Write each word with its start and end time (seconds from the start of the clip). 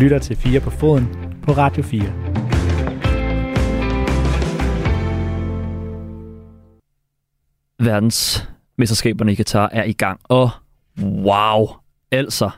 lytter 0.00 0.18
til 0.18 0.36
4 0.36 0.60
på 0.60 0.70
foden 0.70 1.08
på 1.42 1.52
Radio 1.52 1.82
4. 1.82 2.00
Verdens 7.78 8.48
mesterskaberne 8.78 9.32
i 9.32 9.34
Katar 9.34 9.68
er 9.72 9.84
i 9.84 9.92
gang, 9.92 10.20
og 10.24 10.50
wow, 11.02 11.66
altså, 12.10 12.50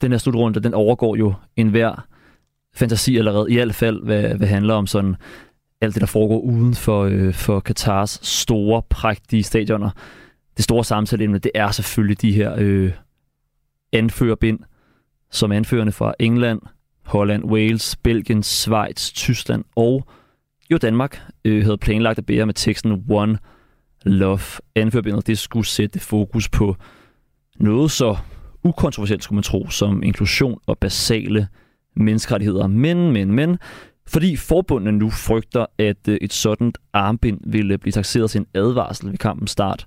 den 0.00 0.10
her 0.10 0.18
slutrunde, 0.18 0.60
den 0.60 0.74
overgår 0.74 1.16
jo 1.16 1.34
enhver 1.56 2.06
fantasi 2.74 3.16
allerede, 3.16 3.50
i 3.50 3.54
hvert 3.54 3.74
fald, 3.74 4.04
hvad, 4.04 4.34
hvad 4.34 4.48
handler 4.48 4.74
om 4.74 4.86
sådan 4.86 5.16
alt 5.80 5.94
det, 5.94 6.00
der 6.00 6.06
foregår 6.06 6.38
uden 6.38 6.74
for, 6.74 7.04
øh, 7.04 7.34
for 7.34 7.60
Katars 7.60 8.20
store, 8.22 8.82
prægtige 8.90 9.42
stadioner. 9.42 9.90
Det 10.56 10.64
store 10.64 10.84
samtaleemne, 10.84 11.38
det 11.38 11.52
er 11.54 11.70
selvfølgelig 11.70 12.22
de 12.22 12.32
her 12.32 12.54
øh, 12.58 12.92
anførerbind, 13.92 14.58
som 15.30 15.52
anførende 15.52 15.92
fra 15.92 16.14
England, 16.18 16.60
Holland, 17.06 17.44
Wales, 17.44 17.96
Belgien, 17.96 18.42
Schweiz, 18.42 19.12
Tyskland 19.12 19.64
og 19.76 20.06
jo 20.70 20.76
Danmark 20.76 21.22
øh, 21.44 21.64
havde 21.64 21.78
planlagt 21.78 22.18
at 22.18 22.26
bære 22.26 22.46
med 22.46 22.54
teksten 22.54 23.04
One 23.10 23.38
Love. 24.04 24.40
Anførbindet 24.74 25.26
det 25.26 25.38
skulle 25.38 25.66
sætte 25.66 26.00
fokus 26.00 26.48
på 26.48 26.76
noget 27.56 27.90
så 27.90 28.16
ukontroversielt, 28.64 29.24
skulle 29.24 29.36
man 29.36 29.42
tro, 29.42 29.70
som 29.70 30.02
inklusion 30.02 30.58
og 30.66 30.78
basale 30.78 31.48
menneskerettigheder. 31.96 32.66
Men, 32.66 33.12
men, 33.12 33.32
men, 33.32 33.58
fordi 34.06 34.36
forbundene 34.36 34.98
nu 34.98 35.10
frygter, 35.10 35.66
at 35.78 36.08
øh, 36.08 36.18
et 36.20 36.32
sådan 36.32 36.72
armbind 36.92 37.40
ville 37.46 37.78
blive 37.78 37.92
taxeret 37.92 38.30
til 38.30 38.38
en 38.38 38.46
advarsel 38.54 39.10
ved 39.10 39.18
kampens 39.18 39.50
start, 39.50 39.86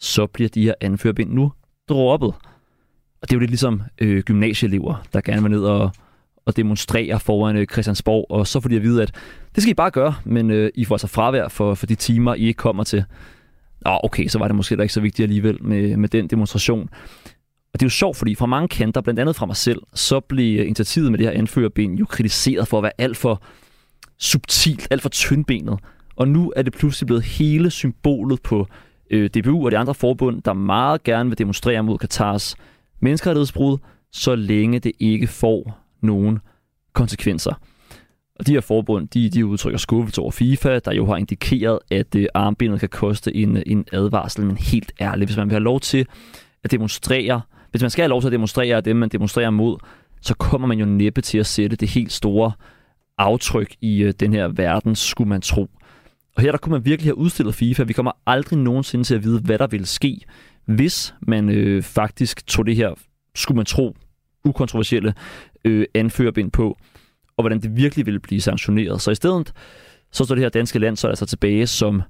så 0.00 0.26
bliver 0.26 0.48
de 0.48 0.62
her 0.62 0.74
anførbind 0.80 1.32
nu 1.32 1.52
droppet. 1.88 2.34
Og 3.22 3.28
det 3.28 3.32
er 3.32 3.36
jo 3.36 3.40
lidt 3.40 3.50
ligesom 3.50 3.82
øh, 3.98 4.22
gymnasieelever, 4.22 5.02
der 5.12 5.20
gerne 5.20 5.42
vil 5.42 5.50
ned 5.50 5.64
og, 5.64 5.90
og 6.46 6.56
demonstrere 6.56 7.20
foran 7.20 7.56
øh, 7.56 7.66
Christiansborg, 7.66 8.26
og 8.30 8.46
så 8.46 8.60
får 8.60 8.68
de 8.68 8.76
at 8.76 8.82
vide, 8.82 9.02
at 9.02 9.14
det 9.54 9.62
skal 9.62 9.70
I 9.70 9.74
bare 9.74 9.90
gøre, 9.90 10.14
men 10.24 10.50
øh, 10.50 10.70
I 10.74 10.84
får 10.84 10.94
altså 10.94 11.06
fravær 11.06 11.48
for, 11.48 11.74
for 11.74 11.86
de 11.86 11.94
timer, 11.94 12.34
I 12.34 12.40
ikke 12.40 12.58
kommer 12.58 12.84
til. 12.84 13.04
Nå, 13.84 14.00
okay, 14.02 14.26
så 14.28 14.38
var 14.38 14.48
det 14.48 14.56
måske 14.56 14.76
da 14.76 14.82
ikke 14.82 14.94
så 14.94 15.00
vigtigt 15.00 15.24
alligevel 15.24 15.64
med, 15.64 15.96
med 15.96 16.08
den 16.08 16.26
demonstration. 16.26 16.88
Og 17.74 17.80
det 17.80 17.82
er 17.82 17.86
jo 17.86 17.90
sjovt, 17.90 18.16
fordi 18.16 18.34
fra 18.34 18.46
mange 18.46 18.68
kanter, 18.68 19.00
blandt 19.00 19.20
andet 19.20 19.36
fra 19.36 19.46
mig 19.46 19.56
selv, 19.56 19.82
så 19.94 20.20
blev 20.20 20.66
initiativet 20.66 21.10
med 21.10 21.18
det 21.18 21.26
her 21.26 21.32
anførerben 21.32 21.94
jo 21.94 22.04
kritiseret 22.04 22.68
for 22.68 22.78
at 22.78 22.82
være 22.82 22.92
alt 22.98 23.16
for 23.16 23.42
subtilt, 24.18 24.88
alt 24.90 25.02
for 25.02 25.08
tyndbenet. 25.08 25.78
Og 26.16 26.28
nu 26.28 26.52
er 26.56 26.62
det 26.62 26.72
pludselig 26.72 27.06
blevet 27.06 27.22
hele 27.22 27.70
symbolet 27.70 28.42
på 28.42 28.66
øh, 29.10 29.30
DBU 29.30 29.64
og 29.64 29.70
de 29.70 29.78
andre 29.78 29.94
forbund, 29.94 30.42
der 30.42 30.52
meget 30.52 31.02
gerne 31.02 31.28
vil 31.28 31.38
demonstrere 31.38 31.82
mod 31.82 31.98
Katars 31.98 32.56
menneskerettighedsbrud, 33.00 33.78
så 34.12 34.34
længe 34.34 34.78
det 34.78 34.92
ikke 35.00 35.26
får 35.26 35.78
nogen 36.00 36.38
konsekvenser. 36.92 37.54
Og 38.38 38.46
de 38.46 38.52
her 38.52 38.60
forbund, 38.60 39.08
de, 39.08 39.30
de 39.30 39.46
udtrykker 39.46 39.78
skuffelse 39.78 40.20
over 40.20 40.30
FIFA, 40.30 40.78
der 40.78 40.92
jo 40.94 41.06
har 41.06 41.16
indikeret, 41.16 41.78
at 41.90 42.14
øh, 42.14 42.26
armbindet 42.34 42.80
kan 42.80 42.88
koste 42.88 43.36
en, 43.36 43.62
en 43.66 43.84
advarsel. 43.92 44.46
Men 44.46 44.56
helt 44.56 44.92
ærligt, 45.00 45.28
hvis 45.28 45.36
man 45.36 45.46
vil 45.46 45.52
have 45.52 45.62
lov 45.62 45.80
til 45.80 46.06
at 46.64 46.70
demonstrere, 46.70 47.40
hvis 47.70 47.82
man 47.82 47.90
skal 47.90 48.02
have 48.02 48.08
lov 48.08 48.20
til 48.20 48.28
at 48.28 48.32
demonstrere 48.32 48.80
det, 48.80 48.96
man 48.96 49.08
demonstrerer 49.08 49.50
mod, 49.50 49.76
så 50.20 50.34
kommer 50.34 50.68
man 50.68 50.78
jo 50.78 50.84
næppe 50.84 51.20
til 51.20 51.38
at 51.38 51.46
sætte 51.46 51.76
det 51.76 51.88
helt 51.88 52.12
store 52.12 52.52
aftryk 53.18 53.76
i 53.80 54.02
øh, 54.02 54.14
den 54.20 54.32
her 54.32 54.48
verden, 54.48 54.94
skulle 54.94 55.28
man 55.28 55.40
tro. 55.40 55.70
Og 56.36 56.42
her 56.42 56.50
der 56.50 56.58
kunne 56.58 56.72
man 56.72 56.84
virkelig 56.84 57.08
have 57.08 57.18
udstillet 57.18 57.54
FIFA. 57.54 57.82
Vi 57.82 57.92
kommer 57.92 58.12
aldrig 58.26 58.58
nogensinde 58.58 59.04
til 59.04 59.14
at 59.14 59.24
vide, 59.24 59.40
hvad 59.40 59.58
der 59.58 59.66
vil 59.66 59.86
ske, 59.86 60.20
hvis 60.66 61.14
man 61.22 61.48
øh, 61.48 61.82
faktisk 61.82 62.46
tog 62.46 62.66
det 62.66 62.76
her, 62.76 62.94
skulle 63.34 63.56
man 63.56 63.66
tro, 63.66 63.96
ukontroversielle 64.44 65.14
øh, 65.64 65.86
anførerbind 65.94 66.50
på, 66.50 66.78
og 67.36 67.42
hvordan 67.42 67.60
det 67.60 67.76
virkelig 67.76 68.06
ville 68.06 68.20
blive 68.20 68.40
sanktioneret. 68.40 69.00
Så 69.00 69.10
i 69.10 69.14
stedet, 69.14 69.52
så 70.12 70.24
står 70.24 70.34
det 70.34 70.42
her 70.42 70.48
danske 70.48 70.78
land 70.78 70.96
så 70.96 71.08
altså 71.08 71.26
tilbage 71.26 71.66
som 71.66 72.02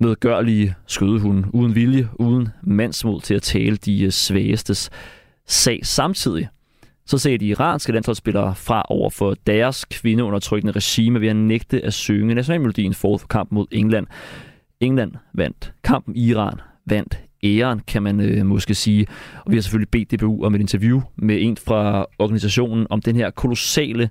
medgørlige 0.00 0.74
skødehunde, 0.86 1.48
uden 1.54 1.74
vilje, 1.74 2.08
uden 2.18 2.48
mandsmod 2.62 3.20
til 3.20 3.34
at 3.34 3.42
tale 3.42 3.76
de 3.76 4.04
øh, 4.04 4.10
svagestes 4.10 4.90
sag. 5.46 5.80
Samtidig 5.82 6.48
så 7.06 7.18
sagde 7.18 7.38
de 7.38 7.46
iranske 7.46 7.92
landsholdsspillere 7.92 8.54
fra 8.54 8.82
over 8.88 9.10
for 9.10 9.34
deres 9.46 9.84
kvindeundertrykkende 9.84 10.72
regime 10.72 11.20
ved 11.20 11.28
at 11.28 11.36
nægte 11.36 11.84
at 11.84 11.94
synge 11.94 12.34
nationalmelodien 12.34 12.94
forud 12.94 13.18
for 13.18 13.26
kampen 13.26 13.56
mod 13.56 13.66
England. 13.70 14.06
England 14.80 15.12
vandt 15.34 15.72
kampen, 15.84 16.16
Iran 16.16 16.60
vandt 16.86 17.23
æren, 17.44 17.80
kan 17.86 18.02
man 18.02 18.20
øh, 18.20 18.46
måske 18.46 18.74
sige. 18.74 19.06
Og 19.44 19.50
vi 19.50 19.56
har 19.56 19.62
selvfølgelig 19.62 19.90
bedt 19.90 20.10
DBU 20.10 20.44
om 20.44 20.54
et 20.54 20.60
interview 20.60 21.00
med 21.16 21.42
en 21.42 21.56
fra 21.56 22.06
organisationen 22.18 22.86
om 22.90 23.02
den 23.02 23.16
her 23.16 23.30
kolossale 23.30 24.10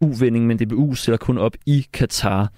uvending, 0.00 0.46
men 0.46 0.58
DBU 0.58 0.94
stiller 0.94 1.16
kun 1.16 1.38
op 1.38 1.56
i 1.66 1.86
Katar. 1.92 2.52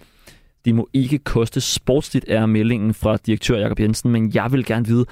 Det 0.65 0.75
må 0.75 0.89
ikke 0.93 1.19
koste 1.19 1.61
sportsligt, 1.61 2.25
er 2.29 2.47
meldingen 2.47 2.95
fra 2.95 3.17
direktør 3.17 3.59
Jakob 3.59 3.81
Jensen, 3.81 4.11
men 4.11 4.35
jeg 4.35 4.53
vil 4.53 4.65
gerne 4.65 4.87
vide, 4.87 5.07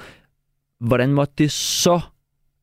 hvordan 0.80 1.12
måtte 1.12 1.34
det 1.38 1.50
så 1.50 2.00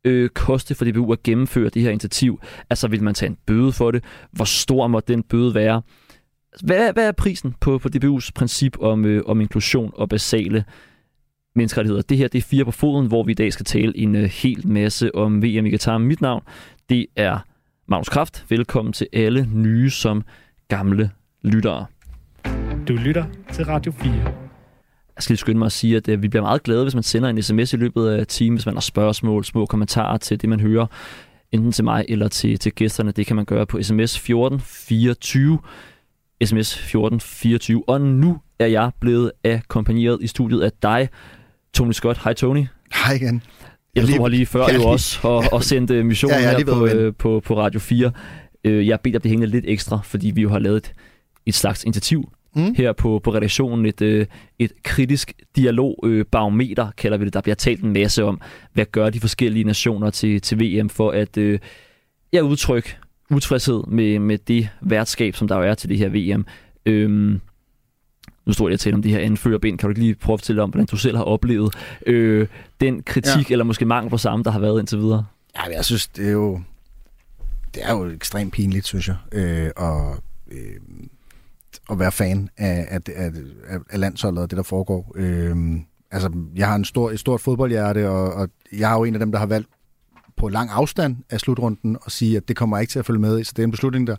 øh, 0.06 0.30
koste 0.30 0.76
for 0.76 0.86
DBU 0.86 1.12
at 1.12 1.24
gennemføre 1.24 1.70
det 1.70 1.82
her 1.82 1.90
initiativ? 1.90 2.40
Altså, 2.70 2.88
vil 2.88 3.04
man 3.04 3.14
tage 3.14 3.30
en 3.30 3.38
bøde 3.46 3.72
for 3.72 3.92
det? 3.92 4.04
Hvor 4.32 4.46
stor 4.46 4.88
må 4.88 5.00
den 5.00 5.24
bøde 5.24 5.56
være? 5.56 5.82
Hvad, 6.64 6.94
hvad 6.94 7.08
er 7.08 7.12
prisen 7.12 7.56
på, 7.60 7.78
på 7.78 7.90
DBU's 7.96 8.30
princip 8.36 8.78
om, 8.80 9.06
øh, 9.06 9.24
om 9.26 9.42
inklusion 9.42 9.92
og 9.96 10.10
basale 10.10 10.66
menneskerettigheder? 11.60 12.02
Det 12.02 12.18
her 12.18 12.28
det 12.28 12.38
er 12.38 12.42
fire 12.42 12.66
på 12.66 12.72
foden, 12.72 13.08
hvor 13.08 13.24
vi 13.24 13.32
i 13.32 13.36
dag 13.36 13.54
skal 13.54 13.66
tale 13.66 13.98
en 13.98 14.16
øh, 14.16 14.24
hel 14.24 14.68
masse 14.68 15.16
om 15.16 15.44
VM 15.44 15.66
i 15.66 15.70
Qatar. 15.70 15.98
Mit 15.98 16.22
navn, 16.22 16.44
det 16.90 17.06
er 17.16 17.40
Magnus 17.88 18.10
Kraft. 18.10 18.46
Velkommen 18.50 18.94
til 18.94 19.08
alle 19.14 19.50
nye 19.54 19.90
som 19.90 20.24
gamle 20.68 21.12
lyttere. 21.42 21.86
Du 22.88 22.94
lytter 22.94 23.26
til 23.54 23.66
Radio 23.66 23.92
4. 23.92 24.14
Jeg 25.16 25.24
skal 25.24 25.34
lige 25.34 25.38
skynde 25.38 25.60
mig 25.60 25.66
at 25.66 25.72
sige, 25.72 25.98
at 25.98 26.10
øh, 26.10 26.22
vi 26.22 26.28
bliver 26.28 26.44
meget 26.44 26.64
glade, 26.64 26.84
hvis 26.84 26.94
man 26.96 27.04
sender 27.04 27.30
en 27.30 27.42
sms 27.42 27.74
i 27.74 27.78
løbet 27.78 28.08
af 28.08 28.28
timen, 28.28 28.58
hvis 28.58 28.66
man 28.66 28.76
har 28.76 28.82
spørgsmål, 28.82 29.46
små 29.46 29.66
kommentarer 29.66 30.18
til 30.18 30.42
det, 30.42 30.50
man 30.50 30.60
hører, 30.60 30.86
enten 31.52 31.72
til 31.72 31.84
mig 31.84 32.06
eller 32.10 32.28
til, 32.28 32.60
til 32.60 32.72
gæsterne. 32.72 33.12
Det 33.12 33.26
kan 33.26 33.36
man 33.36 33.46
gøre 33.46 33.66
på 33.66 33.82
sms 33.82 34.16
1424, 34.16 35.60
sms 36.44 36.74
1424. 36.74 37.84
Og 37.90 38.02
nu 38.02 38.38
er 38.60 38.68
jeg 38.68 38.92
blevet 39.00 39.32
akkompagneret 39.46 40.18
i 40.22 40.28
studiet 40.28 40.62
af 40.62 40.72
dig, 40.84 41.10
Tony 41.74 41.92
Scott. 41.92 42.18
Hej 42.24 42.34
Tony. 42.34 42.66
Hej 43.06 43.14
igen. 43.14 43.44
Jeg 43.96 44.04
stod 44.04 44.20
her 44.20 44.28
lige 44.28 44.46
før 44.46 44.74
jo 44.74 44.84
også 44.84 45.20
og, 45.28 45.44
og 45.52 45.64
sendte 45.64 46.04
missionen 46.12 46.40
ja, 46.40 46.58
her 46.58 46.66
på, 46.66 46.86
øh, 46.86 47.14
på, 47.14 47.42
på 47.46 47.58
Radio 47.58 47.80
4. 47.80 48.12
Øh, 48.64 48.88
jeg 48.88 49.00
beder 49.00 49.20
det 49.20 49.30
hængende 49.30 49.52
lidt 49.52 49.66
ekstra, 49.68 50.00
fordi 50.04 50.32
vi 50.32 50.42
jo 50.42 50.50
har 50.50 50.60
lavet 50.60 50.78
et, 50.78 50.94
et 51.46 51.56
slags 51.56 51.84
initiativ 51.84 52.32
mm. 52.56 52.74
her 52.78 52.94
på, 52.94 53.22
på 53.24 53.34
redaktionen. 53.34 53.86
Et, 53.86 54.02
øh, 54.02 54.26
et 54.60 54.72
kritisk 54.84 55.34
dialogbarometer, 55.56 56.86
øh, 56.86 56.92
kalder 56.98 57.18
vi 57.18 57.26
det. 57.26 57.34
Der 57.34 57.42
bliver 57.42 57.56
talt 57.56 57.84
en 57.84 57.94
masse 57.94 58.24
om, 58.24 58.42
hvad 58.74 58.86
gør 58.86 59.10
de 59.10 59.20
forskellige 59.20 59.64
nationer 59.64 60.10
til, 60.10 60.42
til 60.42 60.60
VM 60.60 60.90
for 60.90 61.12
at 61.12 61.38
øh, 61.38 61.60
ja, 62.34 62.42
udtrykke 62.42 62.96
utilfredshed 63.32 63.84
med, 63.88 64.20
med 64.20 64.38
det 64.38 64.70
værtskab, 64.82 65.36
som 65.36 65.48
der 65.48 65.56
jo 65.56 65.64
er 65.64 65.74
til 65.74 65.90
det 65.90 65.98
her 65.98 66.10
VM. 66.10 66.46
Øhm, 66.86 67.40
nu 68.50 68.54
står 68.54 68.70
jeg 68.70 68.80
taler 68.80 68.98
om 68.98 69.02
de 69.02 69.10
her 69.10 69.20
anførerbind. 69.20 69.78
Kan 69.78 69.88
du 69.88 69.92
ikke 69.92 70.02
lige 70.02 70.16
prøve 70.16 70.34
at 70.34 70.40
fortælle 70.40 70.62
om, 70.62 70.70
hvordan 70.70 70.86
du 70.86 70.98
selv 70.98 71.18
har 71.18 71.24
oplevet 71.24 71.76
øh, 72.06 72.48
den 72.82 73.04
kritik, 73.04 73.50
ja. 73.50 73.54
eller 73.54 73.66
måske 73.66 73.86
mangel 73.86 74.10
på 74.10 74.18
samme, 74.18 74.44
der 74.44 74.52
har 74.52 74.60
været 74.60 74.80
indtil 74.80 75.00
videre? 75.00 75.26
Ja, 75.56 75.76
jeg 75.76 75.86
synes, 75.86 76.08
det 76.08 76.28
er 76.28 76.32
jo, 76.32 76.62
det 77.74 77.84
er 77.86 77.92
jo 77.92 78.10
ekstremt 78.10 78.54
pinligt, 78.54 78.88
synes 78.88 79.08
jeg. 79.08 79.16
Øh, 79.32 79.70
og 79.76 80.18
øh, 80.52 80.76
at 81.92 82.00
være 82.00 82.12
fan 82.12 82.50
af, 82.58 82.88
af, 82.90 83.00
af, 83.16 83.32
af 83.90 84.00
landsholdet 84.00 84.44
og 84.44 84.50
det, 84.50 84.58
der 84.58 84.64
foregår. 84.64 85.12
Øh, 85.16 85.56
altså, 86.12 86.32
jeg 86.56 86.68
har 86.68 86.76
en 86.76 86.86
stor, 86.86 87.12
et 87.12 87.20
stort 87.20 87.42
fodboldhjerte, 87.42 88.10
og, 88.10 88.34
og 88.34 88.50
jeg 88.78 88.92
er 88.92 88.98
jo 88.98 89.04
en 89.04 89.14
af 89.14 89.20
dem, 89.20 89.32
der 89.32 89.40
har 89.40 89.46
valgt 89.46 89.70
på 90.38 90.48
lang 90.50 90.70
afstand 90.72 91.18
af 91.30 91.40
slutrunden 91.40 91.98
og 92.02 92.12
sige, 92.12 92.38
at 92.38 92.48
det 92.48 92.56
kommer 92.56 92.80
ikke 92.80 92.92
til 92.92 93.00
at 93.00 93.06
følge 93.06 93.20
med 93.20 93.40
i. 93.40 93.44
Så 93.44 93.54
det 93.56 93.64
er 93.64 93.68
en 93.68 93.72
beslutning, 93.72 94.08
der 94.08 94.16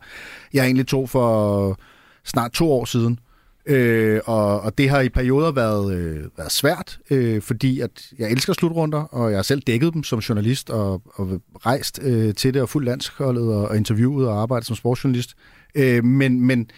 jeg 0.53 0.65
egentlig 0.65 0.87
tog 0.87 1.09
for 1.09 1.79
snart 2.25 2.53
to 2.53 2.73
år 2.73 2.85
siden. 2.85 3.19
Øh, 3.67 4.21
og, 4.25 4.61
og 4.61 4.79
det 4.79 4.91
har 4.91 5.01
i 5.01 5.09
perioder 5.09 5.53
været, 5.53 5.95
øh, 5.95 6.25
været 6.37 6.53
svært, 6.53 6.99
øh, 7.11 7.43
fordi 7.43 7.81
at 7.81 7.91
jeg 8.19 8.31
elsker 8.31 8.53
slutrunder, 8.53 8.99
og 8.99 9.31
jeg 9.31 9.39
har 9.39 9.43
selv 9.43 9.61
dækket 9.61 9.95
dem 9.95 10.05
som 10.05 10.19
journalist 10.19 10.71
og, 10.71 11.03
og 11.15 11.41
rejst 11.67 12.01
øh, 12.03 12.35
til 12.35 12.55
det 12.55 12.63
og 12.63 12.69
fuldt 12.69 12.87
landsholdet 12.87 13.55
og, 13.55 13.69
og 13.69 13.77
interviewet 13.77 14.29
og 14.29 14.43
arbejdet 14.43 14.67
som 14.67 14.77
sportsjournalist. 14.77 15.35
Øh, 15.75 16.05
men, 16.05 16.41
men 16.41 16.71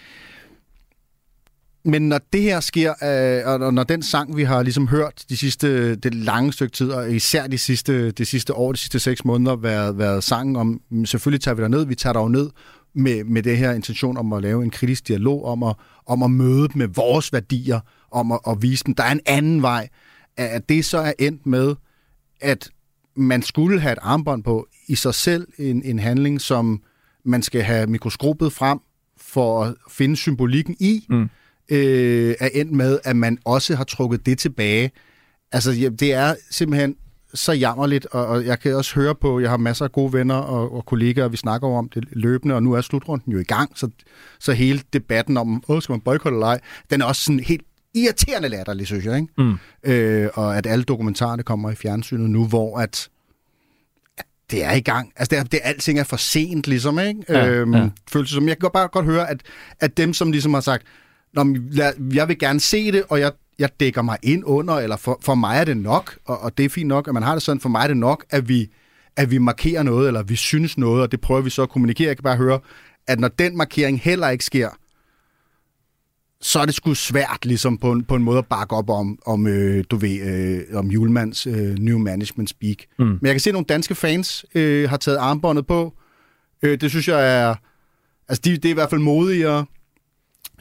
men 1.84 2.08
når 2.08 2.20
det 2.32 2.42
her 2.42 2.60
sker, 2.60 2.90
øh, 3.44 3.62
og 3.62 3.74
når 3.74 3.84
den 3.84 4.02
sang, 4.02 4.36
vi 4.36 4.42
har 4.42 4.62
ligesom 4.62 4.88
hørt 4.88 5.24
de 5.28 5.36
sidste, 5.36 5.94
det 5.94 6.14
lange 6.14 6.52
stykke 6.52 6.72
tid, 6.72 6.90
og 6.90 7.12
især 7.12 7.46
de 7.46 7.58
sidste, 7.58 8.10
de 8.10 8.24
sidste 8.24 8.54
år, 8.54 8.72
de 8.72 8.78
sidste 8.78 8.98
seks 8.98 9.24
måneder, 9.24 9.56
været, 9.56 9.98
været 9.98 10.24
sangen 10.24 10.56
om, 10.56 10.80
selvfølgelig 11.04 11.40
tager 11.40 11.54
vi 11.54 11.62
der 11.62 11.68
ned, 11.68 11.86
vi 11.86 11.94
tager 11.94 12.12
der 12.12 12.28
ned 12.28 12.50
med, 12.94 13.24
med 13.24 13.42
det 13.42 13.58
her 13.58 13.72
intention 13.72 14.16
om 14.16 14.32
at 14.32 14.42
lave 14.42 14.62
en 14.62 14.70
kritisk 14.70 15.08
dialog, 15.08 15.44
om 15.44 15.62
at, 15.62 15.74
om 16.06 16.22
at 16.22 16.30
møde 16.30 16.68
dem 16.68 16.76
med 16.78 16.88
vores 16.88 17.32
værdier, 17.32 17.80
om 18.10 18.32
at, 18.32 18.40
at 18.48 18.62
vise 18.62 18.84
dem, 18.84 18.94
der 18.94 19.02
er 19.02 19.12
en 19.12 19.20
anden 19.26 19.62
vej, 19.62 19.88
at 20.36 20.68
det 20.68 20.84
så 20.84 20.98
er 20.98 21.12
endt 21.18 21.46
med, 21.46 21.74
at 22.40 22.70
man 23.16 23.42
skulle 23.42 23.80
have 23.80 23.92
et 23.92 23.98
armbånd 24.02 24.42
på 24.44 24.66
i 24.88 24.94
sig 24.94 25.14
selv 25.14 25.48
en, 25.58 25.82
en 25.84 25.98
handling, 25.98 26.40
som 26.40 26.82
man 27.24 27.42
skal 27.42 27.62
have 27.62 27.86
mikroskopet 27.86 28.52
frem 28.52 28.78
for 29.16 29.64
at 29.64 29.74
finde 29.90 30.16
symbolikken 30.16 30.76
i, 30.80 31.06
Mm. 31.08 31.28
øh, 31.70 32.34
er 32.40 32.48
endt 32.54 32.72
med, 32.72 32.98
at 33.04 33.16
man 33.16 33.38
også 33.44 33.74
har 33.76 33.84
trukket 33.84 34.26
det 34.26 34.38
tilbage. 34.38 34.90
Altså, 35.52 35.90
det 36.00 36.12
er 36.12 36.34
simpelthen 36.50 36.96
så 37.34 37.52
jammerligt, 37.52 38.06
og, 38.06 38.26
og 38.26 38.44
jeg 38.46 38.60
kan 38.60 38.76
også 38.76 38.94
høre 38.94 39.14
på, 39.14 39.40
jeg 39.40 39.50
har 39.50 39.56
masser 39.56 39.84
af 39.84 39.92
gode 39.92 40.12
venner 40.12 40.34
og, 40.34 40.74
og 40.74 40.86
kollegaer, 40.86 41.24
og 41.24 41.32
vi 41.32 41.36
snakker 41.36 41.68
om 41.68 41.88
det 41.88 42.04
løbende, 42.12 42.54
og 42.54 42.62
nu 42.62 42.72
er 42.72 42.80
slutrunden 42.80 43.32
jo 43.32 43.38
i 43.38 43.44
gang, 43.44 43.78
så, 43.78 43.88
så 44.38 44.52
hele 44.52 44.80
debatten 44.92 45.36
om, 45.36 45.62
åh, 45.68 45.82
skal 45.82 45.92
man 45.92 46.00
boykotte 46.00 46.36
eller 46.36 46.46
ej, 46.46 46.60
den 46.90 47.00
er 47.00 47.04
også 47.04 47.22
sådan 47.22 47.40
helt 47.40 47.62
irriterende 47.94 48.48
latterlig, 48.48 48.86
synes 48.86 49.04
jeg, 49.04 49.16
ikke? 49.16 49.28
Mm. 49.38 49.58
Øh, 49.84 50.28
og 50.34 50.56
at 50.56 50.66
alle 50.66 50.84
dokumentarerne 50.84 51.42
kommer 51.42 51.70
i 51.70 51.74
fjernsynet 51.74 52.30
nu, 52.30 52.46
hvor 52.46 52.78
at, 52.78 53.08
at 54.18 54.24
det 54.50 54.64
er 54.64 54.72
i 54.72 54.80
gang. 54.80 55.12
Altså, 55.16 55.30
det 55.30 55.38
er, 55.38 55.44
det 55.44 55.60
alting 55.62 55.98
er 55.98 56.04
for 56.04 56.16
sent, 56.16 56.66
ligesom, 56.66 56.98
ikke? 56.98 57.24
Ja, 57.28 57.48
øhm, 57.48 57.74
ja. 57.74 57.88
Føles 58.10 58.28
det 58.28 58.34
som, 58.34 58.48
jeg 58.48 58.56
kan 58.56 58.60
godt 58.60 58.72
bare 58.72 58.88
godt 58.88 59.06
høre, 59.06 59.30
at, 59.30 59.42
at 59.80 59.96
dem, 59.96 60.14
som 60.14 60.32
ligesom 60.32 60.54
har 60.54 60.60
sagt, 60.60 60.82
Nå, 61.34 61.56
jeg 62.14 62.28
vil 62.28 62.38
gerne 62.38 62.60
se 62.60 62.92
det, 62.92 63.02
og 63.08 63.20
jeg, 63.20 63.32
jeg 63.58 63.68
dækker 63.80 64.02
mig 64.02 64.18
ind 64.22 64.42
under, 64.46 64.74
eller 64.74 64.96
for, 64.96 65.18
for 65.22 65.34
mig 65.34 65.58
er 65.58 65.64
det 65.64 65.76
nok, 65.76 66.18
og, 66.24 66.40
og 66.40 66.58
det 66.58 66.64
er 66.64 66.68
fint 66.68 66.88
nok, 66.88 67.08
at 67.08 67.14
man 67.14 67.22
har 67.22 67.34
det 67.34 67.42
sådan, 67.42 67.60
for 67.60 67.68
mig 67.68 67.82
er 67.82 67.86
det 67.86 67.96
nok, 67.96 68.24
at 68.30 68.48
vi, 68.48 68.70
at 69.16 69.30
vi 69.30 69.38
markerer 69.38 69.82
noget, 69.82 70.06
eller 70.06 70.22
vi 70.22 70.36
synes 70.36 70.78
noget, 70.78 71.02
og 71.02 71.12
det 71.12 71.20
prøver 71.20 71.40
vi 71.40 71.50
så 71.50 71.62
at 71.62 71.68
kommunikere. 71.68 72.08
Jeg 72.08 72.16
kan 72.16 72.22
bare 72.22 72.36
høre, 72.36 72.60
at 73.06 73.20
når 73.20 73.28
den 73.28 73.56
markering 73.56 74.00
heller 74.00 74.28
ikke 74.28 74.44
sker, 74.44 74.68
så 76.40 76.60
er 76.60 76.66
det 76.66 76.74
sgu 76.74 76.94
svært 76.94 77.44
ligesom 77.44 77.78
på 77.78 77.92
en, 77.92 78.04
på 78.04 78.16
en 78.16 78.22
måde 78.22 78.38
at 78.38 78.46
bakke 78.46 78.76
op 78.76 78.90
om, 78.90 79.18
om 79.26 79.46
øh, 79.46 79.84
du 79.90 79.96
ved, 79.96 80.20
øh, 80.20 80.78
om 80.78 80.86
Julemands 80.86 81.46
øh, 81.46 81.78
new 81.78 81.98
management 81.98 82.50
speak. 82.50 82.76
Mm. 82.98 83.04
Men 83.04 83.18
jeg 83.22 83.30
kan 83.30 83.40
se, 83.40 83.50
at 83.50 83.54
nogle 83.54 83.66
danske 83.66 83.94
fans 83.94 84.44
øh, 84.54 84.90
har 84.90 84.96
taget 84.96 85.18
armbåndet 85.18 85.66
på. 85.66 85.94
Øh, 86.62 86.80
det 86.80 86.90
synes 86.90 87.08
jeg 87.08 87.40
er... 87.42 87.54
Altså, 88.28 88.42
de, 88.44 88.50
det 88.50 88.64
er 88.64 88.70
i 88.70 88.74
hvert 88.74 88.90
fald 88.90 89.00
modigere. 89.00 89.66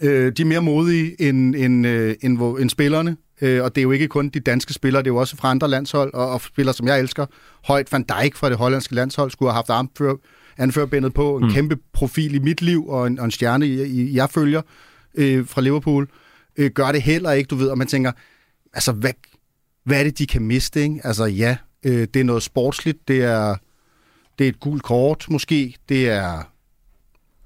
Øh, 0.01 0.31
de 0.37 0.41
er 0.41 0.45
mere 0.45 0.61
modige 0.61 1.21
end, 1.21 1.55
end, 1.55 1.87
øh, 1.87 2.15
end, 2.21 2.37
hvor- 2.37 2.57
end 2.57 2.69
spillerne. 2.69 3.17
Øh, 3.41 3.63
og 3.63 3.75
det 3.75 3.81
er 3.81 3.83
jo 3.83 3.91
ikke 3.91 4.07
kun 4.07 4.29
de 4.29 4.39
danske 4.39 4.73
spillere, 4.73 5.03
det 5.03 5.07
er 5.07 5.13
jo 5.13 5.17
også 5.17 5.35
fra 5.37 5.49
andre 5.51 5.67
landshold, 5.67 6.13
og, 6.13 6.29
og 6.31 6.41
spillere, 6.41 6.73
som 6.75 6.87
jeg 6.87 6.99
elsker. 6.99 7.25
Højt 7.67 7.91
Van 7.91 8.03
Dijk 8.03 8.35
fra 8.35 8.49
det 8.49 8.57
hollandske 8.57 8.95
landshold 8.95 9.31
skulle 9.31 9.49
have 9.51 9.55
haft 9.55 9.69
armfører, 9.69 10.15
anførbindet 10.57 11.13
på. 11.13 11.37
En 11.37 11.43
Mm. 11.45 11.51
kæmpe 11.51 11.77
profil 11.93 12.35
i 12.35 12.39
mit 12.39 12.61
liv, 12.61 12.87
og 12.87 13.07
en, 13.07 13.19
og 13.19 13.25
en 13.25 13.31
stjerne, 13.31 13.67
i, 13.67 14.15
jeg 14.15 14.29
følger 14.29 14.61
øh, 15.15 15.47
fra 15.47 15.61
Liverpool. 15.61 16.07
Øh, 16.57 16.71
gør 16.71 16.91
det 16.91 17.01
heller 17.01 17.31
ikke, 17.31 17.47
du 17.47 17.55
ved. 17.55 17.67
Og 17.67 17.77
man 17.77 17.87
tænker, 17.87 18.11
altså, 18.73 18.91
hvad, 18.91 19.11
hvad 19.85 19.99
er 19.99 20.03
det, 20.03 20.17
de 20.17 20.27
kan 20.27 20.41
miste, 20.41 20.81
ikke? 20.83 21.01
Altså, 21.03 21.25
ja, 21.25 21.57
øh, 21.85 22.07
det 22.13 22.19
er 22.19 22.23
noget 22.23 22.43
sportsligt, 22.43 23.07
det 23.07 23.23
er, 23.23 23.55
det 24.39 24.45
er 24.45 24.49
et 24.49 24.59
gult 24.59 24.83
kort, 24.83 25.25
måske. 25.29 25.75
Det 25.89 26.09
er 26.09 26.50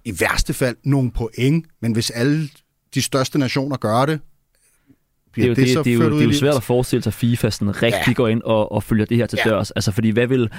i 0.06 0.14
værste 0.20 0.54
fald 0.54 0.76
nogle 0.84 1.12
point, 1.12 1.66
men 1.82 1.94
hvis 1.94 2.10
alle 2.10 2.50
de 2.94 3.02
største 3.02 3.40
nationer 3.40 3.78
gør 3.78 4.06
det, 4.06 4.20
Det 5.36 5.44
er, 5.44 5.48
jo, 5.48 5.54
det, 5.54 5.70
så 5.70 5.78
det, 5.80 5.86
det, 5.86 5.92
er 5.94 5.98
jo, 5.98 6.12
det 6.12 6.22
er 6.22 6.26
jo 6.26 6.34
svært 6.34 6.56
at 6.56 6.64
forestille 6.64 7.04
sig, 7.04 7.10
at 7.10 7.14
FIFA 7.14 7.50
sådan 7.50 7.84
rigtig 7.84 8.04
Ja. 8.08 8.14
går 8.14 8.28
ind 8.28 8.42
og, 8.42 8.72
og 8.72 8.84
følger 8.84 9.06
det 9.06 9.18
her 9.18 9.26
til 9.28 9.40
Ja. 9.46 9.50
dørs. 9.50 9.72
Altså, 9.72 9.92
fordi 9.92 10.10
hvad 10.10 10.28
vil... 10.28 10.50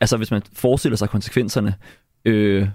Altså, 0.00 0.16
hvis 0.16 0.30
man 0.30 0.42
forestiller 0.52 0.96
sig 0.96 1.08
konsekvenserne, 1.08 1.74
øh, 2.24 2.68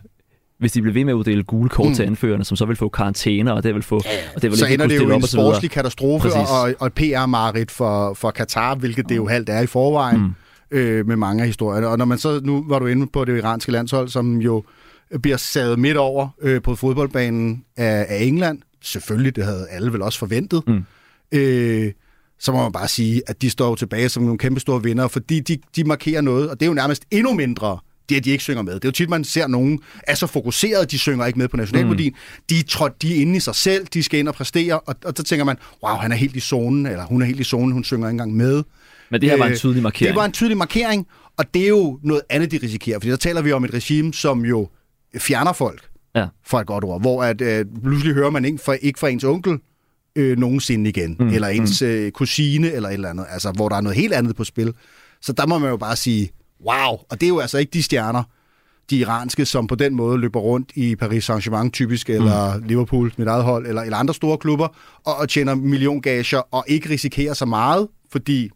hvis 0.60 0.72
de 0.72 0.82
bliver 0.82 0.94
ved 0.94 1.06
med 1.06 1.14
at 1.14 1.18
uddele 1.18 1.44
gule 1.44 1.70
kort 1.70 1.86
mm. 1.86 1.90
Mm. 1.90 1.96
til 1.96 2.04
anførerne, 2.04 2.44
som 2.44 2.58
så 2.58 2.66
vil 2.66 2.76
få 2.76 2.90
karantæner, 2.90 3.52
og 3.52 3.64
det 3.64 3.74
vil 3.76 3.84
få... 3.84 3.96
Og 4.36 4.42
det 4.42 4.52
vil 4.52 4.58
så 4.60 4.66
ender 4.66 4.88
det 4.88 4.98
jo 4.98 5.16
en 5.16 5.22
sportslig 5.28 5.72
katastrofe 5.72 6.30
Præcis. 6.30 6.50
og, 6.52 6.74
og 6.80 6.88
et 6.88 6.94
PR-marit 6.94 7.72
for, 7.72 8.14
for 8.14 8.32
Katar, 8.32 8.76
hvilket 8.76 9.10
det 9.10 9.16
jo 9.16 9.28
halvt 9.28 9.50
er 9.50 9.60
i 9.60 9.68
forvejen 9.68 10.20
Mm. 10.22 10.78
øh, 10.78 11.08
med 11.08 11.16
mange 11.16 11.42
af 11.44 11.48
historierne. 11.48 11.88
Og 11.88 11.98
når 11.98 12.06
man 12.06 12.18
så, 12.18 12.40
nu 12.44 12.66
var 12.68 12.80
du 12.80 12.86
inde 12.86 13.08
på 13.08 13.26
det 13.26 13.38
iranske 13.38 13.72
landshold, 13.72 14.10
som 14.10 14.38
jo 14.42 14.64
bliver 15.22 15.38
sadet 15.38 15.80
midt 15.80 15.98
over 15.98 16.30
øh, 16.42 16.62
på 16.62 16.76
fodboldbanen 16.76 17.64
af, 17.78 18.06
af 18.10 18.24
England. 18.24 18.60
Selvfølgelig, 18.82 19.36
det 19.36 19.44
havde 19.46 19.68
alle 19.70 19.94
vel 19.94 20.02
også 20.02 20.20
forventet. 20.20 20.64
Mm. 20.68 20.84
Øh, 21.32 21.92
så 22.40 22.52
må 22.52 22.64
man 22.64 22.72
bare 22.72 22.88
sige, 22.88 23.22
at 23.28 23.42
de 23.42 23.50
står 23.50 23.70
jo 23.70 23.76
tilbage 23.76 24.10
som 24.10 24.24
nogle 24.24 24.38
kæmpe 24.38 24.60
store 24.60 24.84
vinder, 24.84 25.08
fordi 25.08 25.40
de, 25.40 25.58
de 25.76 25.84
markerer 25.84 26.22
noget, 26.22 26.50
og 26.50 26.60
det 26.60 26.66
er 26.66 26.68
jo 26.68 26.74
nærmest 26.74 27.04
endnu 27.12 27.34
mindre, 27.34 27.80
det 28.10 28.16
at 28.16 28.26
de 28.26 28.30
ikke 28.30 28.44
synger 28.44 28.62
med. 28.62 28.74
Det 28.74 28.86
er 28.86 28.88
jo 28.88 28.92
tit, 28.92 29.10
man 29.10 29.24
ser 29.24 29.48
nogen 29.48 29.80
er 30.04 30.16
så 30.16 30.28
fokuseret, 30.28 30.92
de 30.92 31.00
synger 31.00 31.26
ikke 31.26 31.40
med 31.40 31.48
på 31.48 31.58
nationalmelodien. 31.58 32.12
Mm. 32.12 32.44
De, 32.50 32.62
trådt, 32.62 33.02
de 33.02 33.18
er 33.18 33.22
inde 33.22 33.38
i 33.38 33.40
sig 33.40 33.56
selv, 33.56 33.88
de 33.94 34.04
skal 34.04 34.20
ind 34.20 34.28
og 34.28 34.34
præstere, 34.34 34.80
og, 34.80 34.96
og 35.06 35.14
så 35.18 35.24
tænker 35.24 35.46
man, 35.46 35.58
wow, 35.84 35.96
han 35.96 36.12
er 36.12 36.16
helt 36.16 36.36
i 36.36 36.40
zonen, 36.40 36.86
eller 36.86 37.06
hun 37.06 37.22
er 37.22 37.26
helt 37.26 37.40
i 37.40 37.44
zonen, 37.44 37.72
hun 37.72 37.84
synger 37.84 38.08
ikke 38.08 38.12
engang 38.12 38.36
med. 38.36 38.64
Men 39.10 39.22
det 39.22 39.30
her 39.30 39.38
var 39.38 39.46
en 39.46 39.52
Øh, 39.52 39.58
tydelig 39.58 39.84
markering. 39.84 40.14
Det 40.14 40.20
var 40.20 40.26
en 40.26 40.32
tydelig 40.32 40.58
markering, 40.58 41.08
og 41.38 41.54
det 41.54 41.64
er 41.64 41.68
jo 41.68 42.00
noget 42.04 42.22
andet, 42.30 42.52
de 42.52 42.60
risikerer, 42.64 43.00
fordi 43.00 43.10
der 43.10 43.18
taler 43.18 43.42
vi 43.42 43.52
om 43.52 43.66
et 43.66 43.74
regime, 43.74 44.14
som 44.14 44.46
jo 44.46 44.70
fjerner 45.18 45.54
folk 45.54 45.86
Ja. 46.16 46.28
for 46.46 46.60
et 46.60 46.68
godt 46.68 46.84
ord, 46.84 47.02
hvor 47.02 47.24
at, 47.24 47.42
øh, 47.42 47.66
pludselig 47.84 48.14
hører 48.14 48.30
man 48.30 48.46
ikke 48.46 48.58
fra, 48.58 48.74
ikke 48.82 49.00
fra 49.00 49.10
ens 49.10 49.24
onkel 49.24 49.58
øh, 50.16 50.38
nogensinde 50.38 50.90
igen, 50.90 51.16
Mm, 51.20 51.26
mm, 51.26 51.34
eller 51.34 51.48
ens 51.48 51.82
øh, 51.82 52.12
kusine, 52.12 52.72
eller 52.72 52.90
et 52.90 52.94
eller 52.94 53.10
andet, 53.10 53.26
altså 53.30 53.52
hvor 53.52 53.70
der 53.70 53.76
er 53.76 53.82
noget 53.82 53.98
helt 53.98 54.14
andet 54.14 54.36
på 54.36 54.44
spil. 54.44 54.74
Så 55.22 55.34
der 55.34 55.46
må 55.48 55.58
man 55.58 55.70
jo 55.70 55.78
bare 55.78 55.96
sige, 55.96 56.30
wow, 56.66 56.98
og 57.10 57.12
det 57.12 57.24
er 57.24 57.28
jo 57.28 57.40
altså 57.40 57.58
ikke 57.58 57.70
de 57.74 57.84
stjerner, 57.84 58.24
de 58.90 58.98
iranske, 58.98 59.46
som 59.46 59.68
på 59.68 59.76
den 59.76 59.96
måde 59.96 60.18
løber 60.18 60.40
rundt 60.40 60.72
i 60.76 60.96
Paris 60.96 61.30
Saint-Germain 61.30 61.70
typisk, 61.70 62.10
eller 62.10 62.58
mm. 62.58 62.64
Liverpool, 62.64 63.14
mit 63.18 63.28
eget 63.28 63.44
hold, 63.44 63.68
eller, 63.68 63.82
eller 63.82 63.98
andre 63.98 64.14
store 64.14 64.38
klubber, 64.38 64.68
og, 65.06 65.16
og 65.16 65.30
tjener 65.30 65.56
milliongager, 65.56 66.42
og 66.52 66.64
ikke 66.68 66.90
risikerer 66.90 67.34
så 67.34 67.46
meget, 67.46 67.88
fordi 68.12 68.50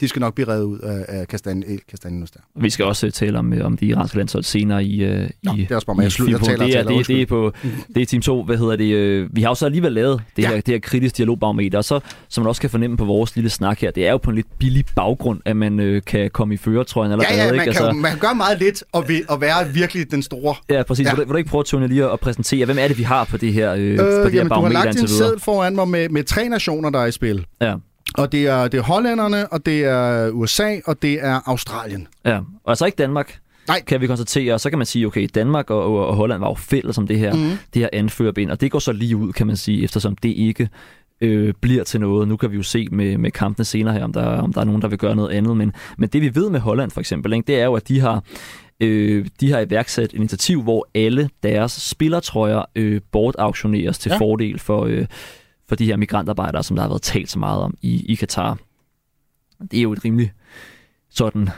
de 0.00 0.08
skal 0.08 0.20
nok 0.20 0.34
blive 0.34 0.48
reddet 0.48 0.64
ud 0.64 0.78
af, 0.78 1.04
af 1.08 1.28
kastanje, 1.28 1.66
eh, 1.66 1.78
kastanjen 1.90 2.22
der. 2.34 2.40
Vi 2.62 2.70
skal 2.70 2.84
også 2.84 3.06
øh, 3.06 3.12
tale 3.12 3.38
om, 3.38 3.52
øh, 3.52 3.66
om 3.66 3.76
de 3.76 3.86
iranske 3.86 4.16
landshold 4.16 4.44
senere 4.44 4.84
i, 4.84 5.04
øh, 5.04 5.30
Nå, 5.42 5.52
i 5.52 5.60
det 5.60 5.70
er 5.70 5.74
også 5.74 5.86
bare 5.86 5.96
mig. 5.96 6.02
Jeg 6.02 6.12
slutter, 6.12 6.38
taler 6.38 6.52
og 6.62 6.66
det, 6.68 6.76
er, 6.76 6.82
taler, 6.82 6.98
det, 6.98 7.06
det, 7.08 7.22
er 7.22 7.26
på, 7.26 7.52
det 7.94 8.02
er 8.02 8.06
team 8.06 8.22
2, 8.22 8.44
hvad 8.44 8.56
hedder 8.56 8.76
det? 8.76 8.94
øh, 8.94 9.36
Vi 9.36 9.42
har 9.42 9.48
jo 9.48 9.54
så 9.54 9.66
alligevel 9.66 9.92
lavet 9.92 10.22
det, 10.36 10.42
Ja. 10.42 10.48
her, 10.48 10.56
det 10.56 10.68
her 10.74 10.78
kritisk 10.78 11.16
dialogbarometer, 11.16 11.78
og 11.78 11.84
så, 11.84 12.00
som 12.28 12.42
man 12.42 12.48
også 12.48 12.60
kan 12.60 12.70
fornemme 12.70 12.96
på 12.96 13.04
vores 13.04 13.34
lille 13.36 13.50
snak 13.50 13.80
her, 13.80 13.90
det 13.90 14.06
er 14.06 14.10
jo 14.10 14.16
på 14.18 14.30
en 14.30 14.36
lidt 14.36 14.58
billig 14.58 14.84
baggrund, 14.96 15.40
at 15.44 15.56
man 15.56 15.80
øh, 15.80 16.02
kan 16.06 16.30
komme 16.30 16.54
i 16.54 16.56
føretrøjen 16.56 17.12
eller 17.12 17.24
Ja, 17.30 17.36
ja, 17.44 17.52
man 17.52 17.60
ikke? 17.60 17.72
kan, 17.72 17.86
jo, 17.86 17.92
man 17.92 18.10
kan 18.10 18.20
gøre 18.20 18.34
meget 18.34 18.58
lidt 18.58 18.84
og, 18.92 19.08
vil, 19.08 19.22
og 19.28 19.40
være 19.40 19.68
virkelig 19.74 20.10
den 20.10 20.22
store. 20.22 20.54
Ja, 20.70 20.82
præcis. 20.82 21.06
Ja. 21.06 21.10
Vil, 21.14 21.18
du, 21.18 21.24
vil 21.28 21.32
du 21.32 21.38
ikke 21.38 21.50
prøve, 21.50 21.64
Tony, 21.64 21.88
lige 21.88 22.10
at 22.10 22.20
præsentere, 22.20 22.64
hvem 22.66 22.76
er 22.80 22.88
det, 22.88 22.98
vi 22.98 23.02
har 23.02 23.24
på 23.24 23.36
det 23.36 23.52
her, 23.52 23.72
øh, 23.74 23.80
Øh, 23.92 23.98
på 23.98 24.04
det 24.04 24.08
her 24.08 24.14
jamen, 24.30 24.48
du 24.48 24.54
har 24.54 24.60
barometer 24.60 24.84
lagt 24.84 25.00
en 25.00 25.08
sæd 25.08 25.38
foran 25.38 25.74
mig 25.74 25.88
med, 25.88 26.08
med 26.08 26.24
tre 26.24 26.48
nationer, 26.48 26.90
der 26.90 26.98
er 26.98 27.06
i 27.06 27.12
spil. 27.12 27.46
Ja. 27.60 27.74
Og 28.14 28.32
det 28.32 28.46
er, 28.46 28.68
det 28.68 28.78
er 28.78 28.82
hollænderne, 28.82 29.52
og 29.52 29.66
det 29.66 29.84
er 29.84 30.30
USA, 30.30 30.76
og 30.86 31.02
det 31.02 31.24
er 31.24 31.40
Australien. 31.46 32.08
Ja, 32.24 32.36
og 32.36 32.70
altså 32.70 32.86
ikke 32.86 32.96
Danmark. 32.96 33.38
Nej. 33.68 33.82
Kan 33.86 34.00
vi 34.00 34.06
konstatere, 34.06 34.54
og 34.54 34.60
så 34.60 34.70
kan 34.70 34.78
man 34.78 34.86
sige, 34.86 35.06
okay, 35.06 35.28
Danmark 35.34 35.70
og, 35.70 36.08
og, 36.08 36.16
Holland 36.16 36.40
var 36.40 36.48
jo 36.48 36.54
fælles 36.54 36.98
om 36.98 37.06
det 37.06 37.18
her, 37.18 37.34
mm. 37.34 37.50
Det 37.74 37.82
her 37.82 37.88
anførerbind, 37.92 38.50
og 38.50 38.60
det 38.60 38.70
går 38.70 38.78
så 38.78 38.92
lige 38.92 39.16
ud, 39.16 39.32
kan 39.32 39.46
man 39.46 39.56
sige, 39.56 39.84
eftersom 39.84 40.16
det 40.16 40.28
ikke 40.28 40.68
øh, 41.20 41.54
bliver 41.60 41.84
til 41.84 42.00
noget. 42.00 42.28
Nu 42.28 42.36
kan 42.36 42.50
vi 42.50 42.56
jo 42.56 42.62
se 42.62 42.88
med, 42.92 43.18
med 43.18 43.30
kampene 43.30 43.64
senere 43.64 43.94
her, 43.94 44.04
om 44.04 44.12
der, 44.12 44.24
om 44.24 44.52
der 44.52 44.60
er 44.60 44.64
nogen, 44.64 44.82
der 44.82 44.88
vil 44.88 44.98
gøre 44.98 45.16
noget 45.16 45.30
andet, 45.30 45.56
men, 45.56 45.72
men 45.98 46.08
det 46.08 46.22
vi 46.22 46.34
ved 46.34 46.50
med 46.50 46.60
Holland 46.60 46.90
for 46.90 47.00
eksempel, 47.00 47.32
ikke, 47.32 47.46
det 47.46 47.60
er 47.60 47.64
jo, 47.64 47.74
at 47.74 47.88
de 47.88 48.00
har 48.00 48.22
Øh, 48.80 49.26
de 49.40 49.52
har 49.52 49.60
iværksat 49.60 50.04
et 50.04 50.12
initiativ, 50.12 50.62
hvor 50.62 50.88
alle 50.94 51.30
deres 51.42 51.72
spillertrøjer 51.72 52.62
øh, 52.74 53.00
bortauktioneres 53.12 53.98
til. 53.98 54.10
Ja. 54.10 54.18
fordel 54.18 54.58
for, 54.58 54.84
øh, 54.84 55.06
for 55.68 55.76
de 55.76 55.86
her 55.86 55.96
migrantarbejdere, 55.96 56.62
som 56.62 56.76
der 56.76 56.82
har 56.82 56.88
været 56.88 57.02
talt 57.02 57.30
så 57.30 57.38
meget 57.38 57.62
om 57.62 57.74
i, 57.82 58.12
i 58.12 58.14
Katar. 58.14 58.58
Det 59.70 59.78
er 59.78 59.82
jo 59.82 59.92
et 59.92 60.04
rimelig 60.04 60.32
sådan, 61.10 61.48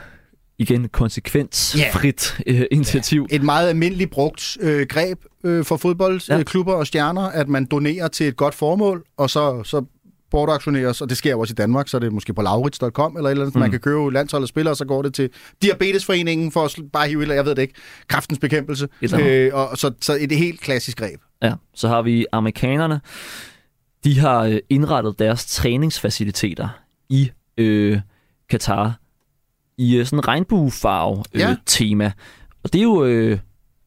igen, 0.57 0.89
konsekvensfrit 0.89 2.39
øh, 2.47 2.61
initiativ. 2.71 3.27
Et 3.29 3.43
meget 3.43 3.69
almindeligt 3.69 4.11
brugt 4.11 4.57
øh, 4.61 4.87
greb 4.87 5.19
øh, 5.43 5.65
for 5.65 5.77
fodboldklubber 5.77 6.73
ja. 6.73 6.79
og 6.79 6.87
stjerner, 6.87 7.21
at 7.21 7.47
man 7.47 7.65
donerer 7.65 8.07
til 8.07 8.27
et 8.27 8.35
godt 8.35 8.55
formål, 8.55 9.03
og 9.17 9.29
så, 9.29 9.63
så 9.63 9.85
bortaktioneres, 10.31 11.01
og 11.01 11.09
det 11.09 11.17
sker 11.17 11.31
jo 11.31 11.39
også 11.39 11.51
i 11.51 11.55
Danmark, 11.55 11.87
så 11.87 11.97
er 11.97 11.99
det 11.99 12.13
måske 12.13 12.33
på 12.33 12.41
laurits.com 12.41 13.17
eller 13.17 13.29
et 13.29 13.31
eller 13.31 13.43
andet, 13.43 13.55
mm. 13.55 13.59
man 13.59 13.71
kan 13.71 13.79
købe 13.79 14.13
landsholdet 14.13 14.49
spillere, 14.49 14.73
og 14.73 14.77
så 14.77 14.85
går 14.85 15.01
det 15.01 15.13
til 15.13 15.29
Diabetesforeningen 15.61 16.51
for 16.51 16.65
at 16.65 16.79
bare 16.93 17.07
hive, 17.07 17.21
eller 17.21 17.35
jeg 17.35 17.45
ved 17.45 17.55
det 17.55 17.61
ikke, 17.61 17.73
kraftens 18.07 18.39
bekæmpelse. 18.39 18.87
Øh, 19.19 19.51
og 19.53 19.77
så, 19.77 19.91
så 20.01 20.17
et 20.19 20.31
helt 20.31 20.61
klassisk 20.61 20.97
greb. 20.97 21.19
Ja, 21.43 21.53
så 21.73 21.87
har 21.87 22.01
vi 22.01 22.25
amerikanerne. 22.31 23.01
De 24.03 24.19
har 24.19 24.41
øh, 24.43 24.59
indrettet 24.69 25.19
deres 25.19 25.45
træningsfaciliteter 25.45 26.69
i 27.09 27.31
øh, 27.57 27.99
Katar 28.49 28.99
i 29.77 29.95
øh, 29.97 30.05
sådan 30.05 30.19
en 30.19 30.27
regnbuefarve 30.27 31.23
øh, 31.33 31.39
Ja. 31.39 31.55
tema. 31.65 32.11
Og 32.63 32.73
det 32.73 32.79
er 32.79 32.83
jo 32.83 33.05
øh, 33.05 33.39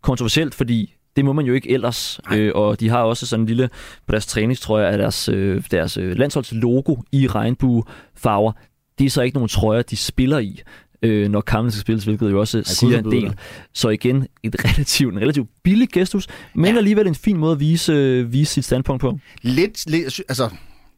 kontroversielt, 0.03 0.55
fordi 0.55 0.95
det 1.17 1.25
må 1.25 1.33
man 1.33 1.45
jo 1.47 1.55
ikke 1.55 1.71
ellers. 1.71 2.21
Nej. 2.29 2.39
Øh, 2.39 2.53
og 2.55 2.81
de 2.81 2.89
har 2.89 3.03
også 3.03 3.27
sådan 3.27 3.41
en 3.43 3.47
lille, 3.47 3.69
på 4.07 4.13
deres 4.13 4.27
træningstrøjer, 4.27 4.87
af 4.89 4.99
deres, 4.99 5.29
øh, 5.29 5.63
deres 5.71 5.97
øh, 5.97 6.17
landsholdslogo 6.19 6.97
i 7.13 7.27
regnbuefarver. 7.27 8.53
Det 8.99 9.07
er 9.07 9.11
så 9.11 9.23
ikke 9.23 9.37
nogen 9.37 9.49
trøjer, 9.49 9.83
de 9.83 9.97
spiller 9.97 10.39
i, 10.39 10.61
øh, 11.03 11.29
når 11.29 11.41
kampen 11.41 11.71
skal 11.71 11.81
spilles, 11.81 12.05
hvilket 12.05 12.31
jo 12.31 12.41
også 12.41 12.59
Ej, 12.59 12.65
siger 12.65 12.99
en 12.99 13.05
del. 13.05 13.23
det. 13.23 13.39
Så 13.75 13.89
igen, 13.89 14.27
et 14.43 14.57
relativt, 14.65 15.15
en 15.15 15.21
relativt 15.21 15.49
billig 15.63 15.89
gestus, 15.89 16.27
men 16.55 16.73
ja. 16.73 16.77
alligevel 16.77 17.07
en 17.07 17.15
fin 17.15 17.37
måde 17.37 17.53
at 17.53 17.61
vise, 17.61 17.93
øh, 17.93 18.33
vise 18.33 18.55
sit 18.55 18.65
standpunkt 18.65 19.01
på. 19.01 19.19
Lidt, 19.43 19.91
lidt 19.91 20.21
altså, 20.29 20.45
der 20.45 20.51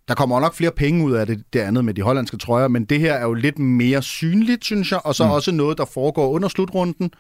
der 0.09 0.15
kommer 0.15 0.41
nok 0.41 0.55
flere 0.55 0.71
penge 0.71 1.05
ud 1.05 1.13
af 1.13 1.27
det, 1.27 1.45
det 1.53 1.61
andet 1.61 1.85
med 1.85 1.95
de 1.95 2.03
hollandske 2.03 2.37
trøjer, 2.37 2.69
men 2.69 2.85
det 2.85 3.01
her 3.01 3.13
er 3.15 3.23
jo 3.23 3.35
lidt 3.35 3.59
mere 3.59 4.03
synligt, 4.03 4.65
synes 4.65 4.93
jeg, 4.93 5.01
og 5.05 5.15
så 5.15 5.25
mm. 5.25 5.31
også 5.31 5.53
noget, 5.53 5.79
der 5.79 5.85
foregår 5.85 6.31
under 6.31 6.49
slutrunden, 6.49 7.11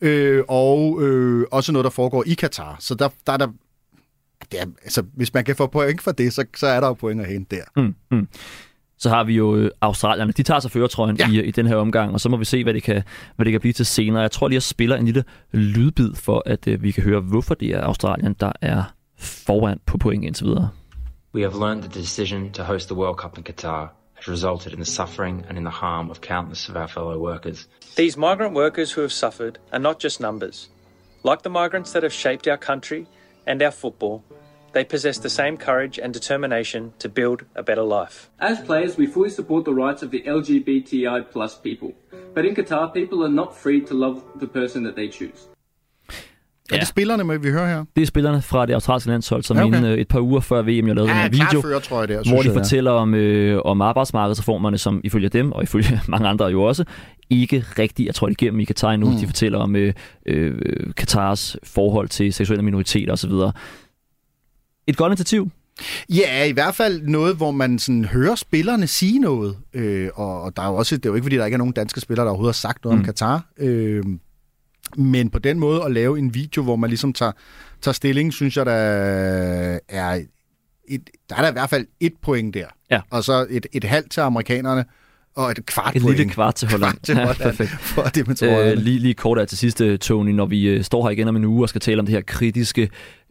øh, 0.00 0.44
og 0.48 1.02
øh, 1.02 1.46
også 1.50 1.72
noget, 1.72 1.84
der 1.84 1.90
foregår 1.90 2.24
i 2.26 2.34
Katar. 2.34 2.76
Så 2.80 2.94
der, 2.94 3.08
der 3.26 3.32
er 3.32 3.36
der 3.36 3.48
det 4.52 4.60
er, 4.60 4.66
altså, 4.82 5.02
hvis 5.14 5.34
man 5.34 5.44
kan 5.44 5.56
få 5.56 5.66
point 5.66 6.02
for 6.02 6.12
det, 6.12 6.32
så, 6.32 6.44
så 6.56 6.66
er 6.66 6.80
der 6.80 6.86
jo 6.86 6.94
point 6.94 7.20
at 7.20 7.26
hente 7.26 7.56
der. 7.56 7.82
Mm, 7.82 7.94
mm. 8.10 8.28
Så 8.98 9.08
har 9.08 9.24
vi 9.24 9.34
jo 9.34 9.56
øh, 9.56 9.70
Australierne. 9.80 10.32
De 10.32 10.42
tager 10.42 10.60
sig 10.60 10.70
føretrøjen 10.70 11.16
ja. 11.16 11.28
i, 11.30 11.42
i 11.42 11.50
den 11.50 11.66
her 11.66 11.76
omgang, 11.76 12.12
og 12.12 12.20
så 12.20 12.28
må 12.28 12.36
vi 12.36 12.44
se, 12.44 12.62
hvad 12.62 12.74
det, 12.74 12.82
kan, 12.82 13.02
hvad 13.36 13.44
det 13.44 13.52
kan 13.52 13.60
blive 13.60 13.72
til 13.72 13.86
senere. 13.86 14.22
Jeg 14.22 14.30
tror 14.30 14.48
lige, 14.48 14.56
jeg 14.56 14.62
spiller 14.62 14.96
en 14.96 15.04
lille 15.04 15.24
lydbid 15.52 16.14
for, 16.14 16.42
at 16.46 16.66
uh, 16.66 16.82
vi 16.82 16.90
kan 16.90 17.02
høre, 17.02 17.20
hvorfor 17.20 17.54
det 17.54 17.68
er 17.68 17.80
Australien, 17.80 18.36
der 18.40 18.52
er 18.60 18.82
foran 19.18 19.80
på 19.86 19.98
point 19.98 20.24
indtil 20.24 20.46
videre. 20.46 20.68
We 21.34 21.42
have 21.42 21.58
learned 21.58 21.82
that 21.82 21.92
the 21.92 22.00
decision 22.00 22.50
to 22.50 22.62
host 22.62 22.88
the 22.88 22.96
World 22.96 23.16
Cup 23.16 23.38
in 23.38 23.44
Qatar 23.44 23.88
has 24.14 24.28
resulted 24.28 24.72
in 24.72 24.78
the 24.78 24.84
suffering 24.84 25.44
and 25.48 25.58
in 25.58 25.64
the 25.64 25.70
harm 25.70 26.10
of 26.10 26.20
countless 26.20 26.68
of 26.68 26.76
our 26.76 26.88
fellow 26.88 27.18
workers. 27.18 27.68
These 27.96 28.16
migrant 28.18 28.54
workers 28.54 28.92
who 28.92 29.02
have 29.02 29.12
suffered 29.12 29.58
are 29.72 29.78
not 29.78 30.02
just 30.04 30.20
numbers. 30.20 30.70
Like 31.22 31.42
the 31.42 31.50
migrants 31.50 31.92
that 31.92 32.02
have 32.02 32.12
shaped 32.12 32.46
our 32.48 32.58
country 32.58 33.06
and 33.46 33.62
our 33.62 33.72
football, 33.72 34.22
they 34.76 34.84
possess 34.84 35.16
the 35.18 35.34
same 35.40 35.56
courage 35.56 35.96
and 36.02 36.08
determination 36.20 36.82
to 37.02 37.08
build 37.08 37.38
a 37.62 37.62
better 37.62 37.86
life. 37.98 38.16
As 38.50 38.56
players, 38.70 38.92
we 39.00 39.06
fully 39.16 39.30
support 39.30 39.64
the 39.64 39.76
rights 39.84 40.02
of 40.04 40.10
the 40.14 40.22
LGBTI 40.38 41.18
plus 41.32 41.52
people. 41.68 41.90
But 42.34 42.44
in 42.48 42.54
Qatar, 42.54 42.84
people 42.98 43.18
are 43.26 43.34
not 43.42 43.50
free 43.62 43.80
to 43.88 43.94
love 44.04 44.16
the 44.42 44.50
person 44.58 44.84
that 44.86 44.94
they 44.94 45.10
choose. 45.18 45.40
Er 46.72 46.78
det 46.78 46.88
spillerne, 46.88 47.24
med, 47.24 47.38
vi 47.38 47.50
hører 47.50 47.66
her? 47.66 47.84
Det 47.96 48.02
er 48.02 48.06
spillerne 48.06 48.42
fra 48.42 48.66
det 48.66 48.72
australske 48.72 49.10
landshold, 49.10 49.42
som 49.42 49.56
okay. 49.56 49.66
inden 49.66 49.84
øh, 49.84 49.98
et 49.98 50.08
par 50.08 50.20
uger 50.20 50.40
før 50.40 50.62
VM, 50.62 50.68
jeg 50.68 50.82
lavede 50.82 51.12
ja, 51.12 51.26
en 51.26 51.32
video, 51.32 51.60
fører, 51.60 51.80
tror 51.80 51.98
jeg, 51.98 52.08
det 52.08 52.16
er, 52.16 52.30
hvor 52.30 52.42
de 52.42 52.48
jeg, 52.48 52.54
fortæller 52.56 52.90
om, 52.90 53.14
øh, 53.14 53.60
om 53.64 53.82
arbejdsmarkedsreformerne, 53.82 54.78
som 54.78 55.00
ifølge 55.04 55.28
dem, 55.28 55.52
og 55.52 55.62
ifølge 55.62 56.00
mange 56.08 56.28
andre 56.28 56.46
jo 56.46 56.62
også, 56.62 56.84
ikke 57.30 57.64
rigtig, 57.78 58.06
jeg 58.06 58.14
tror, 58.14 58.26
det 58.26 58.42
igennem 58.42 58.60
i 58.60 58.64
Katar 58.64 58.96
nu. 58.96 59.10
Mm. 59.10 59.16
De 59.16 59.26
fortæller 59.26 59.58
om 59.58 59.76
øh, 59.76 59.92
øh, 60.26 60.54
Katars 60.96 61.56
forhold 61.64 62.08
til 62.08 62.32
seksuelle 62.32 62.62
minoriteter 62.62 63.12
osv. 63.12 63.30
Et 64.86 64.96
godt 64.96 65.10
initiativ. 65.10 65.50
Ja, 66.08 66.44
i 66.44 66.52
hvert 66.52 66.74
fald 66.74 67.02
noget, 67.02 67.36
hvor 67.36 67.50
man 67.50 67.78
sådan 67.78 68.04
hører 68.04 68.34
spillerne 68.34 68.86
sige 68.86 69.18
noget. 69.18 69.56
Øh, 69.74 70.08
og, 70.14 70.42
og 70.42 70.56
der 70.56 70.62
er 70.62 70.66
jo 70.66 70.74
også, 70.74 70.96
det 70.96 71.06
er 71.06 71.10
jo 71.10 71.14
ikke, 71.14 71.24
fordi 71.24 71.36
der 71.36 71.44
ikke 71.44 71.54
er 71.54 71.58
nogen 71.58 71.72
danske 71.72 72.00
spillere, 72.00 72.24
der 72.24 72.30
overhovedet 72.30 72.54
har 72.56 72.68
sagt 72.68 72.84
noget 72.84 72.98
mm. 72.98 73.00
om 73.00 73.04
Katar. 73.04 73.46
Øh, 73.58 74.04
men 74.96 75.30
på 75.30 75.38
den 75.38 75.58
måde 75.58 75.84
at 75.84 75.92
lave 75.92 76.18
en 76.18 76.34
video, 76.34 76.62
hvor 76.62 76.76
man 76.76 76.90
ligesom 76.90 77.12
tager, 77.12 77.32
tager 77.82 77.92
stilling, 77.92 78.32
synes 78.32 78.56
jeg, 78.56 78.66
der 78.66 78.72
er 79.88 80.20
et, 80.88 81.10
der 81.30 81.36
er 81.36 81.42
der 81.42 81.48
i 81.48 81.52
hvert 81.52 81.70
fald 81.70 81.86
et 82.00 82.12
point 82.22 82.54
der. 82.54 82.66
Ja. 82.90 83.00
Og 83.10 83.24
så 83.24 83.46
et, 83.50 83.66
et 83.72 83.84
halvt 83.84 84.10
til 84.10 84.20
amerikanerne, 84.20 84.84
og 85.36 85.50
et 85.50 85.66
kvart 85.66 85.96
Et 85.96 86.02
point. 86.02 86.16
lille 86.16 86.32
kvart 86.32 86.54
til 86.54 86.68
Holland. 86.70 86.92
Kvart 86.92 87.02
til 87.02 87.14
Holland 87.14 87.36
ja, 87.40 87.44
perfekt. 87.44 87.70
For 87.70 88.02
det 88.02 88.42
med 88.42 88.72
øh, 88.72 88.78
lige, 88.78 88.98
lige 88.98 89.14
kort 89.14 89.38
af 89.38 89.48
til 89.48 89.58
sidste, 89.58 89.96
Tony, 89.96 90.30
når 90.30 90.46
vi 90.46 90.68
øh, 90.68 90.84
står 90.84 91.02
her 91.02 91.10
igen 91.10 91.28
om 91.28 91.36
en 91.36 91.44
uge 91.44 91.64
og 91.64 91.68
skal 91.68 91.80
tale 91.80 92.00
om 92.00 92.06
det 92.06 92.14
her 92.14 92.20
kritiske 92.20 92.90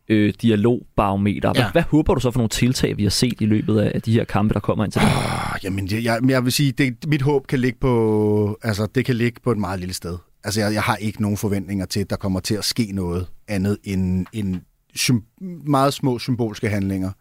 øh, 0.09 0.33
dialogbarometer. 0.41 1.53
Hvad, 1.53 1.61
ja. 1.61 1.71
hvad 1.71 1.81
håber 1.81 2.13
du 2.13 2.19
så 2.19 2.31
for 2.31 2.39
nogle 2.39 2.49
tiltag, 2.49 2.97
vi 2.97 3.03
har 3.03 3.09
set 3.09 3.41
i 3.41 3.45
løbet 3.45 3.79
af 3.79 4.01
de 4.01 4.11
her 4.11 4.23
kampe, 4.23 4.53
der 4.53 4.59
kommer 4.59 4.85
ind 4.85 4.91
til 4.91 5.01
det? 5.01 5.09
Oh, 5.09 5.57
jamen, 5.63 5.87
jeg, 5.91 6.19
jeg 6.29 6.43
vil 6.43 6.51
sige, 6.51 6.71
det, 6.71 7.07
mit 7.07 7.21
håb 7.21 7.47
kan 7.47 7.59
ligge 7.59 7.79
på, 7.81 8.57
altså, 8.63 8.87
det 8.95 9.05
kan 9.05 9.15
ligge 9.15 9.39
på 9.43 9.51
et 9.51 9.57
meget 9.57 9.79
lille 9.79 9.93
sted. 9.93 10.17
Altså, 10.43 10.61
jeg, 10.61 10.73
jeg 10.73 10.81
har 10.81 10.95
ikke 10.95 11.21
nogen 11.21 11.37
forventninger 11.37 11.85
til, 11.85 11.99
at 11.99 12.09
der 12.09 12.15
kommer 12.15 12.39
til 12.39 12.55
at 12.55 12.65
ske 12.65 12.91
noget 12.93 13.27
andet 13.47 13.77
end, 13.83 14.25
end 14.33 14.61
sym- 14.97 15.43
meget 15.67 15.93
små 15.93 16.19
symbolske 16.19 16.69
handlinger. 16.69 17.11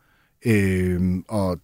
Øhm, 0.46 1.24
og 1.28 1.58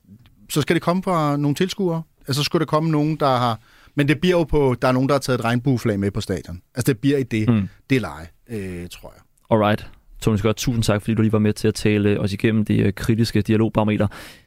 så 0.50 0.60
skal 0.60 0.74
det 0.74 0.82
komme 0.82 1.02
fra 1.02 1.36
nogle 1.36 1.54
tilskuere. 1.54 2.02
Altså, 2.28 2.42
så 2.42 2.44
skulle 2.44 2.60
det 2.60 2.68
komme 2.68 2.90
nogen, 2.90 3.16
der 3.16 3.26
har... 3.26 3.60
Men 3.94 4.08
det 4.08 4.20
bliver 4.20 4.38
jo 4.38 4.44
på... 4.44 4.76
Der 4.82 4.88
er 4.88 4.92
nogen, 4.92 5.08
der 5.08 5.14
har 5.14 5.20
taget 5.20 5.38
et 5.38 5.44
regnbueflag 5.44 6.00
med 6.00 6.10
på 6.10 6.20
stadion. 6.20 6.60
Altså, 6.74 6.92
det 6.92 7.00
bliver 7.00 7.18
i 7.18 7.22
det, 7.22 7.48
mm. 7.48 7.68
det 7.90 8.00
leje, 8.00 8.26
øh, 8.50 8.88
tror 8.88 9.14
jeg. 9.16 9.22
Alright. 9.50 9.90
Tony 10.20 10.36
Scott, 10.36 10.56
tusind 10.56 10.82
tak, 10.82 11.02
fordi 11.02 11.14
du 11.14 11.22
lige 11.22 11.32
var 11.32 11.38
med 11.38 11.52
til 11.52 11.68
at 11.68 11.74
tale 11.74 12.20
os 12.20 12.32
igennem 12.32 12.64
det 12.64 12.86
øh, 12.86 12.92
kritiske 12.92 13.42
dialogbarometer. 13.42 14.06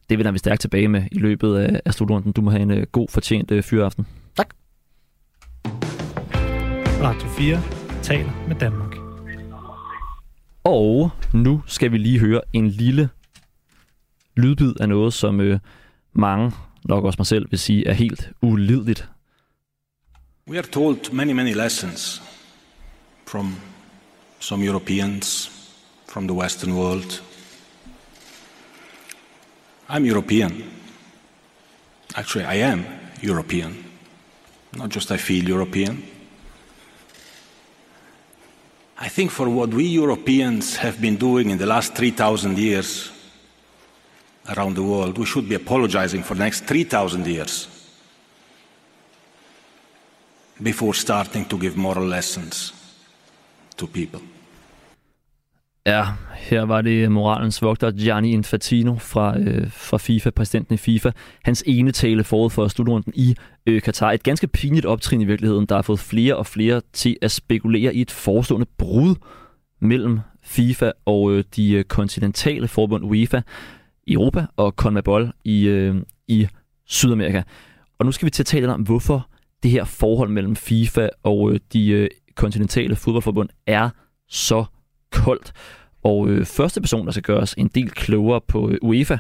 Det 0.10 0.18
vender 0.18 0.32
vi 0.32 0.38
stærkt 0.38 0.62
tilbage 0.62 0.88
med 0.88 1.04
i 1.12 1.18
løbet 1.20 1.56
af, 1.56 1.82
af 1.86 1.94
slutrunden. 1.94 2.32
Du 2.32 2.42
må 2.42 2.52
have 2.52 2.62
en 2.62 2.72
uh, 2.72 2.84
god, 2.92 3.08
fortjent 3.10 3.52
uh, 3.52 3.62
fyraften. 3.62 4.08
Tak. 4.38 4.54
Radio 7.02 7.28
4 7.28 7.62
taler 8.04 8.32
med 8.48 8.56
Danmark. 8.56 8.96
Og 10.64 11.10
nu 11.34 11.62
skal 11.68 11.92
vi 11.92 11.98
lige 11.98 12.20
høre 12.20 12.42
en 12.54 12.68
lille 12.68 13.10
lydbid 14.38 14.74
af 14.80 14.90
noget, 14.90 15.14
som 15.14 15.60
mange, 16.14 16.52
nok 16.86 17.06
også 17.06 17.18
mig 17.20 17.28
selv, 17.28 17.52
vil 17.52 17.60
sige 17.60 17.88
er 17.88 17.94
helt 17.94 18.32
ulideligt. 18.42 19.10
We 20.48 20.58
are 20.58 20.68
told 20.68 21.14
many, 21.14 21.32
many 21.32 21.54
lessons 21.54 22.22
from 23.28 23.56
some 24.40 24.66
Europeans, 24.66 25.52
from 26.14 26.28
the 26.28 26.34
Western 26.36 26.78
world. 26.78 27.22
I'm 29.90 30.06
European. 30.06 30.70
Actually, 32.16 32.46
I 32.46 32.58
am 32.72 32.86
European. 33.20 33.84
Not 34.74 34.90
just 34.90 35.12
I 35.12 35.18
feel 35.18 35.44
European. 35.44 36.04
I 39.00 39.10
think 39.10 39.32
for 39.32 39.50
what 39.50 39.74
we 39.74 39.86
Europeans 39.86 40.76
have 40.76 41.02
been 41.02 41.18
doing 41.18 41.50
in 41.50 41.58
the 41.58 41.66
last 41.66 41.96
3,000 41.96 42.60
years 42.60 43.12
around 44.56 44.76
the 44.76 44.84
world, 44.84 45.18
we 45.18 45.26
should 45.26 45.50
be 45.50 45.56
apologizing 45.56 46.22
for 46.22 46.36
the 46.36 46.44
next 46.44 46.66
3,000 46.66 47.26
years 47.26 47.68
before 50.62 50.94
starting 50.94 51.46
to 51.46 51.58
give 51.58 51.76
moral 51.76 52.06
lessons 52.06 52.72
to 53.76 53.88
people. 53.88 54.22
Ja, 55.86 56.06
her 56.36 56.62
var 56.62 56.82
det 56.82 57.12
moralens 57.12 57.62
vogter 57.62 57.92
Gianni 57.92 58.32
Infantino 58.32 58.96
fra, 58.96 59.40
øh, 59.40 59.72
fra 59.72 59.98
FIFA, 59.98 60.30
præsidenten 60.30 60.74
i 60.74 60.78
FIFA. 60.78 61.12
Hans 61.44 61.64
ene 61.68 61.92
tale 61.92 62.24
forud 62.24 62.50
for 62.50 62.68
slutrunden 62.68 63.14
i 63.16 63.36
øh, 63.66 63.82
Katar. 63.82 64.12
Et 64.12 64.24
ganske 64.24 64.48
pinligt 64.48 64.86
optrin 64.86 65.22
i 65.22 65.26
virkeligheden, 65.26 65.66
der 65.66 65.76
har 65.76 65.82
fået 65.82 66.00
flere 66.00 66.36
og 66.36 66.46
flere 66.46 66.82
til 66.94 67.18
at 67.22 67.32
spekulere 67.32 67.96
i 67.96 68.02
et 68.02 68.12
forestående 68.12 68.66
brud 68.78 69.16
mellem 69.80 70.20
FIFA 70.44 70.92
og 71.06 71.32
øh, 71.32 71.44
de 71.56 71.74
øh, 71.74 71.84
kontinentale 71.84 72.68
forbund 72.68 73.06
UEFA 73.06 73.42
i 74.08 74.14
Europa 74.14 74.46
og 74.56 74.72
CONMEBOL 74.72 75.32
i, 75.44 75.68
øh, 75.68 75.96
i 76.28 76.48
Sydamerika. 76.86 77.42
Og 78.00 78.06
nu 78.06 78.12
skal 78.12 78.26
vi 78.26 78.30
til 78.30 78.44
at 78.44 78.48
tale 78.48 78.74
om, 78.74 78.82
hvorfor 78.82 79.30
det 79.64 79.72
her 79.72 79.84
forhold 79.84 80.30
mellem 80.30 80.56
FIFA 80.56 81.10
og 81.24 81.52
øh, 81.52 81.60
de 81.74 81.90
øh, 81.90 82.10
kontinentale 82.36 82.96
fodboldforbund 82.96 83.50
er 83.68 83.90
så 84.30 84.66
koldt. 85.14 85.54
Og 86.04 86.28
øh, 86.28 86.46
første 86.46 86.82
person, 86.82 87.06
der 87.06 87.12
skal 87.12 87.24
gøre 87.24 87.40
os 87.40 87.54
en 87.54 87.68
del 87.68 87.90
klogere 87.90 88.42
på 88.48 88.70
øh, 88.70 88.78
UEFA 88.82 89.18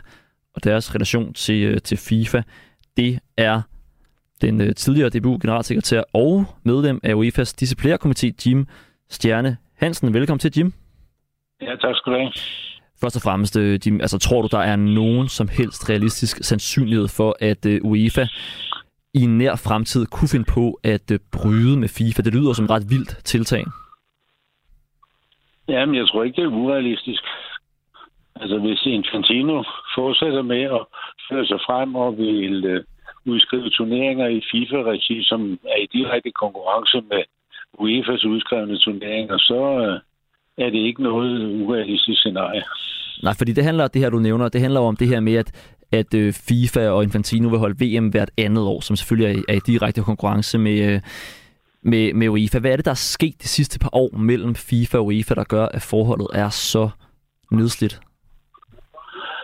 og 0.55 0.63
deres 0.63 0.95
relation 0.95 1.33
til, 1.33 1.63
øh, 1.63 1.81
til 1.81 1.97
FIFA, 1.97 2.41
det 2.97 3.19
er 3.38 3.62
den 4.41 4.62
øh, 4.62 4.75
tidligere 4.75 5.09
DBU-generalsekretær 5.09 6.03
og 6.13 6.45
medlem 6.63 7.00
af 7.03 7.13
UEFA's 7.13 7.53
disciplinærkomité, 7.62 8.31
Jim 8.45 8.67
Stjerne 9.09 9.57
Hansen. 9.75 10.13
Velkommen 10.13 10.39
til, 10.39 10.51
Jim. 10.57 10.73
Ja, 11.62 11.75
tak 11.75 11.95
skal 11.95 12.13
du 12.13 12.17
have. 12.17 12.31
Først 13.01 13.15
og 13.15 13.21
fremmest, 13.21 13.57
øh, 13.57 13.79
Jim, 13.85 14.01
altså, 14.01 14.17
tror 14.17 14.41
du, 14.41 14.47
der 14.51 14.59
er 14.59 14.75
nogen 14.75 15.27
som 15.27 15.47
helst 15.47 15.89
realistisk 15.89 16.43
sandsynlighed 16.43 17.07
for, 17.07 17.35
at 17.39 17.65
øh, 17.65 17.79
UEFA 17.83 18.27
i 19.13 19.21
en 19.21 19.38
nær 19.38 19.55
fremtid 19.55 20.05
kunne 20.05 20.27
finde 20.27 20.45
på 20.45 20.79
at 20.83 21.12
øh, 21.12 21.19
bryde 21.31 21.77
med 21.77 21.88
FIFA? 21.88 22.21
Det 22.21 22.33
lyder 22.33 22.53
som 22.53 22.65
et 22.65 22.71
ret 22.71 22.89
vildt 22.89 23.17
tiltag. 23.23 23.63
Jamen, 25.67 25.96
jeg 25.96 26.08
tror 26.08 26.24
ikke, 26.24 26.41
det 26.41 26.43
er 26.43 26.58
urealistisk. 26.63 27.24
Altså, 28.36 28.58
hvis 28.60 28.86
Infantino 28.86 29.63
fortsætter 29.96 30.41
med 30.41 30.62
at 30.62 30.84
føre 31.29 31.46
sig 31.46 31.60
frem 31.67 31.96
og 31.96 32.17
vil 32.17 32.65
øh, 32.65 32.84
udskrive 33.25 33.70
turneringer 33.70 34.27
i 34.27 34.41
FIFA-regi, 34.51 35.24
som 35.24 35.60
er 35.74 35.79
i 35.84 35.88
direkte 35.93 36.32
konkurrence 36.32 37.01
med 37.12 37.24
UEFA's 37.79 38.27
udskrevne 38.27 38.77
turneringer, 38.77 39.38
så 39.38 39.62
øh, 39.86 40.00
er 40.65 40.70
det 40.70 40.79
ikke 40.79 41.03
noget 41.03 41.62
urealistisk 41.62 42.20
scenarie. 42.20 42.63
Nej, 43.24 43.34
fordi 43.38 43.51
det 43.51 43.63
handler 43.63 43.88
det 43.88 44.01
her, 44.01 44.10
du 44.10 44.20
nævner, 44.20 44.50
det 44.50 44.62
handler 44.62 44.79
om 44.79 44.96
det 44.96 45.08
her 45.08 45.20
med, 45.20 45.34
at, 45.34 45.77
at 45.91 46.13
øh, 46.13 46.34
FIFA 46.48 46.89
og 46.89 47.03
Infantino 47.03 47.50
vil 47.50 47.60
holde 47.60 47.86
VM 47.86 48.08
hvert 48.08 48.32
andet 48.38 48.63
år, 48.63 48.82
som 48.82 48.96
selvfølgelig 48.96 49.43
er, 49.50 49.53
er 49.53 49.58
i 49.58 49.62
direkte 49.67 50.01
konkurrence 50.01 50.58
med, 50.58 50.93
øh, 50.93 51.01
med, 51.84 52.13
med 52.13 52.30
UEFA. 52.30 52.60
Hvad 52.60 52.72
er 52.72 52.75
det, 52.75 52.86
der 52.86 52.92
er 52.92 53.06
sket 53.16 53.42
de 53.42 53.48
sidste 53.48 53.80
par 53.80 53.90
år 53.94 54.18
mellem 54.18 54.56
FIFA 54.56 54.98
og 54.98 55.06
UEFA, 55.06 55.34
der 55.34 55.44
gør, 55.44 55.66
at 55.66 55.82
forholdet 55.90 56.28
er 56.34 56.50
så 56.50 56.90
nedslidt? 57.52 58.00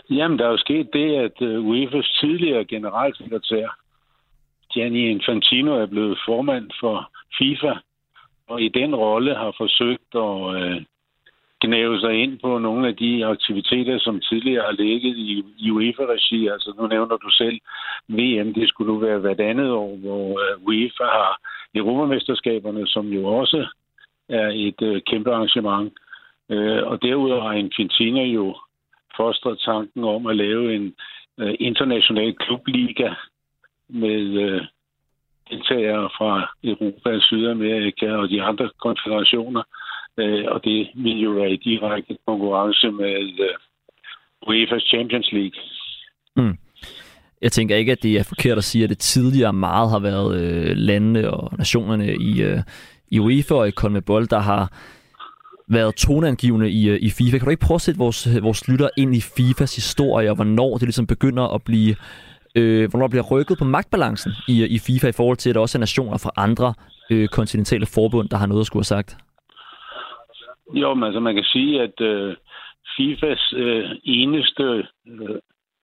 Jamen, 0.10 0.40
der 0.40 0.46
er 0.46 0.52
jo 0.52 0.58
sket 0.58 0.90
det, 0.94 1.16
at 1.16 1.42
øh, 1.42 1.66
UEFA's 1.66 2.20
tidligere 2.20 2.66
generalsekretær, 2.66 3.68
Gianni 4.74 5.10
Infantino, 5.10 5.72
er 5.74 5.86
blevet 5.86 6.20
formand 6.26 6.70
for 6.80 7.12
FIFA, 7.38 7.74
og 8.48 8.62
i 8.62 8.70
den 8.70 8.96
rolle 8.96 9.36
har 9.36 9.54
forsøgt 9.58 10.16
at, 10.16 10.56
øh, 10.62 10.82
gnave 11.62 12.00
sig 12.00 12.14
ind 12.24 12.40
på 12.40 12.58
nogle 12.58 12.88
af 12.88 12.96
de 12.96 13.26
aktiviteter, 13.26 14.00
som 14.00 14.20
tidligere 14.20 14.66
har 14.66 14.72
ligget 14.72 15.18
i, 15.18 15.44
i 15.58 15.72
UEFA-regi. 15.72 16.48
Altså 16.48 16.74
nu 16.78 16.88
nævner 16.88 17.18
du 17.18 17.30
selv 17.30 17.60
VM, 18.08 18.54
det 18.54 18.70
skulle 18.70 18.94
nu 18.94 19.00
være 19.00 19.20
hvert 19.20 19.40
andet 19.40 19.72
år, 19.72 19.96
hvor 19.96 20.28
øh, 20.44 20.64
UEFA 20.68 21.04
har 21.04 21.40
Europamesterskaberne, 21.76 22.88
som 22.88 23.08
jo 23.08 23.26
også 23.26 23.68
er 24.30 24.48
et 24.54 24.82
øh, 24.82 25.02
kæmpe 25.02 25.32
arrangement. 25.32 25.94
Øh, 26.50 26.84
og 26.88 27.02
derudover 27.02 27.42
har 27.42 27.54
Infantina 27.54 28.24
jo 28.24 28.56
fostret 29.18 29.60
tanken 29.60 30.04
om 30.04 30.26
at 30.26 30.36
lave 30.36 30.76
en 30.76 30.96
øh, 31.40 31.56
international 31.60 32.36
klubliga 32.36 33.10
med 33.88 34.22
øh, 34.46 34.62
deltagere 35.50 36.10
fra 36.18 36.52
Europa, 36.64 37.20
Sydamerika 37.20 38.12
og 38.12 38.30
de 38.30 38.42
andre 38.42 38.70
konfederationer. 38.80 39.64
Øh, 40.18 40.46
og 40.48 40.64
det 40.64 40.90
vil 40.96 41.20
jo 41.20 41.32
være 41.32 41.52
i 41.52 41.58
direkte 41.58 42.18
konkurrence 42.28 42.92
med 42.92 43.40
øh, 43.40 43.56
UEFA's 44.48 44.88
Champions 44.88 45.32
League. 45.32 45.60
Mm. 46.36 46.58
Jeg 47.42 47.52
tænker 47.52 47.76
ikke, 47.76 47.92
at 47.92 48.04
det 48.04 48.20
er 48.20 48.24
forkert 48.24 48.58
at 48.58 48.64
sige, 48.64 48.84
at 48.84 48.90
det 48.90 49.00
tidligere 49.00 49.54
meget 49.54 49.90
har 49.90 50.00
været 50.00 50.42
øh, 50.42 50.78
landene 50.78 51.32
og 51.32 51.58
nationerne 51.58 52.16
i, 52.16 52.42
øh, 52.42 52.60
i 53.08 53.20
UEFA 53.20 53.56
og 53.56 53.68
i 53.68 53.72
CONMEBOL, 53.72 54.30
der 54.30 54.40
har 54.40 54.72
været 55.68 55.96
toneangivende 55.96 56.72
i, 56.72 56.90
øh, 56.90 57.00
i 57.02 57.10
FIFA. 57.10 57.38
Kan 57.38 57.46
du 57.46 57.52
ikke 57.52 57.66
prøve 57.66 57.76
at 57.76 57.82
sætte 57.82 57.98
vores, 57.98 58.28
øh, 58.28 58.44
vores 58.44 58.68
lytter 58.68 58.90
ind 58.98 59.16
i 59.16 59.22
FIFAs 59.22 59.76
historie, 59.76 60.30
og 60.30 60.36
hvornår 60.36 60.74
det 60.74 60.82
ligesom 60.82 61.08
begynder 61.08 61.44
at 61.56 61.64
blive 61.64 61.96
øh, 62.56 62.90
hvornår 62.90 63.08
der 63.08 63.10
bliver 63.10 63.32
rykket 63.32 63.58
på 63.58 63.66
magtbalancen 63.66 64.32
i, 64.48 64.64
øh, 64.64 64.70
i 64.70 64.80
FIFA 64.80 65.08
i 65.08 65.12
forhold 65.12 65.38
til, 65.38 65.50
at 65.50 65.56
der 65.56 65.62
også 65.62 65.78
er 65.78 65.80
nationer 65.80 66.18
fra 66.18 66.32
andre 66.38 66.74
øh, 67.12 67.28
kontinentale 67.28 67.86
forbund, 67.86 68.30
der 68.30 68.38
har 68.38 68.48
noget 68.48 68.62
at 68.62 68.68
skulle 68.68 68.82
have 68.82 68.96
sagt? 68.98 69.18
Jo, 70.74 70.94
men 70.94 71.04
altså 71.04 71.20
man 71.20 71.36
kan 71.36 71.44
sige, 71.44 71.82
at 71.82 72.02
øh, 72.02 72.36
FIFAs 72.98 73.54
øh, 73.56 73.90
eneste 74.04 74.64
øh, 75.08 75.36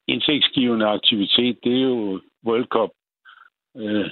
indtægtsgivende 0.09 0.87
aktivitet, 0.87 1.59
det 1.65 1.77
er 1.77 1.83
jo 1.83 2.21
World 2.47 2.67
Cup 2.67 2.91
øh, 3.77 4.11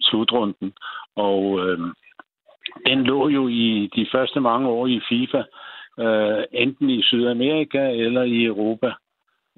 slutrunden. 0.00 0.72
Og 1.16 1.60
øh, 1.60 1.78
den 2.86 3.04
lå 3.04 3.28
jo 3.28 3.48
i 3.48 3.90
de 3.96 4.06
første 4.12 4.40
mange 4.40 4.68
år 4.68 4.86
i 4.86 5.00
FIFA, 5.08 5.42
øh, 5.98 6.44
enten 6.52 6.90
i 6.90 7.02
Sydamerika 7.02 7.90
eller 7.90 8.22
i 8.22 8.44
Europa. 8.44 8.92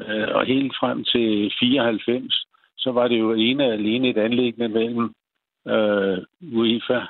Øh, 0.00 0.28
og 0.34 0.46
helt 0.46 0.72
frem 0.80 1.04
til 1.04 1.52
94, 1.60 2.46
så 2.76 2.92
var 2.92 3.08
det 3.08 3.18
jo 3.18 3.32
ene 3.32 3.64
og 3.64 3.72
alene 3.72 4.08
et 4.08 4.18
anlæggende 4.18 4.68
mellem 4.68 5.14
øh, 5.66 6.18
UEFA 6.52 7.00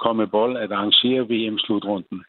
og 0.00 0.30
bold 0.30 0.56
at 0.56 0.72
arrangere 0.72 1.28
VM-slutrunden. 1.28 2.24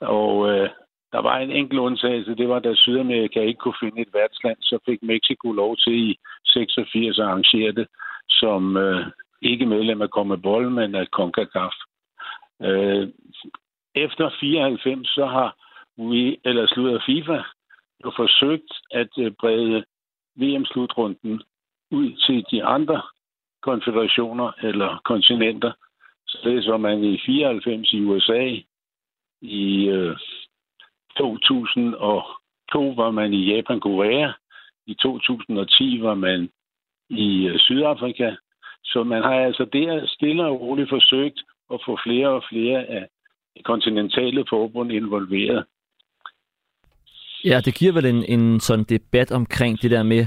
Og 0.00 0.50
øh, 0.50 0.70
der 1.12 1.18
var 1.18 1.38
en 1.38 1.50
enkelt 1.50 1.80
undtagelse, 1.80 2.34
det 2.34 2.48
var 2.48 2.58
da 2.58 2.74
Sydamerika 2.74 3.40
ikke 3.40 3.58
kunne 3.58 3.80
finde 3.80 4.02
et 4.02 4.14
værtsland, 4.14 4.56
så 4.60 4.78
fik 4.86 5.02
Mexico 5.02 5.52
lov 5.52 5.76
til 5.76 5.94
i 6.10 6.18
86 6.44 7.18
at 7.18 7.24
arrangere 7.24 7.72
det 7.72 7.86
som 8.28 8.76
øh, 8.76 9.06
ikke 9.42 9.66
medlem 9.66 10.02
af 10.02 10.08
Comebol, 10.08 10.70
men 10.70 10.94
af 10.94 11.06
CONCACAF. 11.06 11.74
Øh, 12.62 13.08
efter 13.94 14.30
94, 14.40 15.08
så 15.08 15.26
har 15.26 15.56
vi, 15.96 16.38
eller 16.44 16.66
slutter 16.66 17.00
FIFA, 17.06 17.42
jo 18.04 18.12
forsøgt 18.16 18.72
at 18.90 19.12
øh, 19.18 19.32
brede 19.40 19.84
VM-slutrunden 20.36 21.42
ud 21.90 22.12
til 22.26 22.44
de 22.50 22.64
andre 22.64 23.02
konfederationer 23.62 24.52
eller 24.62 25.00
kontinenter. 25.04 25.72
Så 26.26 26.38
det 26.44 26.64
så 26.64 26.76
man 26.76 27.04
i 27.04 27.18
94 27.26 27.92
i 27.92 28.00
USA, 28.00 28.56
i 29.40 29.88
øh, 29.88 30.16
2002 31.16 32.94
var 32.96 33.10
man 33.10 33.32
i 33.32 33.54
Japan, 33.54 33.80
Korea, 33.80 34.32
i 34.86 34.94
2010 34.94 35.98
var 36.02 36.14
man 36.14 36.50
i 37.10 37.46
øh, 37.46 37.58
Sydafrika. 37.58 38.30
Så 38.84 39.04
man 39.04 39.22
har 39.22 39.34
altså 39.34 39.64
der 39.72 40.06
stille 40.06 40.44
og 40.44 40.60
roligt 40.60 40.88
forsøgt 40.88 41.40
at 41.72 41.80
få 41.86 41.98
flere 42.06 42.28
og 42.28 42.44
flere 42.52 42.84
af 42.84 43.08
kontinentale 43.64 44.44
forbund 44.48 44.92
involveret. 44.92 45.64
Ja, 47.44 47.60
det 47.64 47.74
giver 47.74 47.92
vel 47.92 48.06
en, 48.06 48.24
en 48.24 48.60
sådan 48.60 48.84
debat 48.84 49.32
omkring 49.32 49.82
det 49.82 49.90
der 49.90 50.02
med 50.02 50.26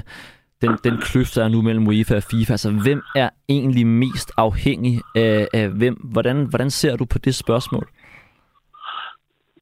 den, 0.62 0.70
den 0.84 0.98
kløft, 0.98 1.34
der 1.34 1.44
er 1.44 1.48
nu 1.48 1.62
mellem 1.62 1.86
UEFA 1.86 2.16
og 2.16 2.22
FIFA. 2.30 2.52
Altså, 2.52 2.70
hvem 2.84 3.02
er 3.16 3.30
egentlig 3.48 3.86
mest 3.86 4.32
afhængig 4.36 5.00
af, 5.14 5.48
af 5.54 5.68
hvem? 5.68 5.94
Hvordan, 5.94 6.46
hvordan 6.50 6.70
ser 6.70 6.96
du 6.96 7.04
på 7.04 7.18
det 7.18 7.34
spørgsmål? 7.34 7.88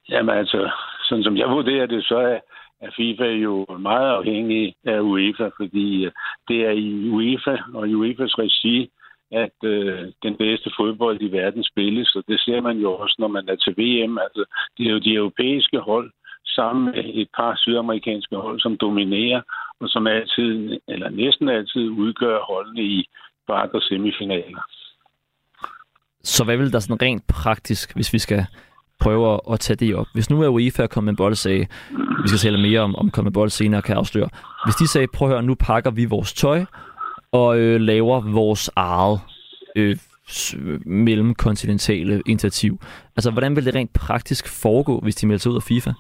Jamen 0.08 0.38
altså, 0.38 0.70
sådan 1.08 1.24
som 1.24 1.36
jeg 1.36 1.48
vurderer 1.48 1.86
det, 1.86 2.04
så 2.04 2.16
er, 2.16 2.38
er 2.80 2.90
FIFA 2.96 3.24
jo 3.24 3.66
meget 3.78 4.10
afhængig 4.18 4.74
af 4.84 5.00
UEFA, 5.00 5.48
fordi 5.56 6.04
øh, 6.04 6.12
det 6.48 6.58
er 6.66 6.70
i 6.70 7.08
UEFA 7.08 7.56
og 7.74 7.88
i 7.88 7.94
UEFA's 7.94 8.36
regi, 8.44 8.90
at 9.32 9.58
øh, 9.64 10.12
den 10.22 10.36
bedste 10.36 10.70
fodbold 10.78 11.18
i 11.22 11.32
verden 11.32 11.64
spilles, 11.64 12.14
og 12.14 12.24
det 12.28 12.40
ser 12.40 12.60
man 12.60 12.76
jo 12.78 12.94
også, 12.94 13.16
når 13.18 13.28
man 13.28 13.48
er 13.48 13.56
til 13.56 13.72
VM. 13.72 14.18
Altså, 14.18 14.44
det 14.78 14.86
er 14.86 14.90
jo 14.90 14.98
de 14.98 15.14
europæiske 15.14 15.78
hold, 15.78 16.10
sammen 16.46 16.84
med 16.84 17.04
et 17.22 17.28
par 17.36 17.56
sydamerikanske 17.56 18.36
hold, 18.36 18.60
som 18.60 18.76
dominerer, 18.76 19.42
og 19.80 19.88
som 19.88 20.06
altid, 20.06 20.80
eller 20.88 21.08
næsten 21.10 21.48
altid, 21.48 21.88
udgør 21.88 22.38
holdene 22.50 22.82
i 22.82 23.08
kvart- 23.46 23.74
og 23.74 23.82
semifinaler. 23.82 24.62
Så 26.22 26.44
hvad 26.44 26.56
vil 26.56 26.72
der 26.72 26.78
sådan 26.78 27.02
rent 27.02 27.24
praktisk, 27.26 27.94
hvis 27.94 28.12
vi 28.12 28.18
skal 28.18 28.46
prøver 29.00 29.52
at 29.52 29.60
tage 29.60 29.76
det 29.76 29.94
op? 29.94 30.06
Hvis 30.14 30.30
nu 30.30 30.42
er 30.42 30.48
UEFA 30.48 30.82
og 30.82 30.88
Conmebol 30.88 31.36
sagde, 31.36 31.66
vi 32.22 32.28
skal 32.28 32.38
tale 32.38 32.62
mere 32.62 32.80
om, 32.80 32.96
om 32.96 33.10
Conmebol 33.10 33.50
senere, 33.50 33.82
kan 33.82 33.96
afsløre. 33.96 34.28
Hvis 34.64 34.74
de 34.74 34.88
sagde, 34.88 35.06
prøv 35.14 35.28
at 35.28 35.34
høre, 35.34 35.42
nu 35.42 35.54
pakker 35.54 35.90
vi 35.90 36.04
vores 36.04 36.32
tøj 36.32 36.64
og 37.32 37.58
øh, 37.58 37.80
laver 37.80 38.20
vores 38.32 38.70
eget 38.76 39.20
øh, 39.76 39.96
mellemkontinentale 40.86 42.22
initiativ. 42.26 42.78
Altså, 43.16 43.30
hvordan 43.30 43.56
vil 43.56 43.66
det 43.66 43.74
rent 43.74 43.92
praktisk 43.92 44.62
foregå, 44.62 45.00
hvis 45.00 45.14
de 45.14 45.26
melder 45.26 45.38
sig 45.38 45.52
ud 45.52 45.56
af 45.56 45.62
FIFA? 45.62 45.90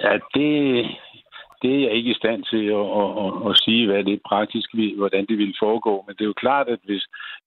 Ja, 0.00 0.12
det, 0.34 0.50
det 1.62 1.70
er 1.74 1.80
jeg 1.80 1.92
ikke 1.92 2.10
i 2.10 2.20
stand 2.22 2.44
til 2.44 2.64
at, 2.80 2.86
at, 3.00 3.10
at, 3.24 3.50
at 3.50 3.56
sige, 3.64 3.86
hvad 3.86 4.04
det 4.04 4.20
praktisk, 4.28 4.68
hvordan 4.96 5.26
det 5.26 5.38
vil 5.38 5.54
foregå. 5.58 6.04
Men 6.06 6.14
det 6.16 6.22
er 6.22 6.32
jo 6.32 6.42
klart, 6.44 6.68
at 6.68 6.78
hvis, 6.84 7.04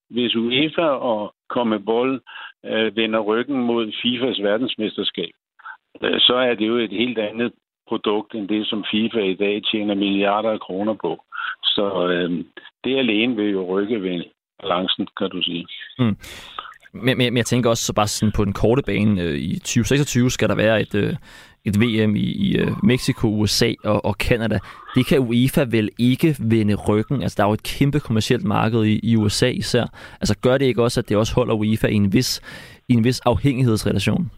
hvis 0.09 0.35
UEFA 0.35 0.87
og 1.11 1.35
Comebol 1.49 2.21
øh, 2.65 2.95
vender 2.95 3.19
ryggen 3.19 3.59
mod 3.61 3.91
FIFAs 4.01 4.39
verdensmesterskab, 4.43 5.33
øh, 6.03 6.19
så 6.19 6.35
er 6.35 6.55
det 6.55 6.67
jo 6.67 6.77
et 6.77 6.91
helt 6.91 7.17
andet 7.17 7.51
produkt 7.87 8.35
end 8.35 8.47
det, 8.47 8.67
som 8.67 8.85
FIFA 8.91 9.19
i 9.19 9.35
dag 9.35 9.61
tjener 9.71 9.95
milliarder 9.95 10.51
af 10.51 10.59
kroner 10.59 10.93
på. 10.93 11.23
Så 11.63 12.07
øh, 12.07 12.45
det 12.83 12.97
alene 12.97 13.35
vil 13.35 13.49
jo 13.51 13.77
rykke 13.77 14.01
ved 14.01 14.23
balancen, 14.61 15.07
kan 15.17 15.29
du 15.29 15.41
sige. 15.41 15.67
Mm. 15.99 16.17
Men, 16.93 17.17
men, 17.17 17.17
men 17.17 17.37
jeg 17.37 17.45
tænker 17.45 17.69
også 17.69 17.85
så 17.85 17.93
bare 17.93 18.07
sådan 18.07 18.31
på 18.35 18.45
den 18.45 18.53
korte 18.53 18.83
bane, 18.85 19.21
øh, 19.21 19.35
i 19.35 19.59
2026 19.59 20.31
skal 20.31 20.49
der 20.49 20.55
være 20.55 20.81
et, 20.81 20.95
øh, 20.95 21.13
et 21.65 21.75
VM 21.81 22.15
i, 22.15 22.27
i 22.47 22.57
øh, 22.57 22.67
Mexico, 22.83 23.27
USA 23.27 23.73
og, 23.83 24.05
og 24.05 24.13
Canada. 24.13 24.59
Det 24.95 25.05
kan 25.07 25.19
UEFA 25.19 25.65
vel 25.71 25.89
ikke 25.99 26.35
vende 26.39 26.75
ryggen. 26.89 27.21
Altså, 27.21 27.35
der 27.37 27.43
er 27.43 27.47
jo 27.47 27.53
et 27.53 27.63
kæmpe 27.63 27.99
kommersielt 27.99 28.43
marked 28.43 28.83
i, 28.83 28.99
i 29.03 29.15
USA 29.15 29.49
især. 29.49 29.85
Altså, 30.21 30.39
gør 30.43 30.57
det 30.57 30.65
ikke 30.65 30.83
også, 30.83 30.99
at 30.99 31.09
det 31.09 31.17
også 31.17 31.35
holder 31.35 31.53
UEFA 31.53 31.87
i 31.87 31.93
en 31.93 32.13
vis, 32.13 32.41
i 32.89 32.93
en 32.93 33.03
vis 33.03 33.19
afhængighedsrelation? 33.19 34.31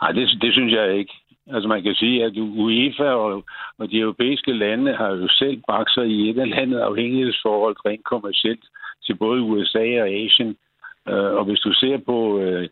Nej, 0.00 0.12
det, 0.12 0.38
det 0.40 0.52
synes 0.52 0.72
jeg 0.72 0.96
ikke. 0.98 1.14
Altså 1.46 1.68
man 1.68 1.82
kan 1.82 1.94
sige, 1.94 2.24
at 2.24 2.32
UEFA 2.36 3.10
og, 3.10 3.44
og 3.78 3.90
de 3.90 3.98
europæiske 3.98 4.52
lande 4.52 4.94
har 4.96 5.08
jo 5.08 5.28
selv 5.28 5.62
bragt 5.66 5.94
sig 5.94 6.06
i 6.06 6.30
et 6.30 6.38
eller 6.38 6.56
andet 6.56 6.78
afhængighedsforhold 6.78 7.76
rent 7.86 8.04
kommercielt 8.04 8.64
til 9.06 9.14
både 9.14 9.40
USA 9.40 10.02
og 10.02 10.08
Asien. 10.08 10.56
Øh, 11.08 11.32
og 11.38 11.44
hvis 11.44 11.58
du 11.58 11.72
ser 11.72 11.98
på 11.98 12.40
øh, 12.40 12.68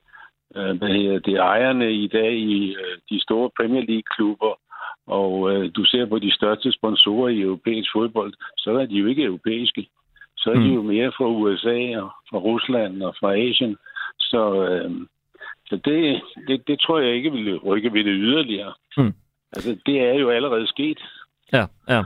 øh, 0.57 0.79
hvad 0.79 0.89
hedder 0.89 1.19
det, 1.19 1.37
ejerne 1.37 1.93
i 1.93 2.09
dag 2.09 2.33
i 2.33 2.75
øh, 2.75 2.99
de 3.11 3.23
store 3.23 3.51
Premier 3.57 3.85
League-klubber, 3.89 4.55
og 5.07 5.53
øh, 5.53 5.71
du 5.77 5.85
ser 5.85 6.07
på 6.07 6.19
de 6.19 6.35
største 6.35 6.73
sponsorer 6.73 7.29
i 7.29 7.41
europæisk 7.41 7.89
fodbold, 7.93 8.33
så 8.57 8.71
er 8.71 8.87
de 8.87 8.95
jo 8.95 9.07
ikke 9.07 9.23
europæiske. 9.23 9.89
Så 10.37 10.51
er 10.51 10.55
de 10.55 10.69
mm. 10.69 10.75
jo 10.75 10.83
mere 10.83 11.13
fra 11.17 11.27
USA 11.27 12.01
og 12.03 12.11
fra 12.31 12.39
Rusland 12.39 13.03
og 13.03 13.15
fra 13.21 13.37
Asien. 13.37 13.77
Så, 14.19 14.65
øh, 14.65 14.91
så 15.67 15.77
det, 15.85 16.23
det, 16.49 16.69
det 16.69 16.81
tror 16.81 16.99
jeg 16.99 17.15
ikke 17.15 17.33
vil 17.33 17.59
rykke 17.59 17.93
ved 17.93 18.05
det 18.05 18.15
yderligere. 18.17 18.73
Mm. 18.97 19.15
Altså, 19.53 19.79
det 19.87 20.01
er 20.01 20.15
jo 20.15 20.31
allerede 20.31 20.67
sket. 20.67 20.99
Ja, 21.53 21.67
ja. 21.89 22.03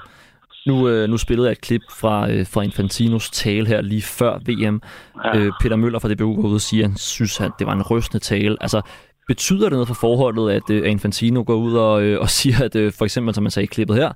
Nu, 0.67 0.89
øh, 0.89 1.09
nu 1.09 1.17
spillede 1.17 1.47
jeg 1.49 1.53
et 1.53 1.61
klip 1.61 1.83
fra, 2.01 2.31
øh, 2.31 2.47
fra 2.53 2.63
Infantinos 2.63 3.31
tale 3.31 3.67
her 3.67 3.81
lige 3.81 4.03
før 4.03 4.39
VM. 4.49 4.81
Ja. 5.25 5.39
Øh, 5.39 5.53
Peter 5.61 5.77
Møller 5.77 5.99
fra 5.99 6.15
DBU 6.15 6.43
var 6.43 6.49
ude 6.49 6.55
og 6.55 6.61
sige, 6.61 6.83
at 6.83 6.89
han 6.89 6.97
synes, 6.97 7.41
at 7.41 7.53
det 7.59 7.67
var 7.67 7.73
en 7.73 7.83
rystende 7.83 8.25
tale. 8.25 8.57
Altså, 8.61 8.81
betyder 9.29 9.67
det 9.69 9.73
noget 9.73 9.89
for 9.89 10.01
forholdet, 10.01 10.51
at 10.51 10.71
øh, 10.71 10.91
Infantino 10.91 11.45
går 11.47 11.55
ud 11.55 11.75
og, 11.77 12.03
øh, 12.03 12.21
og 12.21 12.29
siger, 12.39 12.65
at 12.65 12.77
øh, 12.77 12.93
for 12.99 13.05
eksempel, 13.05 13.35
som 13.35 13.43
man 13.43 13.51
sagde 13.51 13.65
i 13.65 13.75
klippet 13.75 13.97
her, 13.97 14.11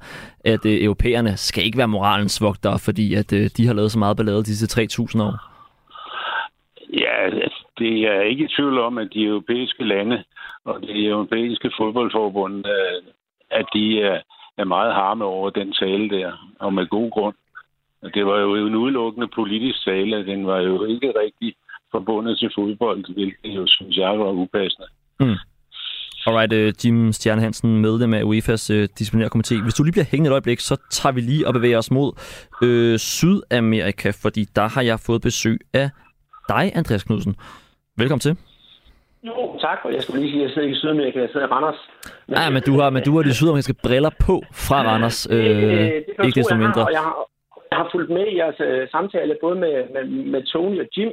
at 0.45 0.67
øh, 0.67 0.85
europæerne 0.85 1.37
skal 1.37 1.65
ikke 1.65 1.79
være 1.79 1.89
moralens 1.89 2.43
vogtere, 2.43 2.79
fordi 2.79 3.15
at 3.15 3.33
øh, 3.33 3.51
de 3.57 3.67
har 3.67 3.75
lavet 3.75 3.93
så 3.93 3.99
meget 3.99 4.17
ballade 4.17 4.45
disse 4.45 4.81
3.000 4.81 5.23
år? 5.23 5.35
Ja, 7.05 7.17
det 7.79 7.95
er 8.13 8.21
ikke 8.21 8.45
i 8.45 8.53
tvivl 8.57 8.79
om, 8.79 8.99
at 8.99 9.09
de 9.15 9.25
europæiske 9.25 9.85
lande 9.85 10.25
og 10.65 10.81
det 10.81 11.07
europæiske 11.07 11.71
fodboldforbund, 11.79 12.57
øh, 12.67 13.03
at 13.51 13.67
de 13.75 14.01
er, 14.01 14.19
er 14.59 14.65
meget 14.65 14.95
harme 14.95 15.25
over 15.25 15.51
den 15.51 15.73
tale 15.73 16.11
der, 16.11 16.53
og 16.59 16.73
med 16.75 16.87
god 16.87 17.11
grund. 17.11 17.35
Det 18.15 18.27
var 18.27 18.39
jo 18.39 18.67
en 18.67 18.75
udelukkende 18.75 19.29
politisk 19.35 19.85
tale, 19.85 20.27
den 20.27 20.47
var 20.47 20.59
jo 20.59 20.85
ikke 20.85 21.13
rigtig 21.23 21.55
forbundet 21.91 22.39
til 22.39 22.51
fodbold, 22.55 23.15
hvilket 23.15 23.57
jo 23.57 23.67
synes 23.67 23.97
jeg 23.97 24.19
var 24.19 24.31
upassende. 24.31 24.89
Mm. 25.21 25.37
Alright, 26.27 26.53
øh, 26.53 26.75
Jim 26.85 27.13
Stjerne 27.13 27.41
Hansen, 27.41 27.81
medlem 27.81 28.15
af 28.15 28.23
UEFA's 28.23 28.73
øh, 28.73 28.89
disciplinærkomité. 29.01 29.63
Hvis 29.63 29.75
du 29.75 29.83
lige 29.83 29.93
bliver 29.93 30.05
hængende 30.11 30.29
et 30.29 30.33
øjeblik, 30.33 30.61
så 30.61 30.77
tager 30.91 31.13
vi 31.13 31.21
lige 31.21 31.47
og 31.47 31.55
bevæger 31.55 31.79
os 31.79 31.91
mod 31.91 32.13
øh, 32.63 32.99
Sydamerika, 32.99 34.11
fordi 34.23 34.45
der 34.57 34.69
har 34.69 34.83
jeg 34.83 35.01
fået 35.01 35.23
besøg 35.23 35.59
af 35.73 35.91
dig, 36.49 36.73
Andreas 36.75 37.05
Knudsen. 37.05 37.37
Velkommen 37.97 38.21
til. 38.21 38.37
Jo, 39.22 39.59
tak. 39.61 39.78
Og 39.85 39.94
jeg 39.94 40.02
skulle 40.02 40.20
lige 40.20 40.33
sige, 40.33 40.42
at 40.42 40.46
jeg 40.46 40.50
sidder 40.50 40.66
ikke 40.68 40.76
i 40.76 40.80
Sydamerika, 40.80 41.20
jeg 41.20 41.28
sidder 41.33 41.46
i 41.46 41.50
Randers. 41.50 41.80
Men, 42.26 42.37
ja, 42.38 42.50
men 42.50 42.62
du 42.62 42.72
har, 42.80 42.90
men 42.90 43.02
du 43.02 43.16
har 43.16 43.22
de 43.22 43.35
sydamerikanske 43.35 43.80
briller 43.85 44.11
på 44.26 44.35
fra 44.66 44.78
Randers. 44.88 45.20
Øh, 45.30 45.37
det, 45.37 46.04
det 46.18 46.24
ikke 46.26 46.40
desto 46.40 46.56
mindre. 46.56 46.83
Jeg 46.98 47.04
har, 47.09 47.16
jeg 47.70 47.78
har 47.78 47.88
fulgt 47.92 48.11
med 48.11 48.26
i 48.26 48.37
jeres 48.37 48.61
uh, 48.61 48.90
samtale, 48.90 49.37
både 49.40 49.56
med, 49.64 49.74
med, 49.94 50.04
med 50.33 50.42
Tony 50.52 50.80
og 50.80 50.88
Jim, 50.96 51.12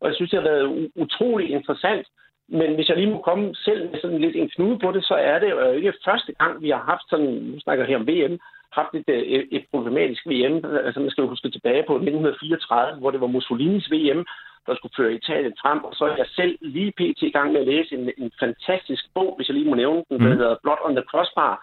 og 0.00 0.08
jeg 0.08 0.14
synes, 0.16 0.30
det 0.30 0.42
har 0.42 0.48
været 0.50 0.90
utrolig 0.96 1.50
interessant. 1.50 2.06
Men 2.48 2.74
hvis 2.74 2.88
jeg 2.88 2.96
lige 2.96 3.12
må 3.14 3.20
komme 3.22 3.54
selv 3.54 3.90
med 3.90 3.98
sådan 4.00 4.20
lidt 4.20 4.36
en 4.36 4.50
knude 4.54 4.78
på 4.78 4.92
det, 4.92 5.04
så 5.04 5.14
er 5.14 5.38
det 5.38 5.50
jo 5.50 5.70
ikke 5.70 5.92
første 6.04 6.32
gang, 6.40 6.62
vi 6.62 6.70
har 6.70 6.82
haft 6.92 7.06
sådan, 7.10 7.26
nu 7.26 7.60
snakker 7.60 7.84
her 7.84 7.96
om 7.96 8.08
VM, 8.08 8.38
haft 8.72 8.94
et, 8.94 9.08
et, 9.36 9.48
et 9.56 9.64
problematisk 9.72 10.22
VM. 10.26 10.56
Altså 10.86 11.00
man 11.00 11.10
skal 11.10 11.22
jo 11.22 11.28
huske 11.28 11.50
tilbage 11.50 11.84
på 11.86 11.94
1934, 11.94 13.00
hvor 13.00 13.10
det 13.10 13.20
var 13.20 13.26
Mussolinis 13.26 13.90
VM, 13.92 14.20
der 14.66 14.74
skulle 14.74 14.96
føre 14.96 15.12
Italien 15.12 15.54
frem. 15.62 15.84
Og 15.84 15.92
så 15.94 16.04
er 16.04 16.16
jeg 16.16 16.26
selv 16.26 16.58
lige 16.60 16.92
pt. 16.92 17.22
i 17.22 17.30
gang 17.30 17.52
med 17.52 17.60
at 17.60 17.66
læse 17.66 17.94
en, 17.94 18.10
en 18.18 18.30
fantastisk 18.40 19.04
bog, 19.14 19.34
hvis 19.36 19.48
jeg 19.48 19.56
lige 19.56 19.70
må 19.70 19.74
nævne 19.74 20.04
den, 20.08 20.18
mm. 20.18 20.24
der 20.24 20.34
hedder 20.34 20.56
Blood 20.62 20.80
on 20.84 20.96
the 20.96 21.04
Crossbar, 21.10 21.54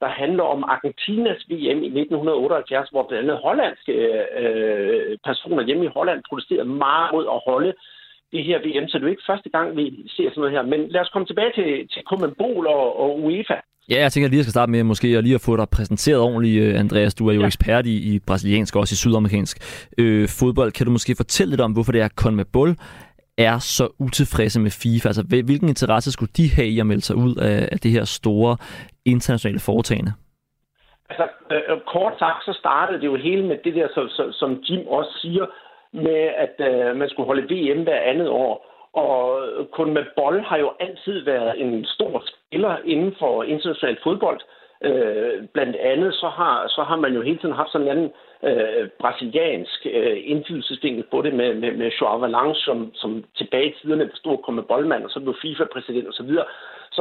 der 0.00 0.08
handler 0.08 0.44
om 0.44 0.64
Argentinas 0.64 1.42
VM 1.50 1.80
i 1.82 1.90
1978, 2.00 2.88
hvor 2.90 3.02
blandt 3.08 3.24
andet 3.24 3.42
hollandske 3.42 3.92
øh, 4.40 5.18
personer 5.24 5.62
hjemme 5.62 5.84
i 5.84 5.94
Holland 5.96 6.22
protesterede 6.28 6.64
meget 6.64 7.10
mod 7.12 7.26
at 7.26 7.40
holde 7.50 7.72
det 8.32 8.44
her 8.44 8.58
VM, 8.58 8.88
så 8.88 8.98
det 8.98 9.04
er 9.04 9.08
jo 9.08 9.14
ikke 9.14 9.30
første 9.32 9.48
gang, 9.48 9.76
vi 9.76 9.84
ser 10.16 10.30
sådan 10.30 10.40
noget 10.40 10.56
her. 10.56 10.62
Men 10.62 10.88
lad 10.88 11.00
os 11.00 11.08
komme 11.12 11.26
tilbage 11.26 11.52
til, 11.54 11.88
til 11.88 12.02
Commonbol 12.08 12.66
og, 12.66 13.00
og 13.00 13.10
UEFA. 13.24 13.58
Ja, 13.90 14.00
jeg 14.00 14.12
tænker, 14.12 14.26
at 14.26 14.30
lige 14.30 14.42
skal 14.42 14.50
starte 14.50 14.72
med 14.72 14.82
måske 14.82 15.08
at 15.08 15.24
lige 15.24 15.34
at 15.34 15.40
få 15.40 15.56
dig 15.56 15.68
præsenteret 15.76 16.20
ordentligt, 16.20 16.62
øh, 16.62 16.80
Andreas. 16.80 17.14
Du 17.14 17.28
er 17.28 17.34
jo 17.34 17.40
ja. 17.40 17.46
ekspert 17.46 17.86
i, 17.86 18.14
i 18.14 18.20
brasiliansk 18.26 18.76
og 18.76 18.80
også 18.80 18.92
i 18.94 19.00
sydamerikansk 19.02 19.56
øh, 19.98 20.28
fodbold. 20.40 20.72
Kan 20.72 20.86
du 20.86 20.92
måske 20.92 21.14
fortælle 21.16 21.50
lidt 21.50 21.60
om, 21.60 21.72
hvorfor 21.72 21.92
det 21.92 22.00
er 22.00 22.08
CONMEBOL 22.08 22.70
er 23.38 23.58
så 23.58 23.88
utilfredse 23.98 24.60
med 24.60 24.70
FIFA? 24.70 25.08
Altså, 25.08 25.22
hvilken 25.50 25.68
interesse 25.68 26.12
skulle 26.12 26.32
de 26.36 26.46
have 26.56 26.68
i 26.68 26.80
at 26.80 26.86
melde 26.86 27.02
sig 27.02 27.16
ud 27.16 27.34
af, 27.36 27.68
af 27.72 27.78
det 27.78 27.90
her 27.90 28.04
store 28.04 28.56
internationale 29.04 29.60
foretagende? 29.60 30.12
Altså, 31.10 31.26
øh, 31.50 31.80
kort 31.92 32.14
sagt, 32.18 32.44
så 32.44 32.52
startede 32.58 33.00
det 33.00 33.06
jo 33.06 33.16
hele 33.16 33.46
med 33.46 33.58
det 33.64 33.74
der, 33.74 33.88
så, 33.88 34.32
som 34.32 34.50
Jim 34.66 34.86
også 34.86 35.18
siger, 35.22 35.46
med 35.92 36.22
at 36.44 36.54
øh, 36.68 36.96
man 36.96 37.08
skulle 37.08 37.26
holde 37.26 37.48
VM 37.54 37.82
hver 37.82 38.00
andet 38.00 38.28
år. 38.28 38.73
Og 38.94 39.42
kun 39.72 39.92
med 39.92 40.04
bold 40.16 40.40
har 40.40 40.58
jo 40.58 40.72
altid 40.80 41.24
været 41.24 41.60
en 41.60 41.84
stor 41.84 42.24
spiller 42.26 42.76
inden 42.84 43.14
for 43.18 43.42
international 43.42 43.98
fodbold. 44.02 44.40
Øh, 44.84 45.44
blandt 45.54 45.76
andet 45.76 46.14
så 46.14 46.28
har, 46.28 46.68
så 46.68 46.82
har 46.82 46.96
man 46.96 47.14
jo 47.14 47.22
hele 47.22 47.38
tiden 47.38 47.54
haft 47.54 47.72
sådan 47.72 47.86
en 47.86 47.90
anden 47.96 48.10
øh, 48.42 48.88
brasiliansk 49.00 49.86
øh, 49.86 50.16
indflydelsesvinkel 50.24 51.04
på 51.10 51.22
det 51.22 51.34
med, 51.34 51.54
med, 51.54 51.72
med 51.72 51.90
Joao 52.00 52.18
Valange, 52.18 52.54
som, 52.54 52.94
som 52.94 53.24
tilbage 53.36 53.68
i 53.68 53.74
tiderne 53.80 54.10
stod 54.14 54.38
kom 54.38 54.54
med 54.54 54.62
boldmand, 54.62 55.04
og 55.04 55.10
så 55.10 55.20
blev 55.20 55.34
FIFA-præsident 55.42 56.08
osv., 56.08 56.30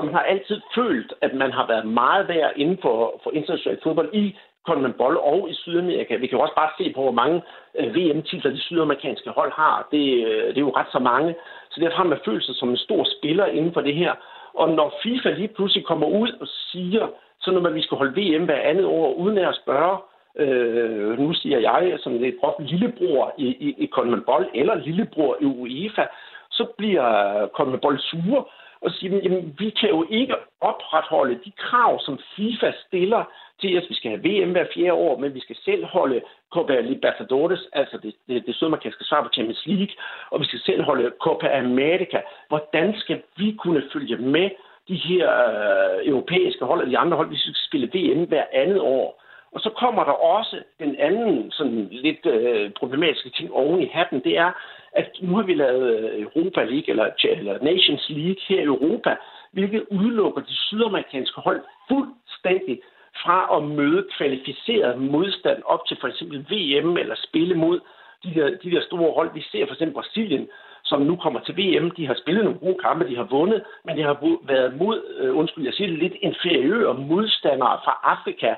man 0.03 0.13
har 0.13 0.21
altid 0.21 0.61
følt, 0.75 1.13
at 1.21 1.33
man 1.33 1.51
har 1.51 1.67
været 1.67 1.85
meget 1.85 2.27
værd 2.27 2.51
inden 2.55 2.77
for, 2.81 3.21
for 3.23 3.31
international 3.31 3.79
fodbold 3.83 4.09
i 4.13 4.35
CONMEBOL 4.67 5.17
og 5.17 5.49
i 5.49 5.53
Sydamerika. 5.53 6.15
Vi 6.15 6.27
kan 6.27 6.37
jo 6.37 6.43
også 6.43 6.55
bare 6.55 6.71
se 6.77 6.93
på, 6.95 7.01
hvor 7.01 7.17
mange 7.21 7.41
øh, 7.79 7.95
VM-titler 7.95 8.51
de 8.51 8.61
sydamerikanske 8.61 9.29
hold 9.29 9.51
har. 9.51 9.87
Det, 9.91 10.05
øh, 10.27 10.47
det 10.47 10.57
er 10.57 10.67
jo 10.69 10.77
ret 10.79 10.91
så 10.91 10.99
mange. 10.99 11.35
Så 11.73 11.79
derfor 11.79 11.97
har 11.97 12.03
man 12.03 12.25
følt 12.25 12.43
sig 12.43 12.55
som 12.55 12.69
en 12.69 12.77
stor 12.77 13.03
spiller 13.17 13.45
inden 13.45 13.73
for 13.73 13.81
det 13.81 13.95
her. 13.95 14.13
Og 14.53 14.69
når 14.69 14.99
FIFA 15.03 15.29
lige 15.29 15.47
pludselig 15.55 15.85
kommer 15.85 16.07
ud 16.07 16.31
og 16.41 16.47
siger, 16.47 17.07
så 17.39 17.51
når 17.51 17.61
man, 17.61 17.75
vi 17.75 17.81
skal 17.81 17.97
holde 17.97 18.21
VM 18.21 18.45
hver 18.45 18.61
andet 18.61 18.85
år, 18.85 19.13
uden 19.13 19.37
at 19.37 19.59
spørge, 19.63 19.97
øh, 20.39 21.19
nu 21.19 21.33
siger 21.33 21.59
jeg 21.59 21.99
som 21.99 22.17
lidt 22.17 22.35
prop 22.39 22.55
lillebror 22.59 23.33
i, 23.37 23.47
i, 23.47 23.75
i 23.77 23.87
CONMEBOL 23.87 24.49
eller 24.53 24.75
lillebror 24.75 25.37
i 25.41 25.45
UEFA, 25.45 26.05
så 26.51 26.65
bliver 26.77 27.07
CONMEBOL 27.47 27.99
sure 27.99 28.43
og 28.83 28.91
siger, 28.91 29.19
jamen 29.23 29.55
vi 29.59 29.69
kan 29.69 29.89
jo 29.89 30.05
ikke 30.09 30.35
opretholde 30.61 31.39
de 31.45 31.51
krav, 31.51 31.99
som 31.99 32.19
FIFA 32.35 32.71
stiller 32.87 33.23
til 33.61 33.77
os. 33.77 33.89
vi 33.89 33.95
skal 33.95 34.11
have 34.11 34.23
VM 34.27 34.51
hver 34.51 34.65
fjerde 34.73 34.93
år, 34.93 35.17
men 35.17 35.33
vi 35.33 35.39
skal 35.39 35.55
selv 35.55 35.85
holde 35.85 36.21
Copa 36.53 36.79
Libertadores, 36.81 37.67
altså 37.73 37.97
det, 38.03 38.15
det, 38.27 38.45
det 38.45 38.55
sydamerikanske 38.55 39.03
svar 39.03 39.23
på 39.23 39.29
Champions 39.33 39.65
League, 39.65 39.95
og 40.31 40.39
vi 40.39 40.45
skal 40.45 40.59
selv 40.59 40.83
holde 40.83 41.11
Copa 41.21 41.47
America. 41.57 42.21
Hvordan 42.47 42.95
skal 42.97 43.21
vi 43.37 43.57
kunne 43.63 43.83
følge 43.93 44.17
med 44.17 44.49
de 44.87 44.95
her 44.95 45.27
øh, 45.49 46.07
europæiske 46.07 46.65
hold 46.65 46.81
og 46.81 46.87
de 46.87 46.97
andre 46.97 47.17
hold, 47.17 47.27
hvis 47.27 47.47
vi 47.47 47.53
skal 47.53 47.67
spille 47.67 47.89
VM 47.95 48.27
hver 48.27 48.45
andet 48.53 48.79
år? 48.79 49.22
Og 49.53 49.59
så 49.59 49.69
kommer 49.69 50.03
der 50.03 50.11
også 50.11 50.63
den 50.79 50.95
anden 50.99 51.51
sådan 51.51 51.87
lidt 51.91 52.25
øh, 52.25 52.71
problematiske 52.71 53.29
ting 53.29 53.53
oven 53.53 53.81
i 53.81 53.89
hatten, 53.93 54.23
det 54.23 54.37
er, 54.37 54.51
at 54.91 55.09
nu 55.21 55.35
har 55.35 55.43
vi 55.43 55.53
lavet 55.53 55.99
øh, 55.99 56.21
Europa 56.21 56.63
League 56.63 56.89
eller, 56.89 57.09
eller 57.23 57.63
Nations 57.63 58.09
League 58.09 58.41
her 58.47 58.61
i 58.61 58.71
Europa, 58.73 59.15
hvilket 59.51 59.83
udelukker 59.91 60.41
de 60.41 60.55
sydamerikanske 60.55 61.41
hold 61.41 61.61
fuldstændig 61.87 62.81
fra 63.23 63.57
at 63.57 63.63
møde 63.63 64.07
kvalificeret 64.17 65.01
modstand 65.01 65.61
op 65.65 65.87
til 65.87 65.97
for 66.01 66.07
eksempel 66.07 66.39
VM 66.39 66.97
eller 66.97 67.15
spille 67.15 67.55
mod 67.55 67.79
de 68.23 68.33
der, 68.35 68.47
de 68.63 68.71
der 68.71 68.81
store 68.81 69.13
hold. 69.13 69.33
Vi 69.33 69.41
ser 69.51 69.65
for 69.65 69.73
eksempel 69.73 69.93
Brasilien, 69.93 70.47
som 70.83 71.01
nu 71.01 71.15
kommer 71.15 71.39
til 71.39 71.57
VM. 71.57 71.91
De 71.91 72.07
har 72.07 72.17
spillet 72.21 72.43
nogle 72.43 72.59
gode 72.59 72.77
kampe, 72.83 73.09
de 73.09 73.15
har 73.15 73.23
vundet, 73.23 73.63
men 73.85 73.97
de 73.97 74.03
har 74.03 74.17
været 74.43 74.77
mod, 74.77 74.97
øh, 75.17 75.37
undskyld, 75.37 75.65
jeg 75.65 75.73
siger 75.73 75.89
det 75.89 75.99
lidt, 75.99 76.13
inferiøre 76.21 76.93
modstandere 76.93 77.79
fra 77.85 77.99
Afrika. 78.03 78.55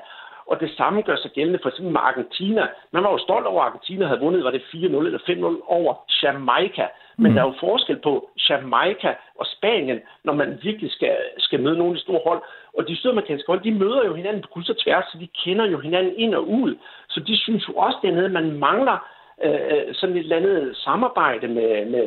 Og 0.50 0.60
det 0.60 0.70
samme 0.76 1.02
gør 1.02 1.16
sig 1.16 1.30
gældende 1.30 1.58
for 1.62 1.68
eksempel 1.68 1.92
med 1.92 2.00
Argentina. 2.00 2.68
Man 2.92 3.02
var 3.02 3.10
jo 3.12 3.18
stolt 3.18 3.46
over, 3.46 3.62
at 3.62 3.66
Argentina 3.66 4.06
havde 4.06 4.20
vundet, 4.20 4.44
var 4.44 4.50
det 4.50 4.62
4-0 4.74 4.84
eller 4.84 5.18
5-0 5.18 5.72
over 5.78 5.94
Jamaica. 6.22 6.86
Men 7.18 7.30
mm. 7.30 7.34
der 7.34 7.42
er 7.42 7.46
jo 7.46 7.54
forskel 7.60 7.96
på 7.96 8.30
Jamaica 8.48 9.14
og 9.38 9.46
Spanien, 9.46 10.00
når 10.24 10.32
man 10.32 10.58
virkelig 10.62 10.90
skal, 10.92 11.16
skal 11.38 11.62
møde 11.62 11.78
nogle 11.78 11.90
af 11.90 11.96
de 11.96 12.02
store 12.02 12.20
hold. 12.26 12.42
Og 12.78 12.88
de 12.88 12.96
sydamerikanske 12.96 13.46
hold, 13.46 13.60
de 13.60 13.70
møder 13.70 14.04
jo 14.04 14.14
hinanden 14.14 14.42
på 14.42 14.48
kryds 14.48 14.70
og 14.70 14.78
tværs, 14.78 15.04
så 15.04 15.18
de 15.18 15.28
kender 15.44 15.66
jo 15.66 15.78
hinanden 15.78 16.14
ind 16.16 16.34
og 16.34 16.48
ud. 16.48 16.76
Så 17.08 17.20
de 17.20 17.36
synes 17.36 17.68
jo 17.68 17.72
også 17.72 17.98
dernede, 18.02 18.24
at 18.24 18.32
man 18.32 18.58
mangler 18.58 18.98
øh, 19.44 19.94
sådan 19.94 20.16
et 20.16 20.20
eller 20.20 20.36
andet 20.36 20.76
samarbejde 20.76 21.48
med, 21.48 21.84
med, 21.84 22.06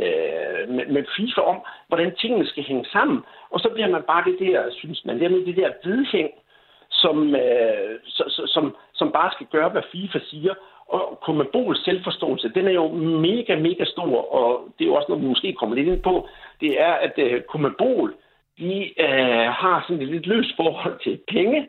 med, 0.67 0.85
med 0.85 1.03
FIFA 1.17 1.41
om, 1.41 1.57
hvordan 1.87 2.15
tingene 2.15 2.47
skal 2.47 2.63
hænge 2.63 2.85
sammen. 2.85 3.23
Og 3.49 3.59
så 3.59 3.69
bliver 3.73 3.87
man 3.87 4.03
bare 4.03 4.23
det 4.25 4.39
der, 4.39 4.63
synes 4.71 5.05
man, 5.05 5.19
det, 5.19 5.45
det 5.45 5.55
der 5.55 5.71
vedhæng, 5.83 6.29
som, 7.01 7.35
øh, 7.35 7.99
som, 8.53 8.75
som 8.93 9.11
bare 9.11 9.31
skal 9.31 9.47
gøre, 9.51 9.69
hvad 9.69 9.81
FIFA 9.91 10.19
siger. 10.29 10.53
Og 10.87 11.19
Kommabols 11.25 11.83
selvforståelse, 11.83 12.51
den 12.55 12.67
er 12.67 12.71
jo 12.71 12.87
mega, 13.27 13.55
mega 13.55 13.85
stor, 13.85 14.33
og 14.35 14.67
det 14.79 14.85
er 14.85 14.89
jo 14.89 14.95
også 14.95 15.05
noget, 15.09 15.23
vi 15.23 15.27
måske 15.27 15.53
kommer 15.53 15.75
lidt 15.75 15.87
ind 15.87 16.01
på, 16.01 16.27
det 16.61 16.81
er, 16.81 16.93
at 16.93 17.13
øh, 17.17 17.41
Kommabol, 17.41 18.13
de 18.59 19.01
øh, 19.01 19.47
har 19.61 19.85
sådan 19.87 20.01
et 20.01 20.07
lidt 20.07 20.27
løst 20.27 20.55
forhold 20.55 20.99
til 21.03 21.19
penge, 21.27 21.67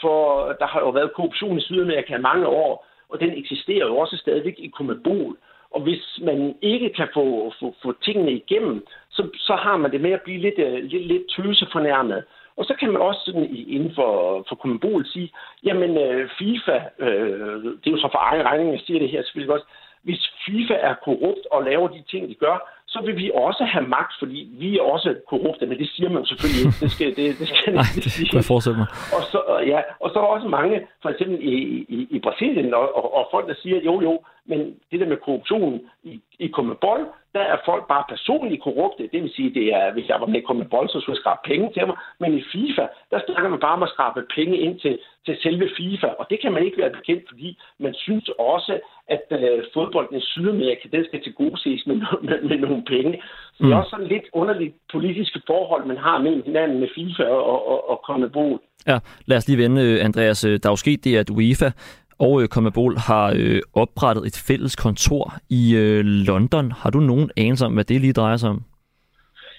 for 0.00 0.52
der 0.60 0.66
har 0.66 0.80
jo 0.80 0.90
været 0.90 1.12
korruption 1.12 1.58
i 1.58 1.60
Sydamerika 1.60 2.16
i 2.16 2.20
mange 2.20 2.46
år, 2.46 2.86
og 3.08 3.20
den 3.20 3.38
eksisterer 3.38 3.86
jo 3.86 3.96
også 3.98 4.16
stadigvæk 4.16 4.54
i 4.58 4.66
Kommabol. 4.66 5.36
Og 5.70 5.80
hvis 5.80 6.18
man 6.22 6.54
ikke 6.62 6.88
kan 6.88 7.08
få, 7.14 7.52
få, 7.60 7.74
få 7.82 7.94
tingene 8.04 8.32
igennem, 8.32 8.86
så, 9.10 9.28
så 9.36 9.54
har 9.54 9.76
man 9.76 9.90
det 9.90 10.00
med 10.00 10.12
at 10.12 10.22
blive 10.22 10.40
lidt, 10.40 10.58
øh, 10.58 10.84
lidt, 10.84 11.06
lidt 11.06 11.22
tøsefornærmet. 11.30 12.24
Og 12.56 12.64
så 12.64 12.74
kan 12.80 12.92
man 12.92 13.02
også 13.02 13.20
sådan 13.24 13.48
inden 13.68 13.92
for, 13.94 14.44
for 14.48 14.54
Kommabol 14.54 15.06
sige, 15.06 15.32
jamen 15.64 15.98
øh, 15.98 16.30
FIFA, 16.38 16.78
øh, 16.98 17.64
det 17.80 17.86
er 17.86 17.96
jo 17.96 18.04
så 18.04 18.08
for 18.12 18.22
egen 18.30 18.46
regning, 18.46 18.72
jeg 18.72 18.80
siger 18.86 18.98
det 19.00 19.10
her 19.10 19.22
selvfølgelig 19.22 19.54
også, 19.54 19.66
hvis 20.02 20.32
FIFA 20.46 20.74
er 20.74 20.94
korrupt 21.04 21.44
og 21.50 21.62
laver 21.64 21.88
de 21.88 22.02
ting, 22.10 22.28
de 22.28 22.34
gør, 22.34 22.56
så 22.86 23.00
vil 23.06 23.16
vi 23.16 23.30
også 23.34 23.64
have 23.64 23.86
magt, 23.88 24.14
fordi 24.18 24.48
vi 24.58 24.78
er 24.78 24.82
også 24.82 25.14
korrupte, 25.28 25.66
men 25.66 25.78
det 25.78 25.88
siger 25.94 26.10
man 26.10 26.26
selvfølgelig 26.26 26.60
ikke. 26.66 26.78
Det 26.80 26.90
skal, 26.90 27.08
det, 27.16 27.38
det 27.40 27.48
skal 27.48 27.72
Nej, 27.80 27.90
det 27.94 28.12
sige. 28.12 28.28
kan 28.28 28.36
jeg 28.36 28.44
forestille 28.44 28.78
mig. 28.78 28.88
Og 29.16 29.22
så, 29.32 29.40
ja, 29.72 29.80
og 30.02 30.10
så 30.10 30.14
er 30.18 30.22
der 30.22 30.30
også 30.36 30.48
mange, 30.48 30.86
for 31.02 31.08
eksempel 31.08 31.38
i, 31.52 31.54
i, 31.96 32.08
i 32.10 32.18
Brasilien, 32.18 32.74
og, 32.74 32.96
og, 32.96 33.14
og 33.16 33.28
folk, 33.30 33.48
der 33.48 33.54
siger, 33.62 33.80
jo 33.80 34.00
jo, 34.00 34.20
men 34.46 34.58
det 34.90 35.00
der 35.00 35.06
med 35.06 35.16
korruption 35.16 35.80
i, 36.02 36.20
i 36.38 36.48
Comebol, 36.48 37.00
der 37.34 37.44
er 37.52 37.58
folk 37.64 37.84
bare 37.92 38.04
personligt 38.14 38.62
korrupte. 38.62 39.08
Det 39.12 39.22
vil 39.22 39.32
sige, 39.36 39.54
det 39.58 39.66
er, 39.78 39.92
hvis 39.92 40.08
jeg 40.08 40.20
var 40.20 40.26
med 40.26 40.42
komme 40.42 40.62
med 40.62 40.70
bold, 40.74 40.88
så 40.88 41.00
skulle 41.00 41.16
jeg 41.16 41.24
skrabe 41.24 41.42
penge 41.50 41.66
til 41.74 41.86
mig. 41.86 41.96
Men 42.20 42.30
i 42.38 42.42
FIFA, 42.52 42.84
der 43.10 43.20
snakker 43.26 43.48
man 43.50 43.60
bare 43.60 43.76
om 43.78 43.86
at 43.86 43.94
skrabe 43.94 44.20
penge 44.36 44.56
ind 44.66 44.74
til, 44.84 44.94
til 45.26 45.34
selve 45.42 45.66
FIFA. 45.76 46.08
Og 46.20 46.24
det 46.30 46.38
kan 46.42 46.52
man 46.52 46.64
ikke 46.64 46.78
være 46.82 46.96
bekendt, 46.98 47.24
fordi 47.30 47.58
man 47.78 47.94
synes 47.94 48.26
også, 48.54 48.74
at 49.08 49.26
øh, 49.30 49.58
fodbolden 49.74 50.16
i 50.18 50.26
Sydamerika, 50.30 50.84
den 50.92 51.04
skal 51.04 51.22
tilgodeses 51.22 51.86
med, 51.86 51.96
med, 52.26 52.38
med 52.48 52.58
nogle 52.58 52.82
penge. 52.94 53.12
Så 53.54 53.60
mm. 53.60 53.66
det 53.66 53.72
er 53.72 53.76
mm. 53.76 53.82
også 53.82 53.90
sådan 53.90 54.12
lidt 54.14 54.26
underligt 54.32 54.74
politiske 54.92 55.40
forhold, 55.46 55.86
man 55.86 55.98
har 56.06 56.18
mellem 56.18 56.42
hinanden 56.44 56.80
med 56.80 56.88
FIFA 56.94 57.24
og, 57.24 57.68
og, 57.72 57.90
og 57.90 57.96
Conmebol. 58.06 58.60
Ja, 58.86 58.98
lad 59.26 59.36
os 59.36 59.48
lige 59.48 59.62
vende, 59.64 59.82
øh, 59.82 60.04
Andreas. 60.04 60.40
Der 60.40 60.68
er 60.68 60.74
jo 60.76 60.76
sket 60.76 61.04
det, 61.04 61.16
at 61.16 61.30
UEFA 61.30 61.70
og 62.18 62.42
øh, 62.42 62.48
Conmebol 62.48 62.96
har 62.96 63.34
øh, 63.36 63.60
oprettet 63.74 64.26
et 64.26 64.44
fælles 64.48 64.76
kontor 64.76 65.34
i 65.50 65.76
øh, 65.76 66.04
London. 66.04 66.72
Har 66.72 66.90
du 66.90 67.00
nogen 67.00 67.30
anelse 67.36 67.66
om, 67.66 67.74
hvad 67.74 67.84
det 67.84 68.00
lige 68.00 68.12
drejer 68.12 68.36
sig 68.36 68.50
om? 68.50 68.62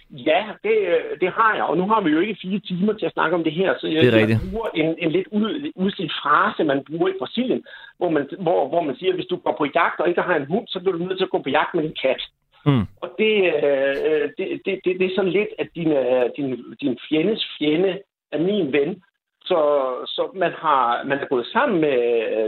Ja, 0.10 0.44
det, 0.63 0.78
øh, 0.94 1.20
det 1.22 1.30
har 1.30 1.56
jeg, 1.56 1.63
og 1.63 1.78
nu 1.78 1.88
har 1.88 2.02
vi 2.02 2.10
jo 2.10 2.20
ikke 2.20 2.38
fire 2.41 2.60
timer 2.60 2.94
til 2.94 3.06
at 3.06 3.13
snakke 3.13 3.36
om 3.36 3.44
det 3.44 3.54
her, 3.54 3.74
så 3.80 3.88
jeg, 3.88 4.04
det 4.04 4.13
er 4.13 4.28
jeg 4.28 4.39
bruger 4.52 4.68
en, 4.74 4.96
en 5.00 5.12
lidt 5.12 5.28
ud, 5.32 5.72
udslidt 5.76 6.13
frase, 6.22 6.63
man 6.63 6.84
bruger 6.89 7.08
i 7.10 7.20
Brasilien, 7.20 7.63
hvor 7.98 8.10
man, 8.10 8.30
hvor, 8.39 8.68
hvor 8.68 8.82
man 8.82 8.96
siger, 8.96 9.12
at 9.12 9.15
hvis 9.15 9.26
du 9.26 9.36
går 9.36 9.56
på 9.58 9.65
jagt 9.76 10.00
og 10.00 10.10
ikke 10.10 10.22
har 10.22 10.36
en 10.36 10.46
hund, 10.46 10.68
så 10.68 10.80
bliver 10.80 10.98
du 10.98 11.04
nødt 11.04 11.18
til 11.18 11.24
at 11.24 11.30
gå 11.30 11.41
på 11.41 11.50
jagt 11.50 11.74
med 11.76 11.84
en 11.84 11.96
kat. 12.02 12.22
Mm. 12.65 12.86
Og 13.04 13.10
det, 13.20 13.36
øh, 13.65 14.30
det, 14.38 14.46
det, 14.65 14.74
det, 14.86 14.91
det 15.00 15.06
er 15.06 15.15
sådan 15.15 15.32
lidt, 15.39 15.52
at 15.60 15.68
din, 15.76 15.91
øh, 15.91 16.26
din, 16.38 16.50
din 16.82 16.98
fjendes 17.10 17.41
fjende 17.58 18.00
er 18.32 18.39
min 18.39 18.72
ven, 18.72 19.02
så, 19.45 19.60
så 20.08 20.31
man, 20.36 20.51
har, 20.51 21.03
man 21.03 21.19
er 21.19 21.25
gået 21.25 21.45
sammen 21.45 21.81
med, 21.81 21.99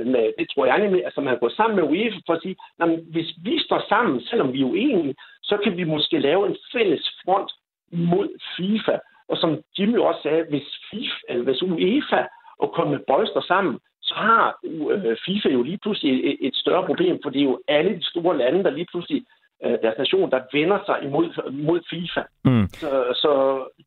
med, 0.06 0.34
det 0.40 0.48
tror 0.50 0.66
jeg 0.66 0.80
nemlig, 0.80 1.06
altså 1.06 1.22
man 1.22 1.34
har 1.34 1.40
gået 1.40 1.56
sammen 1.60 1.76
med 1.76 1.90
UEFA 1.90 2.20
for 2.26 2.34
at 2.34 2.42
sige, 2.42 2.56
at 2.80 2.90
hvis 3.14 3.30
vi 3.44 3.60
står 3.60 3.86
sammen, 3.90 4.22
selvom 4.22 4.54
vi 4.54 4.62
er 4.62 4.66
uenige, 4.66 5.16
så 5.44 5.58
kan 5.64 5.78
vi 5.78 5.84
måske 5.84 6.20
lave 6.20 6.48
en 6.48 6.58
fælles 6.74 7.10
front 7.26 7.52
mod 7.92 8.28
FIFA. 8.58 8.98
Og 9.30 9.38
som 9.38 9.62
Jimmy 9.80 9.98
også 9.98 10.22
sagde, 10.22 10.46
hvis, 10.50 10.68
FIFA, 10.92 11.20
eller 11.30 11.44
hvis 11.44 11.64
UEFA 11.64 12.24
og 12.60 12.72
komme 12.72 13.00
bold 13.08 13.28
står 13.28 13.42
sammen, 13.42 13.80
så 14.02 14.14
har 14.16 14.60
øh, 14.64 15.18
FIFA 15.26 15.50
jo 15.50 15.64
lige 15.64 15.78
pludselig 15.78 16.12
et, 16.30 16.38
et 16.48 16.56
større 16.56 16.86
problem, 16.86 17.20
for 17.24 17.30
det 17.30 17.40
er 17.40 17.46
jo 17.52 17.60
alle 17.68 17.96
de 17.96 18.06
store 18.06 18.38
lande, 18.38 18.64
der 18.64 18.70
lige 18.70 18.88
pludselig 18.92 19.26
øh, 19.66 19.78
deres 19.84 19.98
nation, 19.98 20.32
der 20.32 20.40
vender 20.54 20.80
sig 20.86 20.98
imod, 21.08 21.28
imod 21.62 21.80
FIFA. 21.90 22.24
Mm. 22.46 22.68
Så, 22.82 22.90
så 23.24 23.32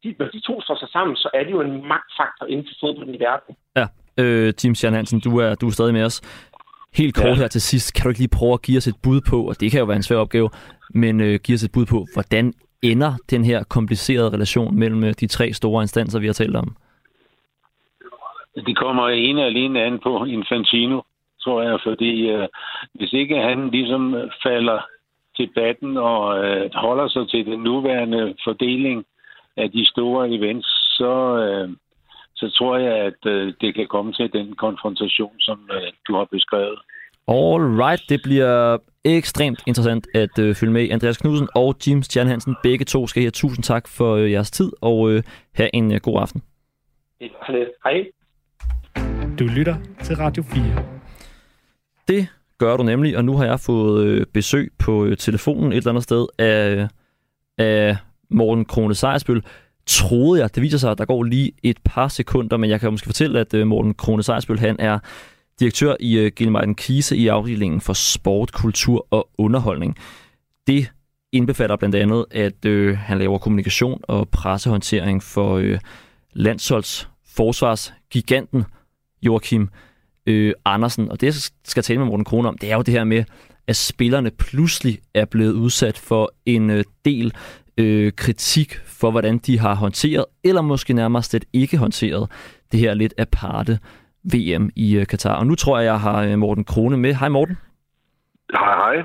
de, 0.03 0.15
når 0.19 0.27
de 0.27 0.41
to 0.41 0.61
står 0.63 0.77
sig 0.79 0.89
sammen, 0.89 1.17
så 1.17 1.29
er 1.35 1.43
det 1.45 1.51
jo 1.51 1.61
en 1.61 1.73
magtfaktor 1.93 2.47
inden 2.47 2.67
for 2.67 2.77
fodbolden 2.81 3.15
i 3.15 3.21
verden. 3.21 3.57
Ja, 3.77 3.87
øh, 4.23 4.55
Tim 4.55 4.75
Sjern 4.75 4.95
Hansen, 4.95 5.21
du 5.21 5.39
er, 5.39 5.55
du 5.55 5.67
er 5.67 5.71
stadig 5.71 5.95
med 5.95 6.05
os. 6.05 6.21
Helt 6.95 7.15
kort 7.17 7.27
ja. 7.27 7.35
her 7.35 7.49
til 7.49 7.61
sidst, 7.61 7.95
kan 7.95 8.03
du 8.03 8.09
ikke 8.09 8.21
lige 8.21 8.39
prøve 8.39 8.53
at 8.53 8.63
give 8.63 8.79
os 8.79 8.87
et 8.87 8.99
bud 9.03 9.21
på, 9.31 9.49
og 9.49 9.61
det 9.61 9.71
kan 9.71 9.81
jo 9.81 9.87
være 9.87 9.97
en 9.97 10.03
svær 10.03 10.17
opgave, 10.17 10.51
men 10.95 11.21
øh, 11.21 11.41
give 11.45 11.55
os 11.55 11.63
et 11.63 11.73
bud 11.73 11.87
på, 11.87 12.07
hvordan 12.15 12.53
ender 12.83 13.13
den 13.31 13.45
her 13.45 13.65
komplicerede 13.65 14.31
relation 14.31 14.79
mellem 14.79 15.05
øh, 15.05 15.13
de 15.21 15.27
tre 15.27 15.53
store 15.53 15.83
instanser, 15.83 16.21
vi 16.21 16.27
har 16.27 16.33
talt 16.33 16.57
om? 16.57 16.77
Det 18.55 18.77
kommer 18.77 19.09
ene 19.09 19.45
alene 19.45 19.83
an 19.83 19.99
på 19.99 20.25
Infantino, 20.25 21.01
tror 21.43 21.63
jeg, 21.63 21.79
fordi 21.85 22.31
øh, 22.31 22.49
hvis 22.95 23.13
ikke 23.13 23.37
han 23.37 23.71
ligesom 23.71 24.15
falder 24.43 24.81
debatten 25.43 25.97
og 25.97 26.45
øh, 26.45 26.71
holder 26.75 27.09
sig 27.09 27.25
til 27.29 27.47
den 27.47 27.61
nuværende 27.61 28.35
fordeling 28.45 29.05
af 29.57 29.71
de 29.71 29.87
store 29.87 30.31
events, 30.37 30.69
så, 30.99 31.15
øh, 31.45 31.69
så 32.35 32.47
tror 32.59 32.77
jeg, 32.77 32.95
at 33.09 33.21
øh, 33.27 33.55
det 33.61 33.75
kan 33.75 33.87
komme 33.87 34.13
til 34.13 34.33
den 34.33 34.57
konfrontation, 34.65 35.35
som 35.39 35.59
øh, 35.73 35.93
du 36.07 36.13
har 36.17 36.27
beskrevet. 36.37 36.79
All 37.29 37.63
right, 37.83 38.03
det 38.09 38.21
bliver 38.23 38.79
ekstremt 39.05 39.61
interessant 39.67 40.07
at 40.15 40.39
øh, 40.39 40.55
følge 40.55 40.73
med. 40.73 40.91
Andreas 40.91 41.17
Knudsen 41.17 41.49
og 41.55 41.75
Jim 41.87 42.03
Stjernhansen, 42.03 42.57
begge 42.63 42.85
to 42.85 43.07
skal 43.07 43.23
her. 43.23 43.31
Tusind 43.31 43.65
tak 43.65 43.89
for 43.89 44.15
øh, 44.15 44.33
jeres 44.33 44.51
tid, 44.51 44.73
og 44.81 45.11
øh, 45.11 45.23
have 45.55 45.71
en 45.75 45.93
øh, 45.93 46.01
god 46.03 46.21
aften. 46.21 46.43
Hej. 47.85 48.07
Du 49.39 49.45
lytter 49.57 49.77
til 50.03 50.17
Radio 50.17 50.43
4. 50.43 50.63
Det 52.09 52.29
gør 52.61 52.77
du 52.77 52.83
nemlig, 52.83 53.17
og 53.17 53.25
nu 53.25 53.37
har 53.37 53.45
jeg 53.45 53.61
fået 53.61 54.05
øh, 54.05 54.27
besøg 54.35 54.73
på 54.79 55.05
øh, 55.05 55.17
telefonen 55.17 55.73
et 55.73 55.77
eller 55.77 55.91
andet 55.91 56.05
sted 56.05 56.27
af, 56.39 56.89
af 57.59 57.97
Morten 58.31 58.65
Krone 58.65 58.95
Sejersbøl. 58.95 59.43
Troede 59.87 60.41
jeg, 60.41 60.55
det 60.55 60.63
viser 60.63 60.79
sig, 60.79 60.91
at 60.91 60.99
der 60.99 61.05
går 61.05 61.23
lige 61.23 61.53
et 61.63 61.79
par 61.85 62.09
sekunder, 62.09 62.57
men 62.57 62.71
jeg 62.71 62.81
kan 62.81 62.91
måske 62.91 63.07
fortælle, 63.07 63.41
at 63.41 63.55
øh, 63.55 63.67
Morten 63.67 63.95
Krone 63.95 64.23
Sejersbøl, 64.23 64.59
han 64.59 64.77
er 64.79 64.99
direktør 65.61 65.95
i 66.01 66.19
øh, 66.19 66.75
Kise 66.77 67.17
i 67.17 67.29
afdelingen 67.29 67.81
for 67.81 67.93
sport, 67.93 68.53
kultur 68.53 69.07
og 69.11 69.29
underholdning. 69.39 69.97
Det 70.67 70.91
indbefatter 71.33 71.77
blandt 71.77 71.95
andet, 71.95 72.25
at 72.31 72.65
øh, 72.65 72.99
han 72.99 73.19
laver 73.19 73.39
kommunikation 73.39 74.01
og 74.03 74.29
pressehåndtering 74.29 75.23
for 75.23 75.57
øh, 75.57 75.79
landsholds 76.33 77.09
forsvarsgiganten 77.27 78.65
Joachim 79.23 79.69
øh, 80.27 80.55
Andersen. 80.65 81.11
Og 81.11 81.21
det, 81.21 81.27
jeg 81.27 81.35
skal 81.65 81.83
tale 81.83 81.99
med 81.99 82.07
Morten 82.07 82.25
Krone 82.25 82.49
om, 82.49 82.59
det 82.59 82.71
er 82.71 82.77
jo 82.77 82.83
det 82.83 82.95
her 82.95 83.05
med, 83.05 83.25
at 83.67 83.77
spillerne 83.77 84.31
pludselig 84.31 84.99
er 85.15 85.25
blevet 85.25 85.53
udsat 85.53 85.99
for 85.99 86.33
en 86.47 86.71
øh, 86.71 86.85
del 87.05 87.33
øh, 87.79 88.13
kritik 88.13 88.81
for, 88.85 89.11
hvordan 89.11 89.39
de 89.39 89.59
har 89.59 89.75
håndteret, 89.75 90.25
eller 90.45 90.63
måske 90.63 90.93
nærmest 90.93 91.33
lidt 91.33 91.45
ikke 91.53 91.77
håndteret, 91.77 92.31
det 92.73 92.81
her 92.81 92.95
lidt 92.95 93.15
aparte 93.19 93.79
VM 94.25 94.71
i 94.77 94.97
øh, 94.97 95.07
Katar. 95.07 95.35
Og 95.35 95.47
nu 95.47 95.55
tror 95.55 95.79
jeg, 95.79 95.85
jeg 95.85 96.01
har 96.01 96.23
øh, 96.23 96.39
Morten 96.39 96.65
Krone 96.65 96.97
med. 96.97 97.15
Hej 97.15 97.29
Morten. 97.29 97.59
Hej, 98.53 98.95
hej. 98.95 99.05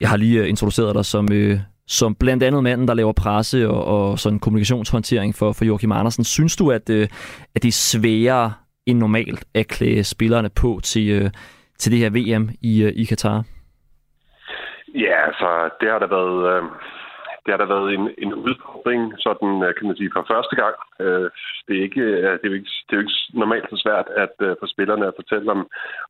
Jeg 0.00 0.08
har 0.08 0.16
lige 0.16 0.40
øh, 0.40 0.48
introduceret 0.48 0.94
dig 0.94 1.04
som, 1.04 1.32
øh, 1.32 1.60
som 1.86 2.14
blandt 2.14 2.42
andet 2.42 2.62
manden, 2.62 2.88
der 2.88 2.94
laver 2.94 3.12
presse 3.12 3.68
og, 3.68 3.84
og 3.84 4.18
sådan 4.18 4.38
kommunikationshåndtering 4.38 5.34
for, 5.34 5.52
for 5.52 5.64
Joachim 5.64 5.92
Andersen. 5.92 6.24
Synes 6.24 6.56
du, 6.56 6.70
at, 6.70 6.90
øh, 6.90 7.08
at 7.54 7.62
det 7.62 7.68
er 7.68 7.72
sværere 7.72 8.52
end 8.86 8.98
normalt 8.98 9.44
at 9.54 9.68
klæde 9.68 10.04
spillerne 10.04 10.50
på 10.60 10.80
til, 10.82 11.10
øh, 11.10 11.30
til 11.78 11.92
det 11.92 11.98
her 11.98 12.10
VM 12.10 12.48
i, 12.62 12.82
øh, 12.82 12.92
i 12.96 13.04
Katar? 13.04 13.44
Ja, 14.94 15.26
altså, 15.26 15.70
det 15.80 15.90
har 15.90 15.98
der 15.98 16.06
været... 16.06 16.56
Øh 16.56 16.64
det 17.44 17.52
har 17.52 17.60
da 17.60 17.74
været 17.74 17.90
en, 17.96 18.04
en 18.24 18.32
udfordring, 18.46 19.02
sådan 19.26 19.52
øh, 19.64 19.70
kan 19.76 19.86
man 19.86 19.96
sige, 19.96 20.14
for 20.14 20.24
første 20.32 20.54
gang. 20.62 20.76
Øh, 21.04 21.28
det 21.66 21.72
er, 21.76 21.82
ikke, 21.88 22.00
øh, 22.00 22.32
det, 22.38 22.46
er 22.46 22.52
jo 22.52 22.58
ikke, 22.60 22.74
det 22.86 22.92
er 22.92 22.98
jo 23.00 23.04
ikke 23.04 23.18
normalt 23.42 23.66
så 23.70 23.76
svært 23.84 24.08
at 24.22 24.34
for 24.60 24.68
spillerne 24.74 25.06
at 25.08 25.18
fortælle 25.20 25.48
om, 25.56 25.60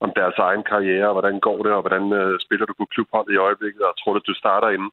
om 0.05 0.11
deres 0.21 0.37
egen 0.49 0.65
karriere, 0.73 1.09
og 1.09 1.15
hvordan 1.17 1.39
går 1.47 1.59
det, 1.65 1.73
og 1.77 1.83
hvordan 1.85 2.05
spiller 2.45 2.67
du 2.67 2.75
på 2.79 2.87
klubholdet 2.95 3.33
i 3.35 3.43
øjeblikket, 3.47 3.83
og 3.89 3.95
tror 3.97 4.13
du, 4.13 4.19
at 4.21 4.31
du 4.31 4.35
starter 4.43 4.69
inden. 4.77 4.91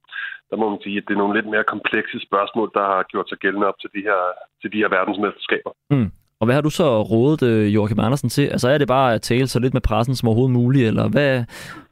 Der 0.50 0.58
må 0.58 0.66
man 0.70 0.82
sige, 0.84 0.98
at 0.98 1.06
det 1.08 1.14
er 1.14 1.24
nogle 1.24 1.38
lidt 1.38 1.50
mere 1.54 1.72
komplekse 1.74 2.18
spørgsmål, 2.28 2.70
der 2.78 2.86
har 2.92 3.04
gjort 3.12 3.30
sig 3.30 3.38
gældende 3.44 3.68
op 3.72 3.80
til 3.82 3.90
de 3.96 4.02
her, 4.08 4.22
til 4.62 4.70
de 4.74 4.82
her 4.82 4.90
verdensmesterskaber. 4.98 5.72
Mm. 5.94 6.10
Og 6.42 6.46
hvad 6.46 6.56
har 6.56 6.62
du 6.62 6.70
så 6.70 7.02
rådet 7.02 7.74
Joachim 7.76 8.00
Andersen 8.00 8.30
til? 8.30 8.48
Altså 8.48 8.68
er 8.70 8.78
det 8.78 8.88
bare 8.88 9.14
at 9.14 9.22
tale 9.22 9.48
så 9.48 9.60
lidt 9.60 9.74
med 9.74 9.82
pressen 9.82 10.16
som 10.16 10.28
overhovedet 10.28 10.58
muligt, 10.60 10.88
eller 10.88 11.10
hvad, 11.10 11.44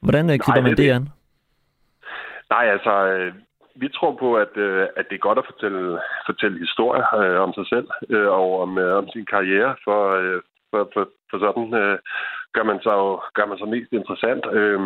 hvordan 0.02 0.26
griber 0.44 0.62
man 0.62 0.72
det, 0.72 0.78
det 0.78 0.92
an? 0.92 1.10
Nej, 2.50 2.66
altså, 2.76 2.94
vi 3.76 3.88
tror 3.90 4.14
på, 4.20 4.30
at, 4.36 4.54
øh, 4.58 4.88
at 4.98 5.06
det 5.10 5.16
er 5.16 5.28
godt 5.28 5.38
at 5.38 5.50
fortælle, 5.52 6.00
fortælle 6.26 6.60
historier 6.60 7.08
øh, 7.22 7.40
om 7.46 7.54
sig 7.54 7.66
selv 7.74 7.88
øh, 8.10 8.28
og 8.28 8.62
om, 8.62 8.78
øh, 8.78 8.98
om 8.98 9.08
sin 9.14 9.26
karriere, 9.26 9.76
for, 9.84 10.02
øh, 10.20 10.42
for, 10.72 10.90
for, 10.94 11.04
for 11.30 11.38
sådan 11.46 11.74
øh, 11.82 11.98
gør, 12.56 12.64
man 12.64 12.80
sig 12.84 12.96
jo, 13.02 13.10
gør 13.38 13.46
man 13.46 13.58
sig 13.58 13.68
mest 13.68 13.92
interessant. 13.92 14.44
Øh, 14.60 14.80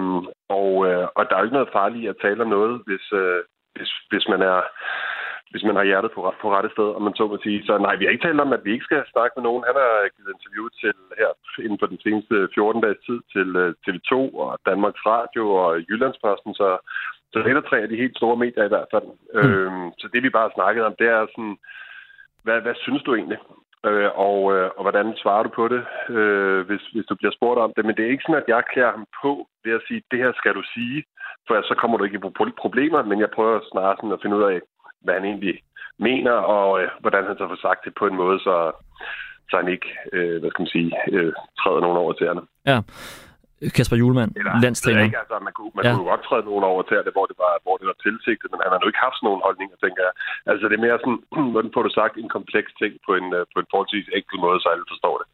og, 0.60 0.70
øh, 0.88 1.08
og 1.18 1.22
der 1.26 1.34
er 1.34 1.40
jo 1.40 1.48
ikke 1.48 1.60
noget 1.60 1.76
farligt 1.80 2.10
at 2.10 2.22
tale 2.22 2.44
om 2.44 2.50
noget, 2.58 2.82
hvis, 2.88 3.06
øh, 3.22 3.40
hvis, 3.76 3.92
hvis 4.10 4.26
man 4.34 4.42
er 4.42 4.60
hvis 5.54 5.68
man 5.70 5.78
har 5.80 5.90
hjertet 5.90 6.12
på, 6.16 6.22
på 6.42 6.48
rette 6.56 6.70
sted, 6.76 6.90
og 6.96 7.02
man 7.08 7.16
så 7.16 7.24
må 7.28 7.38
sige. 7.44 7.60
Så 7.68 7.74
nej, 7.78 7.96
vi 7.96 8.04
har 8.04 8.12
ikke 8.12 8.26
talt 8.26 8.44
om, 8.46 8.56
at 8.58 8.66
vi 8.66 8.72
ikke 8.74 8.88
skal 8.90 9.12
snakke 9.14 9.34
med 9.36 9.44
nogen. 9.48 9.68
Han 9.70 9.78
har 9.82 10.14
givet 10.16 10.36
interview 10.36 10.66
til 10.82 10.94
her 11.22 11.32
inden 11.66 11.80
for 11.82 11.88
den 11.94 12.00
seneste 12.06 12.36
14 12.56 12.82
dages 12.86 13.02
tid 13.08 13.20
til 13.34 13.48
øh, 13.64 13.70
TV2 13.84 14.14
og 14.44 14.50
Danmarks 14.70 15.02
Radio 15.14 15.44
og 15.64 15.70
Jyllandsposten, 15.90 16.54
så 16.60 16.68
så 17.32 17.40
det 17.40 17.58
er 17.58 17.70
tre 17.70 17.80
af 17.82 17.90
de 17.90 18.02
helt 18.04 18.18
store 18.18 18.38
medier 18.38 18.66
i 18.66 18.74
hvert 18.74 18.90
fald. 18.94 19.08
Mm. 19.34 19.40
Øhm, 19.40 19.88
så 20.00 20.06
det 20.14 20.24
vi 20.24 20.36
bare 20.36 20.48
har 20.48 20.58
snakket 20.58 20.84
om, 20.86 20.96
det 21.00 21.08
er 21.08 21.22
sådan, 21.34 21.58
hvad, 22.44 22.62
hvad 22.62 22.76
synes 22.76 23.04
du 23.04 23.16
egentlig? 23.16 23.40
Øh, 23.88 24.10
og, 24.30 24.40
øh, 24.56 24.70
og 24.78 24.82
hvordan 24.86 25.08
svarer 25.22 25.44
du 25.44 25.50
på 25.50 25.68
det, 25.74 25.84
øh, 26.18 26.60
hvis, 26.68 26.84
hvis 26.94 27.06
du 27.10 27.16
bliver 27.16 27.34
spurgt 27.38 27.60
om 27.60 27.72
det. 27.76 27.86
Men 27.86 27.96
det 27.96 28.04
er 28.06 28.14
ikke 28.14 28.26
sådan, 28.26 28.42
at 28.44 28.52
jeg 28.54 28.64
klæder 28.72 28.92
ham 28.92 29.06
på 29.22 29.32
ved 29.64 29.74
at 29.74 29.86
sige, 29.88 30.02
det 30.12 30.20
her 30.20 30.32
skal 30.36 30.54
du 30.60 30.64
sige, 30.74 31.04
for 31.48 31.54
så 31.70 31.76
kommer 31.82 31.98
du 31.98 32.04
ikke 32.04 32.18
i 32.18 32.62
problemer, 32.64 33.04
men 33.04 33.20
jeg 33.20 33.30
prøver 33.36 33.60
snarere 33.72 33.96
sådan 33.98 34.16
at 34.18 34.22
finde 34.22 34.38
ud 34.38 34.44
af, 34.52 34.62
hvad 35.04 35.14
han 35.14 35.26
egentlig 35.26 35.56
mener, 36.00 36.32
og 36.32 36.82
øh, 36.82 36.90
hvordan 37.00 37.24
han 37.30 37.38
så 37.38 37.46
får 37.48 37.60
sagt 37.68 37.86
det 37.86 37.94
på 38.00 38.06
en 38.08 38.16
måde, 38.16 38.40
så, 38.40 38.56
så 39.50 39.54
han 39.62 39.68
ikke, 39.76 39.90
øh, 40.14 40.40
hvad 40.40 40.50
skal 40.50 40.64
man 40.64 40.76
sige, 40.78 40.92
øh, 41.12 41.34
træder 41.60 41.82
nogen 41.86 41.98
over 42.04 42.14
til 42.14 42.28
herne. 42.28 42.44
Ja, 42.72 42.78
Kasper 43.78 43.98
Julemand, 44.02 44.32
landstræner. 44.66 45.04
Ikke, 45.04 45.22
altså, 45.24 45.36
man 45.48 45.54
kunne, 45.58 45.72
man 45.78 45.86
ja. 45.86 45.92
kunne 45.96 46.10
godt 46.14 46.24
træde 46.28 46.46
nogen 46.50 46.66
over 46.72 46.82
til 46.86 46.98
det, 47.08 47.14
hvor 47.18 47.26
det, 47.32 47.38
var, 47.44 47.54
hvor 47.66 47.76
det 47.80 47.88
var 47.92 47.98
tilsigtet, 48.06 48.48
men 48.52 48.60
han 48.64 48.72
har 48.74 48.80
nu 48.80 48.88
ikke 48.90 49.06
haft 49.06 49.18
sådan 49.18 49.28
nogen 49.30 49.46
holdninger, 49.48 49.76
tænker 49.84 50.02
jeg. 50.08 50.14
Altså, 50.52 50.64
det 50.70 50.76
er 50.78 50.86
mere 50.88 50.98
sådan, 51.04 51.20
hvordan 51.54 51.72
får 51.76 51.84
du 51.88 51.92
sagt, 52.00 52.14
en 52.16 52.32
kompleks 52.38 52.70
ting 52.82 52.92
på 53.08 53.12
en, 53.20 53.28
øh, 53.38 53.44
på 53.54 53.58
en 53.62 53.68
forholdsvis 53.72 54.08
enkel 54.20 54.38
måde, 54.46 54.58
så 54.64 54.68
alle 54.74 54.86
forstår 54.94 55.16
det. 55.22 55.28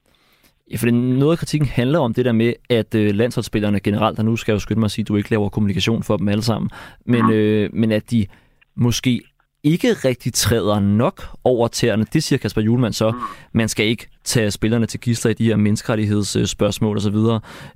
Ja, 0.71 0.75
for 0.81 0.87
noget 1.21 1.33
af 1.35 1.39
kritikken 1.41 1.69
handler 1.79 1.99
om 2.07 2.11
det 2.17 2.23
der 2.27 2.35
med, 2.43 2.51
at 2.79 2.91
øh, 3.01 3.07
landsholdsspillerne 3.21 3.79
generelt, 3.87 4.15
der 4.17 4.23
nu 4.29 4.33
skal 4.35 4.51
jeg 4.51 4.57
jo 4.59 4.65
skynde 4.65 4.81
mig 4.81 4.89
at 4.91 4.95
sige, 4.95 5.03
at 5.03 5.09
du 5.11 5.15
ikke 5.15 5.31
laver 5.35 5.49
kommunikation 5.49 6.01
for 6.07 6.15
dem 6.17 6.27
alle 6.33 6.45
sammen, 6.51 6.69
men, 7.13 7.23
øh, 7.37 7.69
men 7.73 7.91
at 7.91 8.11
de 8.11 8.27
måske 8.75 9.13
ikke 9.63 9.93
rigtig 9.93 10.33
træder 10.33 10.79
nok 10.79 11.21
over 11.43 11.67
tæerne. 11.67 12.03
Det 12.03 12.23
siger 12.23 12.39
Kasper 12.39 12.61
Julemand 12.61 12.93
så. 12.93 13.13
Man 13.53 13.67
skal 13.67 13.85
ikke 13.85 14.07
tage 14.23 14.51
spillerne 14.51 14.85
til 14.85 14.99
gidsler 14.99 15.31
i 15.31 15.33
de 15.33 15.45
her 15.45 15.55
menneskerettighedsspørgsmål 15.55 16.97
osv. 16.97 17.15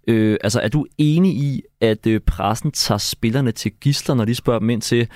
Øh, 0.07 0.37
altså, 0.43 0.59
er 0.59 0.67
du 0.67 0.85
enig 0.97 1.31
i, 1.31 1.61
at 1.81 2.07
øh, 2.07 2.19
pressen 2.27 2.71
tager 2.71 2.97
spillerne 2.97 3.51
til 3.51 3.71
gidsler, 3.81 4.15
når 4.15 4.25
de 4.25 4.35
spørger 4.35 4.59
dem 4.59 4.69
ind 4.69 4.81
til 4.81 5.07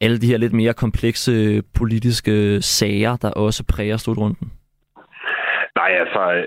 alle 0.00 0.18
de 0.18 0.26
her 0.26 0.38
lidt 0.38 0.52
mere 0.52 0.74
komplekse 0.74 1.62
politiske 1.74 2.62
sager, 2.62 3.16
der 3.16 3.30
også 3.30 3.64
præger 3.64 3.96
slutrunden? 3.96 4.52
Nej, 5.76 5.90
altså, 6.00 6.44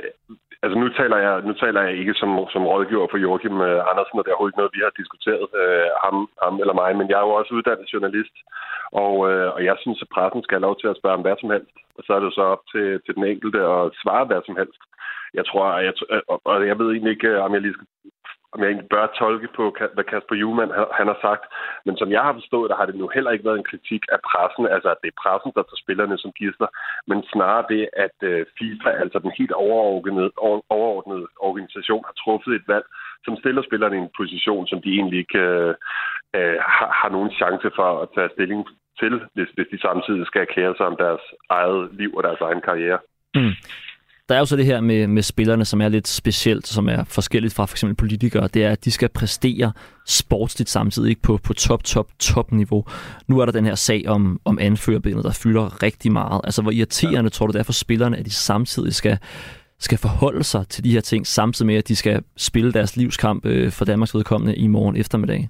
Altså 0.65 0.77
nu 0.81 0.87
taler 0.99 1.17
jeg, 1.25 1.35
nu 1.47 1.53
taler 1.63 1.81
jeg 1.81 1.93
ikke 2.01 2.13
som, 2.21 2.29
som 2.53 2.67
rådgiver 2.71 3.07
for 3.11 3.19
Joachim 3.25 3.57
øh, 3.69 3.81
Andersen, 3.91 4.17
og 4.17 4.23
det 4.23 4.29
er 4.29 4.35
overhovedet 4.35 4.53
ikke 4.53 4.61
noget, 4.61 4.77
vi 4.77 4.85
har 4.85 4.99
diskuteret, 5.01 5.45
øh, 5.61 5.89
ham, 6.03 6.15
ham 6.43 6.55
eller 6.61 6.75
mig, 6.81 6.91
men 6.99 7.09
jeg 7.09 7.17
er 7.19 7.27
jo 7.27 7.33
også 7.39 7.51
uddannet 7.57 7.93
journalist, 7.93 8.35
og, 9.03 9.13
øh, 9.29 9.47
og 9.55 9.61
jeg 9.69 9.75
synes, 9.83 9.99
at 10.01 10.13
pressen 10.15 10.43
skal 10.43 10.55
have 10.57 10.67
lov 10.67 10.75
til 10.79 10.87
at 10.91 10.99
spørge 10.99 11.17
om 11.17 11.25
hvad 11.25 11.37
som 11.41 11.53
helst, 11.55 11.75
og 11.97 12.01
så 12.05 12.11
er 12.13 12.21
det 12.21 12.33
så 12.33 12.43
op 12.53 12.63
til, 12.73 12.85
til 13.05 13.13
den 13.17 13.25
enkelte 13.33 13.59
at 13.75 13.83
svare 14.01 14.25
hvad 14.27 14.41
som 14.45 14.55
helst. 14.61 14.81
Jeg 15.37 15.45
tror, 15.49 15.65
jeg, 15.87 15.93
og 16.49 16.67
jeg 16.69 16.79
ved 16.79 16.89
egentlig 16.91 17.13
ikke, 17.15 17.31
øh, 17.33 17.43
om 17.45 17.53
jeg 17.53 17.61
lige 17.61 17.75
skal 17.75 17.87
om 18.55 18.61
jeg 18.61 18.69
egentlig 18.69 18.93
bør 18.95 19.15
tolke 19.21 19.49
på, 19.59 19.63
hvad 19.95 20.05
Kasper 20.11 20.35
Juhlmann 20.41 20.71
han 20.99 21.07
har 21.11 21.19
sagt. 21.27 21.43
Men 21.85 21.95
som 21.97 22.09
jeg 22.15 22.21
har 22.27 22.33
forstået, 22.39 22.69
der 22.69 22.79
har 22.79 22.87
det 22.87 22.95
nu 22.95 23.07
heller 23.15 23.31
ikke 23.31 23.47
været 23.49 23.59
en 23.59 23.71
kritik 23.71 24.03
af 24.15 24.19
pressen, 24.29 24.65
altså 24.75 24.89
at 24.93 25.01
det 25.03 25.09
er 25.11 25.21
pressen, 25.23 25.51
der 25.55 25.63
tager 25.63 25.83
spillerne 25.83 26.17
som 26.17 26.31
gidsler, 26.39 26.69
men 27.09 27.17
snarere 27.33 27.65
det, 27.73 27.83
at 28.05 28.17
øh, 28.29 28.45
FIFA, 28.57 28.89
altså 29.03 29.17
den 29.25 29.31
helt 29.39 29.55
overordnede, 29.65 30.31
overordnede 30.77 31.25
organisation, 31.49 32.03
har 32.09 32.15
truffet 32.23 32.53
et 32.55 32.67
valg, 32.73 32.85
som 33.25 33.33
stiller 33.41 33.61
spillerne 33.65 33.95
i 33.97 34.03
en 34.05 34.15
position, 34.21 34.67
som 34.67 34.79
de 34.81 34.89
egentlig 34.97 35.19
ikke 35.23 35.39
øh, 35.39 35.73
øh, 36.37 36.57
har, 36.77 36.89
har 36.99 37.09
nogen 37.15 37.31
chance 37.39 37.67
for 37.77 37.89
at 38.03 38.09
tage 38.15 38.33
stilling 38.35 38.61
til, 39.01 39.13
hvis, 39.35 39.49
hvis 39.55 39.69
de 39.73 39.79
samtidig 39.87 40.25
skal 40.27 40.41
erklære 40.41 40.73
sig 40.77 40.85
om 40.91 40.97
deres 41.05 41.23
eget 41.49 41.83
liv 41.99 42.11
og 42.17 42.23
deres 42.23 42.41
egen 42.47 42.61
karriere. 42.67 42.99
Mm. 43.35 43.55
Der 44.29 44.35
er 44.35 44.39
jo 44.39 44.45
så 44.45 44.55
det 44.55 44.65
her 44.65 44.81
med, 44.81 45.07
med 45.07 45.21
spillerne, 45.21 45.65
som 45.65 45.81
er 45.81 45.89
lidt 45.89 46.07
specielt, 46.07 46.67
som 46.67 46.89
er 46.89 47.03
forskelligt 47.03 47.53
fra 47.53 47.65
for 47.65 47.73
eksempel 47.73 47.95
politikere, 47.95 48.47
det 48.47 48.63
er, 48.63 48.71
at 48.71 48.85
de 48.85 48.91
skal 48.91 49.09
præstere 49.09 49.71
sportsligt 50.07 50.69
samtidig, 50.69 51.09
ikke 51.09 51.21
på, 51.21 51.39
på 51.47 51.53
top, 51.53 51.83
top, 51.83 52.07
top 52.19 52.51
niveau. 52.51 52.85
Nu 53.27 53.39
er 53.39 53.45
der 53.45 53.51
den 53.51 53.65
her 53.65 53.75
sag 53.75 54.03
om, 54.07 54.39
om 54.45 54.59
anførerbindet, 54.61 55.23
der 55.23 55.39
fylder 55.43 55.83
rigtig 55.83 56.11
meget. 56.11 56.41
Altså, 56.43 56.61
hvor 56.61 56.71
irriterende 56.71 57.23
ja. 57.23 57.29
tror 57.29 57.47
du 57.47 57.53
det 57.53 57.59
er 57.59 57.63
for 57.63 57.73
spillerne, 57.73 58.17
at 58.17 58.25
de 58.25 58.33
samtidig 58.33 58.93
skal, 58.93 59.17
skal 59.79 59.97
forholde 59.97 60.43
sig 60.43 60.67
til 60.67 60.83
de 60.83 60.91
her 60.91 61.01
ting, 61.01 61.27
samtidig 61.27 61.67
med, 61.67 61.75
at 61.75 61.87
de 61.87 61.95
skal 61.95 62.23
spille 62.37 62.71
deres 62.71 62.97
livskamp 62.97 63.45
øh, 63.45 63.71
for 63.71 63.85
Danmarks 63.85 64.15
vedkommende 64.15 64.55
i 64.55 64.67
morgen 64.67 64.95
eftermiddag? 64.97 65.49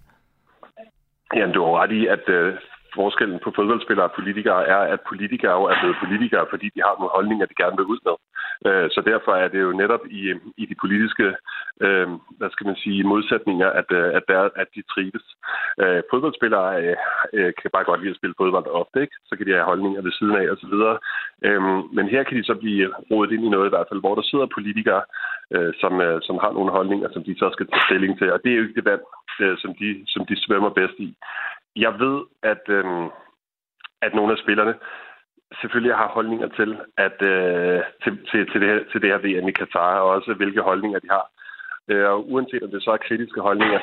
Jamen, 1.36 1.54
du 1.54 1.64
har 1.64 1.84
ret 1.84 1.92
i, 1.92 2.08
at 2.08 2.30
øh, 2.30 2.54
forskellen 3.00 3.40
på 3.44 3.50
fodboldspillere 3.56 4.10
og 4.10 4.16
politikere 4.20 4.62
er, 4.76 4.82
at 4.94 5.02
politikere 5.12 5.54
jo 5.60 5.64
er 5.72 5.78
blevet 5.82 6.02
politikere, 6.04 6.46
fordi 6.50 6.68
de 6.76 6.82
har 6.86 6.96
nogle 6.96 7.16
holdninger, 7.18 7.46
de 7.46 7.62
gerne 7.62 7.78
vil 7.78 7.92
ud 7.94 8.02
med. 8.08 8.16
Øh, 8.68 8.88
så 8.96 9.00
derfor 9.12 9.32
er 9.44 9.48
det 9.48 9.62
jo 9.62 9.72
netop 9.82 10.04
i, 10.20 10.22
øh, 10.34 10.40
i 10.58 10.66
de 10.66 10.76
politiske 10.84 11.28
øh, 11.86 12.08
hvad 12.38 12.50
skal 12.52 12.68
man 12.68 12.76
sige, 12.76 13.04
modsætninger, 13.04 13.70
at, 13.80 13.90
øh, 14.00 14.10
at, 14.18 14.24
der, 14.28 14.42
at 14.62 14.68
de 14.76 14.82
trives. 14.94 15.26
Øh, 15.84 16.02
fodboldspillere 16.12 16.96
kan 17.60 17.70
bare 17.74 17.90
godt 17.90 18.02
lide 18.02 18.14
at 18.14 18.20
spille 18.20 18.40
fodbold 18.42 18.68
ofte, 18.82 19.02
ikke? 19.02 19.16
så 19.30 19.34
kan 19.36 19.46
de 19.46 19.52
have 19.58 19.70
holdninger 19.72 20.02
ved 20.02 20.12
siden 20.12 20.36
af 20.42 20.48
osv. 20.54 20.76
Øhm, 21.48 21.82
men 21.98 22.06
her 22.14 22.24
kan 22.24 22.38
de 22.38 22.44
så 22.44 22.56
blive 22.56 22.94
rodet 23.12 23.32
ind 23.32 23.46
i 23.46 23.50
noget 23.50 23.68
i 23.68 23.74
hvert 23.74 23.90
fald, 23.90 24.00
hvor 24.00 24.16
der 24.16 24.22
sidder 24.22 24.56
politikere, 24.58 25.04
som, 25.82 25.94
som 26.28 26.36
har 26.44 26.52
nogle 26.54 26.72
holdninger, 26.72 27.08
som 27.14 27.24
de 27.24 27.36
så 27.38 27.50
skal 27.54 27.68
tage 27.68 27.86
stilling 27.88 28.18
til. 28.18 28.34
Og 28.34 28.40
det 28.44 28.52
er 28.52 28.56
jo 28.56 28.64
ikke 28.64 28.80
det 28.80 28.90
vand, 28.92 29.04
som 29.64 29.72
de, 29.82 29.90
som 30.08 30.26
de 30.30 30.36
svømmer 30.46 30.70
bedst 30.70 30.98
i 31.00 31.10
jeg 31.76 32.00
ved, 32.00 32.24
at, 32.44 32.64
øh, 32.68 32.86
at 34.02 34.16
nogle 34.16 34.32
af 34.32 34.38
spillerne 34.38 34.76
selvfølgelig 35.62 35.96
har 35.96 36.08
holdninger 36.08 36.48
til, 36.48 36.78
at, 36.98 37.22
øh, 37.22 37.82
til, 38.04 38.14
til, 38.32 38.52
til, 38.52 38.62
det 38.62 38.70
her, 38.70 38.80
til 38.92 39.02
det 39.02 39.10
her 39.10 39.18
VM 39.18 39.48
i 39.48 39.52
Katar, 39.52 40.00
og 40.00 40.10
også 40.10 40.34
hvilke 40.34 40.62
holdninger 40.62 41.00
de 41.00 41.10
har. 41.10 41.26
Øh, 41.90 42.10
og 42.10 42.32
uanset 42.32 42.64
om 42.64 42.72
det 42.72 42.84
så 42.84 42.92
er 42.92 42.98
kritiske 43.08 43.42
holdninger, 43.42 43.80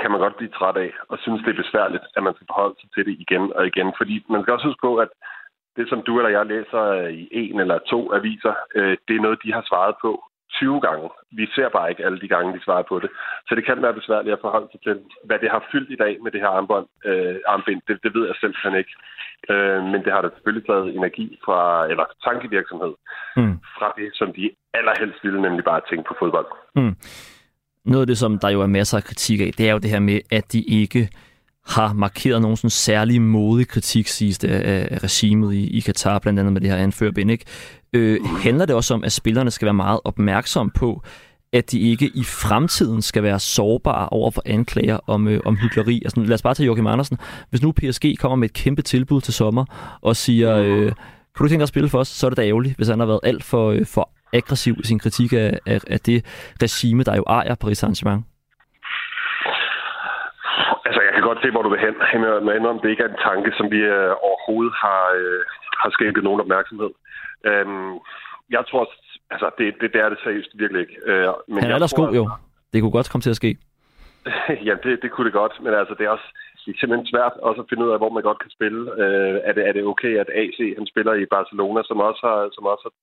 kan 0.00 0.10
man 0.10 0.20
godt 0.20 0.36
blive 0.36 0.50
træt 0.58 0.76
af, 0.76 0.92
og 1.08 1.18
synes, 1.18 1.42
det 1.42 1.50
er 1.52 1.62
besværligt, 1.62 2.04
at 2.16 2.22
man 2.22 2.34
skal 2.34 2.46
forholde 2.50 2.76
sig 2.80 2.90
til 2.94 3.04
det 3.06 3.16
igen 3.24 3.52
og 3.52 3.66
igen. 3.66 3.92
Fordi 3.96 4.26
man 4.30 4.42
skal 4.42 4.54
også 4.54 4.66
huske 4.66 4.86
på, 4.88 4.96
at 4.96 5.08
det, 5.76 5.88
som 5.88 6.02
du 6.02 6.18
eller 6.18 6.30
jeg 6.30 6.46
læser 6.46 7.06
i 7.06 7.28
en 7.32 7.60
eller 7.60 7.78
to 7.78 8.12
aviser, 8.12 8.54
øh, 8.74 8.96
det 9.08 9.16
er 9.16 9.20
noget, 9.20 9.42
de 9.44 9.52
har 9.52 9.64
svaret 9.68 9.94
på 10.00 10.24
20 10.54 10.80
gange. 10.86 11.06
Vi 11.38 11.44
ser 11.54 11.68
bare 11.76 11.90
ikke 11.90 12.04
alle 12.06 12.20
de 12.20 12.28
gange, 12.34 12.54
de 12.56 12.64
svarer 12.64 12.86
på 12.88 12.96
det. 13.02 13.10
Så 13.46 13.52
det 13.54 13.64
kan 13.66 13.82
være 13.82 13.98
besværligt 14.00 14.36
at 14.36 14.44
forholde 14.44 14.68
sig 14.72 14.80
til, 14.86 14.96
hvad 15.28 15.38
det 15.42 15.50
har 15.54 15.62
fyldt 15.72 15.90
i 15.92 16.00
dag 16.04 16.14
med 16.22 16.30
det 16.32 16.40
her 16.40 16.52
armbånd, 16.58 16.88
øh, 17.08 17.36
armbind. 17.52 17.80
Det, 17.88 17.96
det 18.04 18.10
ved 18.14 18.24
jeg 18.26 18.36
simpelthen 18.40 18.74
ikke. 18.82 18.94
Øh, 19.52 19.80
men 19.92 20.00
det 20.04 20.12
har 20.12 20.22
da 20.22 20.28
selvfølgelig 20.34 20.66
taget 20.66 20.94
energi 20.98 21.26
fra, 21.44 21.60
eller 21.92 22.06
tankevirksomhed, 22.26 22.94
mm. 23.36 23.56
fra 23.78 23.88
det, 23.98 24.08
som 24.20 24.28
de 24.36 24.50
allerhelst 24.78 25.18
ville, 25.24 25.42
nemlig 25.42 25.64
bare 25.64 25.80
tænke 25.90 26.04
på 26.08 26.14
fodbold. 26.20 26.48
Mm. 26.76 26.94
Noget 27.84 28.04
af 28.04 28.06
det, 28.06 28.18
som 28.18 28.38
der 28.38 28.50
jo 28.56 28.60
er 28.60 28.76
masser 28.78 28.96
af 28.98 29.04
kritik 29.04 29.40
af, 29.40 29.50
det 29.58 29.68
er 29.68 29.72
jo 29.72 29.78
det 29.84 29.90
her 29.90 30.00
med, 30.10 30.20
at 30.38 30.52
de 30.52 30.60
ikke 30.80 31.02
har 31.66 31.92
markeret 31.92 32.42
nogen 32.42 32.56
sådan 32.56 32.70
særlig 32.70 33.22
modig 33.22 33.68
kritik, 33.68 34.08
siges 34.08 34.38
det, 34.38 34.48
af 34.48 35.02
regimet 35.02 35.54
i, 35.54 35.76
i 35.76 35.80
Katar, 35.80 36.18
blandt 36.18 36.40
andet 36.40 36.52
med 36.52 36.60
det 36.60 36.70
her 36.70 36.76
anførbind. 36.76 37.30
Ikke? 37.30 37.44
Øh, 37.92 38.20
handler 38.42 38.66
det 38.66 38.76
også 38.76 38.94
om, 38.94 39.04
at 39.04 39.12
spillerne 39.12 39.50
skal 39.50 39.66
være 39.66 39.74
meget 39.74 40.00
opmærksomme 40.04 40.70
på, 40.70 41.02
at 41.52 41.72
de 41.72 41.80
ikke 41.80 42.10
i 42.14 42.24
fremtiden 42.24 43.02
skal 43.02 43.22
være 43.22 43.38
sårbare 43.38 44.08
over 44.08 44.30
for 44.30 44.42
anklager 44.46 44.98
om, 45.06 45.28
øh, 45.28 45.40
om 45.44 45.56
hyggeleri. 45.56 46.02
Altså, 46.04 46.20
lad 46.20 46.34
os 46.34 46.42
bare 46.42 46.54
tage 46.54 46.66
Joachim 46.66 46.86
Andersen. 46.86 47.18
Hvis 47.50 47.62
nu 47.62 47.72
PSG 47.72 48.18
kommer 48.18 48.36
med 48.36 48.48
et 48.48 48.54
kæmpe 48.54 48.82
tilbud 48.82 49.20
til 49.20 49.34
sommer 49.34 49.64
og 50.02 50.16
siger, 50.16 50.56
øh, 50.56 50.92
kan 51.36 51.44
du 51.44 51.48
tænke 51.48 51.60
dig 51.60 51.62
at 51.62 51.68
spille 51.68 51.88
for 51.88 51.98
os, 51.98 52.08
så 52.08 52.26
er 52.26 52.30
det 52.30 52.36
da 52.36 52.46
ærgerligt, 52.46 52.76
hvis 52.76 52.88
han 52.88 52.98
har 52.98 53.06
været 53.06 53.20
alt 53.22 53.44
for, 53.44 53.70
øh, 53.70 53.86
for 53.86 54.10
aggressiv 54.32 54.74
i 54.80 54.86
sin 54.86 54.98
kritik 54.98 55.32
af, 55.32 55.58
af, 55.66 55.80
af 55.86 56.00
det 56.00 56.24
regime, 56.62 57.02
der 57.02 57.16
jo 57.16 57.24
ejer 57.26 57.54
Paris 57.54 57.84
Saint-Germain. 57.84 58.22
Altså, 60.86 61.00
jeg 61.06 61.12
kan 61.14 61.22
godt 61.22 61.33
se, 61.44 61.50
hvor 61.50 61.62
du 61.62 61.70
vil 61.72 61.84
hen. 61.86 61.96
Men 62.50 62.66
om 62.72 62.78
det 62.80 62.88
ikke 62.90 63.04
er 63.04 63.12
en 63.12 63.24
tanke, 63.28 63.50
som 63.58 63.66
vi 63.74 63.80
øh, 63.96 64.12
overhovedet 64.28 64.74
har, 64.84 65.02
øh, 65.20 65.40
har 65.82 65.90
skænket 65.96 66.22
nogen 66.24 66.40
opmærksomhed. 66.44 66.92
Øhm, 67.48 67.94
jeg 68.56 68.62
tror, 68.70 68.84
altså, 69.34 69.46
det, 69.58 69.66
det, 69.80 69.92
det 69.92 70.00
er 70.04 70.08
det 70.08 70.18
seriøst 70.24 70.52
virkelig 70.62 70.80
ikke. 70.84 70.96
Øh, 71.10 71.28
men 71.48 71.62
Han 71.62 71.70
er 71.70 71.74
ellers 71.74 72.00
god, 72.02 72.10
jo. 72.20 72.24
Det 72.72 72.78
kunne 72.80 72.96
godt 72.98 73.10
komme 73.10 73.24
til 73.26 73.34
at 73.34 73.40
ske. 73.42 73.50
ja, 74.68 74.74
det, 74.84 74.92
det 75.02 75.10
kunne 75.10 75.26
det 75.28 75.38
godt, 75.42 75.54
men 75.64 75.72
altså, 75.80 75.94
det 75.98 76.04
er 76.06 76.14
også 76.16 76.28
det 76.64 76.70
er 76.74 76.80
simpelthen 76.80 77.12
svært 77.12 77.34
også 77.48 77.60
at 77.62 77.68
finde 77.70 77.84
ud 77.86 77.92
af, 77.94 77.98
hvor 77.98 78.12
man 78.16 78.26
godt 78.28 78.40
kan 78.44 78.54
spille. 78.56 78.80
Øh, 79.02 79.36
er, 79.48 79.52
det, 79.56 79.62
er 79.68 79.72
det 79.72 79.84
okay, 79.92 80.12
at 80.22 80.28
AC 80.40 80.58
han 80.78 80.86
spiller 80.92 81.14
i 81.14 81.32
Barcelona, 81.36 81.80
som 81.88 81.98
også 82.08 82.22
har, 82.28 82.38
som 82.56 82.64
også 82.72 82.84
har 82.88 82.94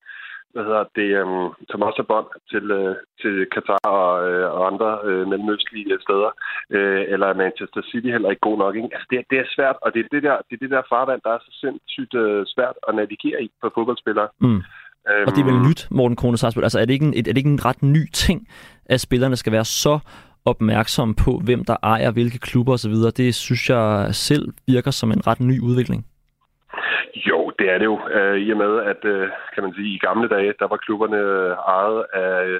hvad 0.53 0.63
hedder 0.67 0.85
det, 0.99 1.09
um, 1.21 1.47
som 1.69 1.81
også 1.87 1.99
er 2.03 2.11
bånd 2.13 2.29
til, 2.51 2.65
uh, 2.79 2.95
til 3.21 3.35
Katar 3.53 3.89
og, 3.99 4.11
uh, 4.29 4.47
og 4.55 4.61
andre 4.71 4.89
uh, 5.07 5.23
mellemøstlige 5.31 5.97
steder, 6.05 6.31
uh, 6.75 7.01
eller 7.13 7.27
er 7.27 7.41
Manchester 7.43 7.81
City 7.89 8.09
heller 8.15 8.29
ikke 8.29 8.47
god 8.49 8.57
nok. 8.63 8.75
Ikke? 8.75 8.93
Altså, 8.95 9.07
det, 9.11 9.17
det 9.31 9.37
er 9.39 9.53
svært, 9.55 9.77
og 9.83 9.89
det 9.93 9.99
er 10.01 10.09
det 10.15 10.23
der, 10.27 10.37
det 10.47 10.53
er 10.55 10.61
det 10.63 10.71
der 10.75 10.89
farvand, 10.93 11.21
der 11.25 11.31
er 11.33 11.41
så 11.45 11.51
sindssygt 11.61 12.13
uh, 12.23 12.41
svært 12.53 12.77
at 12.87 12.95
navigere 12.95 13.39
i 13.45 13.49
for 13.61 13.71
fodboldspillere. 13.75 14.29
Mm. 14.39 14.61
Um, 15.09 15.25
og 15.27 15.31
det 15.33 15.41
er 15.41 15.49
vel 15.51 15.67
nyt, 15.67 15.81
Morten 15.97 16.17
Krone 16.19 16.37
Sarsbøl. 16.37 16.63
Altså, 16.63 16.79
er 16.79 16.85
det, 16.85 16.93
ikke 16.93 17.05
en, 17.05 17.13
er 17.17 17.21
det 17.33 17.37
ikke 17.37 17.55
en 17.57 17.65
ret 17.65 17.83
ny 17.83 18.03
ting, 18.13 18.47
at 18.85 18.99
spillerne 19.01 19.35
skal 19.35 19.53
være 19.53 19.65
så 19.65 19.99
opmærksomme 20.45 21.15
på, 21.25 21.41
hvem 21.45 21.65
der 21.65 21.75
ejer 21.83 22.11
hvilke 22.11 22.39
klubber 22.39 22.73
osv.? 22.73 22.93
Det 22.93 23.35
synes 23.35 23.69
jeg 23.69 24.07
selv 24.11 24.53
virker 24.67 24.91
som 24.91 25.11
en 25.11 25.27
ret 25.27 25.39
ny 25.39 25.59
udvikling. 25.61 26.05
Jo, 27.29 27.50
det 27.61 27.69
er 27.73 27.77
det 27.77 27.85
jo. 27.91 27.97
Øh, 28.17 28.37
I 28.45 28.47
og 28.51 28.57
med, 28.57 28.73
at 28.91 29.01
øh, 29.13 29.29
kan 29.53 29.63
man 29.63 29.73
sige, 29.73 29.89
i 29.95 30.03
gamle 30.07 30.27
dage, 30.35 30.53
der 30.59 30.67
var 30.67 30.77
klubberne 30.85 31.17
øh, 31.17 31.51
ejet 31.75 31.99
af, 32.23 32.35
øh, 32.45 32.59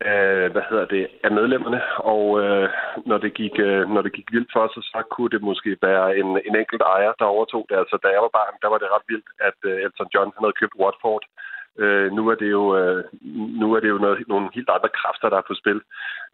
af 0.00 0.50
hvad 0.52 0.64
hedder 0.70 0.86
det, 0.94 1.04
af 1.24 1.30
medlemmerne, 1.38 1.80
og 2.14 2.24
øh, 2.42 2.68
når, 3.10 3.18
det 3.24 3.32
gik, 3.40 3.54
øh, 3.58 3.82
når 3.94 4.02
det 4.02 4.12
gik 4.12 4.28
vildt 4.32 4.50
for 4.52 4.66
sig, 4.74 4.82
så 4.92 4.98
kunne 5.10 5.30
det 5.34 5.42
måske 5.42 5.70
være 5.82 6.18
en, 6.20 6.28
en 6.48 6.54
enkelt 6.62 6.82
ejer, 6.94 7.12
der 7.18 7.34
overtog 7.34 7.66
det. 7.68 7.76
Altså, 7.82 7.96
da 8.02 8.08
jeg 8.14 8.22
var 8.26 8.32
barn, 8.38 8.54
der 8.62 8.68
var 8.72 8.78
det 8.78 8.88
ret 8.94 9.06
vildt, 9.12 9.28
at 9.48 9.58
øh, 9.70 9.84
Elton 9.84 10.08
John 10.14 10.32
han 10.34 10.44
havde 10.44 10.60
købt 10.60 10.80
Watford, 10.82 11.24
Øh, 11.26 11.57
Øh, 11.78 12.12
nu 12.12 12.28
er 12.28 12.34
det 12.34 12.50
jo, 12.50 12.76
øh, 12.76 13.04
nu 13.60 13.66
er 13.74 13.80
det 13.80 13.88
jo 13.88 13.98
noget, 13.98 14.28
nogle 14.28 14.48
helt 14.54 14.70
andre 14.76 14.88
kræfter, 14.98 15.28
der 15.28 15.38
er 15.38 15.48
på 15.48 15.54
spil. 15.54 15.80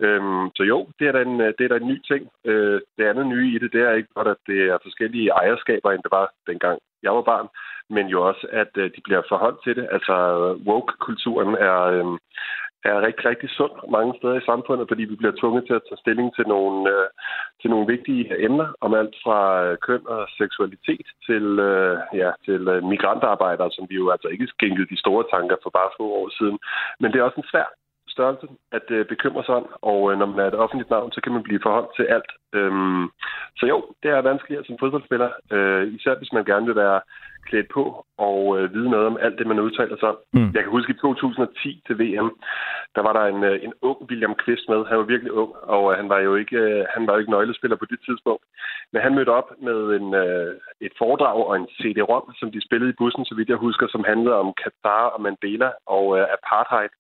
Øh, 0.04 0.22
så 0.57 0.62
jo, 0.62 0.78
det 0.98 1.09
er 1.09 1.12
da 1.12 1.20
en, 1.22 1.40
øh, 1.40 1.52
det 1.59 1.64
er 1.64 1.68
da 1.68 1.76
en 1.76 1.88
ny 1.92 1.98
ting. 2.11 2.22
Øh, 2.44 2.80
det 2.96 3.04
andet 3.04 3.26
nye 3.26 3.48
i 3.54 3.59
det, 3.59 3.72
det 3.72 3.83
er 3.83 3.92
ikke 3.92 4.14
godt, 4.14 4.28
at 4.28 4.40
det 4.46 4.61
er 4.72 4.78
forskellige 4.83 5.30
ejerskaber, 5.30 5.90
end 5.90 6.02
det 6.02 6.12
var 6.18 6.26
dengang 6.46 6.78
jeg 7.04 7.12
var 7.14 7.22
barn, 7.33 7.48
men 7.94 8.07
jo 8.14 8.18
også, 8.28 8.44
at 8.62 8.72
øh, 8.83 8.90
de 8.96 9.00
bliver 9.04 9.22
forholdt 9.28 9.59
til 9.64 9.74
det. 9.76 9.87
Altså, 9.96 10.14
woke-kulturen 10.68 11.55
er, 11.68 11.78
øh, 11.97 12.07
er 12.85 13.07
rigtig, 13.07 13.24
rigtig 13.30 13.51
sund 13.51 13.74
mange 13.97 14.12
steder 14.18 14.37
i 14.39 14.49
samfundet, 14.51 14.89
fordi 14.89 15.05
vi 15.05 15.16
bliver 15.20 15.39
tvunget 15.41 15.62
til 15.66 15.74
at 15.78 15.85
tage 15.89 16.03
stilling 16.05 16.28
til 16.35 16.47
nogle, 16.55 16.78
øh, 16.95 17.09
til 17.61 17.70
nogle 17.70 17.87
vigtige 17.95 18.45
emner 18.47 18.68
om 18.85 18.95
alt 19.01 19.14
fra 19.24 19.41
øh, 19.64 19.78
køn 19.87 20.03
og 20.14 20.22
seksualitet 20.41 21.07
til, 21.26 21.45
øh, 21.70 21.97
ja, 22.22 22.30
til 22.47 22.62
øh, 22.74 22.85
migrantarbejdere, 22.93 23.70
som 23.76 23.85
vi 23.91 23.95
jo 23.95 24.11
altså 24.11 24.28
ikke 24.28 24.47
skænkede 24.55 24.91
de 24.93 25.03
store 25.05 25.24
tanker 25.35 25.57
for 25.62 25.70
bare 25.70 25.91
få 25.99 26.05
år 26.20 26.28
siden. 26.39 26.59
Men 27.01 27.09
det 27.12 27.18
er 27.18 27.28
også 27.28 27.41
en 27.41 27.51
svær 27.53 27.68
størrelse 28.14 28.46
at 28.78 28.86
øh, 28.96 29.06
bekymre 29.12 29.44
sig 29.44 29.54
om, 29.60 29.66
og 29.90 30.00
øh, 30.12 30.18
når 30.18 30.26
man 30.26 30.40
er 30.40 30.48
et 30.48 30.62
offentligt 30.64 30.90
navn, 30.90 31.12
så 31.12 31.20
kan 31.20 31.32
man 31.32 31.42
blive 31.42 31.64
forholdt 31.66 31.90
til 31.96 32.06
alt. 32.16 32.30
Øhm, 32.58 33.04
så 33.58 33.64
jo, 33.72 33.78
det 34.02 34.10
er 34.10 34.28
vanskeligt 34.30 34.66
som 34.66 34.76
fodboldspiller, 34.80 35.30
øh, 35.54 35.82
især 35.96 36.14
hvis 36.18 36.32
man 36.32 36.44
gerne 36.44 36.66
vil 36.66 36.76
være 36.84 37.00
klædt 37.48 37.68
på 37.76 37.84
og 38.18 38.40
øh, 38.58 38.74
vide 38.74 38.90
noget 38.90 39.06
om 39.06 39.16
alt 39.20 39.38
det, 39.38 39.46
man 39.46 39.60
udtaler 39.66 39.96
sig 39.98 40.08
om. 40.08 40.18
Mm. 40.32 40.50
Jeg 40.54 40.62
kan 40.62 40.70
huske 40.76 40.92
i 40.92 41.00
2010 41.00 41.82
til 41.86 41.98
VM, 42.02 42.30
der 42.94 43.02
var 43.06 43.12
der 43.12 43.24
en, 43.32 43.44
øh, 43.44 43.56
en 43.66 43.72
ung 43.82 43.98
William 44.10 44.34
Kvist 44.42 44.68
med. 44.68 44.80
Han 44.90 44.98
var 44.98 45.12
virkelig 45.12 45.32
ung, 45.32 45.52
og 45.74 45.84
øh, 45.92 45.96
han 46.00 46.08
var 46.08 46.18
jo 46.18 46.34
ikke, 46.34 46.56
øh, 46.56 46.84
han 46.94 47.06
var 47.06 47.12
jo 47.12 47.18
ikke 47.18 47.34
nøglespiller 47.36 47.76
på 47.76 47.86
det 47.92 48.00
tidspunkt. 48.06 48.44
Men 48.92 49.02
han 49.02 49.14
mødte 49.14 49.36
op 49.40 49.48
med 49.68 49.78
en, 49.98 50.14
øh, 50.14 50.54
et 50.86 50.94
foredrag 50.98 51.38
og 51.48 51.56
en 51.56 51.68
CD-ROM, 51.78 52.26
som 52.40 52.48
de 52.52 52.66
spillede 52.66 52.90
i 52.90 52.98
bussen, 53.00 53.24
så 53.24 53.34
vidt 53.34 53.48
jeg 53.48 53.64
husker, 53.66 53.86
som 53.90 54.04
handlede 54.12 54.36
om 54.42 54.54
Qatar 54.60 55.04
og 55.14 55.20
Mandela 55.22 55.70
og 55.86 56.18
øh, 56.18 56.26
apartheid. 56.36 56.92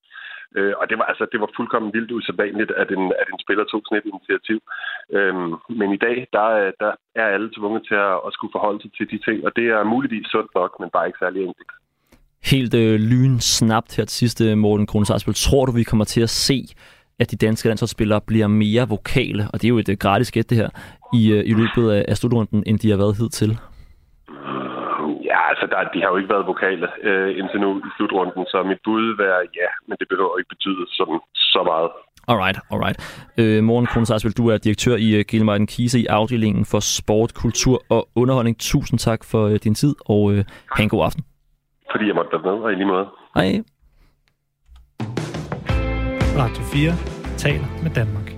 Øh, 0.58 0.74
og 0.80 0.84
det 0.90 0.96
var 0.98 1.06
altså 1.10 1.24
det 1.32 1.40
var 1.40 1.50
fuldkommen 1.56 1.90
vildt 1.96 2.12
usædvanligt, 2.16 2.70
at 2.82 2.88
en, 2.96 3.04
at 3.22 3.28
en 3.32 3.40
spiller 3.44 3.64
tog 3.64 3.82
sådan 3.84 4.00
et 4.00 4.10
initiativ. 4.12 4.58
Øhm, 5.16 5.52
men 5.80 5.88
i 5.96 6.00
dag, 6.06 6.16
der, 6.36 6.46
der 6.82 6.92
er 7.22 7.26
alle 7.34 7.50
tvunget 7.56 7.82
til 7.88 7.98
at, 8.08 8.16
at 8.26 8.30
skulle 8.32 8.54
forholde 8.56 8.80
sig 8.82 8.92
til 8.98 9.06
de 9.12 9.18
ting, 9.26 9.38
og 9.46 9.50
det 9.56 9.66
er 9.76 9.92
muligvis 9.94 10.26
sundt 10.34 10.50
nok, 10.54 10.72
men 10.80 10.88
bare 10.94 11.06
ikke 11.06 11.22
særlig 11.24 11.40
enkelt. 11.48 11.72
Helt 12.52 12.74
øh, 12.74 12.94
lynsnapt 13.12 13.96
her 13.96 14.04
til 14.04 14.16
sidste, 14.22 14.54
Morten 14.54 14.86
Kronos 14.86 15.24
Tror 15.44 15.66
du, 15.66 15.72
vi 15.72 15.82
kommer 15.82 16.04
til 16.04 16.22
at 16.22 16.30
se, 16.30 16.58
at 17.18 17.30
de 17.30 17.36
danske 17.36 17.68
landsholdsspillere 17.68 18.20
bliver 18.20 18.46
mere 18.46 18.88
vokale, 18.88 19.42
og 19.52 19.62
det 19.62 19.64
er 19.64 19.74
jo 19.74 19.78
et 19.78 19.88
øh, 19.88 19.96
gratis 19.96 20.32
gæt 20.32 20.50
det 20.50 20.58
her, 20.58 20.68
i, 21.14 21.32
øh, 21.32 21.42
i 21.46 21.52
løbet 21.60 21.90
af, 21.90 22.04
af 22.08 22.16
slutrunden, 22.16 22.62
end 22.66 22.78
de 22.78 22.90
har 22.90 22.96
været 22.96 23.16
hidtil? 23.16 23.58
Ja, 25.28 25.38
altså 25.50 25.66
der, 25.72 25.78
de 25.94 26.00
har 26.02 26.08
jo 26.12 26.16
ikke 26.16 26.32
været 26.34 26.46
vokale 26.46 26.86
øh, 27.08 27.38
indtil 27.38 27.60
nu 27.60 27.70
i 27.78 27.90
slutrunden, 27.96 28.46
så 28.52 28.62
mit 28.62 28.80
bud 28.84 29.00
vil 29.06 29.18
være 29.24 29.40
ja, 29.60 29.70
men 29.88 29.96
det 30.00 30.06
behøver 30.08 30.38
ikke 30.38 30.52
betyde 30.54 30.84
sådan 30.98 31.20
så 31.34 31.60
meget. 31.70 31.90
Alright, 32.28 32.58
alright. 32.72 32.98
Øh, 33.40 33.64
Morten 33.64 33.86
Kronos 33.86 34.34
du 34.36 34.48
er 34.48 34.58
direktør 34.58 34.96
i 34.96 35.08
uh, 35.12 35.18
øh, 35.18 35.24
Gilmartin 35.30 35.66
Kise 35.66 35.98
i 36.00 36.06
afdelingen 36.06 36.64
for 36.64 36.80
sport, 36.80 37.34
kultur 37.34 37.76
og 37.90 38.08
underholdning. 38.16 38.56
Tusind 38.58 38.98
tak 38.98 39.20
for 39.30 39.44
uh, 39.46 39.56
din 39.64 39.74
tid, 39.74 39.94
og 40.06 40.22
uh, 40.22 40.34
have 40.74 40.82
en 40.82 40.88
god 40.88 41.04
aften. 41.04 41.24
Fordi 41.90 42.06
jeg 42.06 42.14
måtte 42.14 42.30
være 42.32 42.42
med, 42.42 42.62
og 42.64 42.72
i 42.72 42.74
lige 42.74 42.86
måde. 42.86 43.06
Hej. 43.34 43.48
Radio 46.42 46.62
4 46.62 46.92
taler 47.36 47.68
med 47.82 47.90
Danmark. 47.90 48.28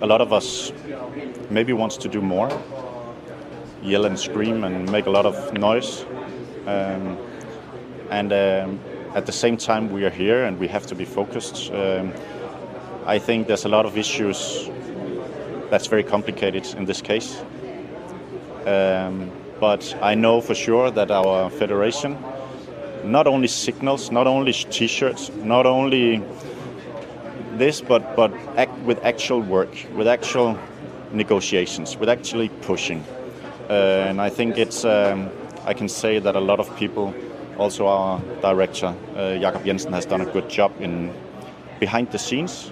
A 0.00 0.06
lot 0.06 0.20
of 0.20 0.32
us 0.38 0.74
maybe 1.50 1.74
wants 1.74 1.96
to 1.98 2.08
do 2.14 2.20
more. 2.20 2.50
Yell 3.82 4.04
and 4.04 4.18
scream 4.18 4.64
and 4.64 4.90
make 4.90 5.06
a 5.06 5.10
lot 5.10 5.26
of 5.26 5.52
noise. 5.52 6.04
Um, 6.66 7.18
and 8.10 8.32
um, 8.32 8.80
at 9.14 9.26
the 9.26 9.32
same 9.32 9.56
time, 9.56 9.90
we 9.90 10.04
are 10.04 10.10
here 10.10 10.44
and 10.44 10.58
we 10.58 10.68
have 10.68 10.86
to 10.86 10.94
be 10.94 11.04
focused. 11.04 11.72
Um, 11.72 12.12
I 13.06 13.18
think 13.18 13.48
there's 13.48 13.64
a 13.64 13.68
lot 13.68 13.84
of 13.84 13.98
issues 13.98 14.70
that's 15.70 15.86
very 15.86 16.04
complicated 16.04 16.66
in 16.74 16.84
this 16.84 17.00
case. 17.00 17.42
Um, 18.66 19.30
but 19.58 19.96
I 20.00 20.14
know 20.14 20.40
for 20.40 20.54
sure 20.54 20.90
that 20.90 21.10
our 21.10 21.50
federation 21.50 22.16
not 23.04 23.26
only 23.26 23.48
signals, 23.48 24.12
not 24.12 24.26
only 24.26 24.52
t-shirts, 24.52 25.30
not 25.42 25.66
only 25.66 26.22
this, 27.52 27.80
but 27.80 28.16
but 28.16 28.32
act 28.56 28.76
with 28.80 29.04
actual 29.04 29.40
work, 29.40 29.74
with 29.96 30.06
actual 30.06 30.58
negotiations, 31.12 31.96
with 31.96 32.08
actually 32.08 32.48
pushing. 32.48 33.04
Uh, 33.70 34.08
and 34.08 34.20
I 34.20 34.30
think 34.30 34.58
it's, 34.58 34.84
um, 34.84 35.30
I 35.66 35.74
can 35.74 35.88
say 35.88 36.18
that 36.20 36.36
a 36.36 36.40
lot 36.40 36.60
of 36.60 36.76
people, 36.76 37.14
also 37.58 37.86
our 37.86 38.20
director, 38.40 38.94
uh, 39.16 39.38
Jakob 39.38 39.64
Jensen, 39.64 39.92
has 39.92 40.06
done 40.06 40.20
a 40.20 40.32
good 40.32 40.48
job 40.48 40.72
in 40.80 41.10
behind 41.80 42.10
the 42.10 42.18
scenes, 42.18 42.70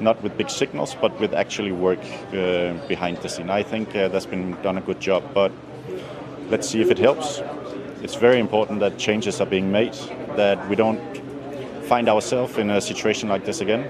not 0.00 0.22
with 0.22 0.36
big 0.36 0.50
signals, 0.50 0.96
but 1.00 1.12
with 1.20 1.34
actually 1.34 1.72
work 1.72 2.00
uh, 2.32 2.72
behind 2.88 3.16
the 3.18 3.28
scene. 3.28 3.50
I 3.50 3.62
think 3.62 3.88
uh, 3.94 4.08
that's 4.08 4.26
been 4.26 4.56
done 4.62 4.78
a 4.78 4.80
good 4.80 5.00
job, 5.00 5.22
but 5.34 5.52
let's 6.50 6.68
see 6.68 6.80
if 6.80 6.90
it 6.90 6.98
helps. 6.98 7.42
It's 8.02 8.16
very 8.16 8.38
important 8.38 8.80
that 8.80 8.98
changes 8.98 9.40
are 9.40 9.50
being 9.50 9.70
made, 9.70 9.94
that 10.36 10.58
we 10.68 10.76
don't 10.76 11.00
find 11.82 12.08
ourselves 12.08 12.58
in 12.58 12.70
a 12.70 12.80
situation 12.80 13.28
like 13.28 13.44
this 13.44 13.60
again. 13.60 13.84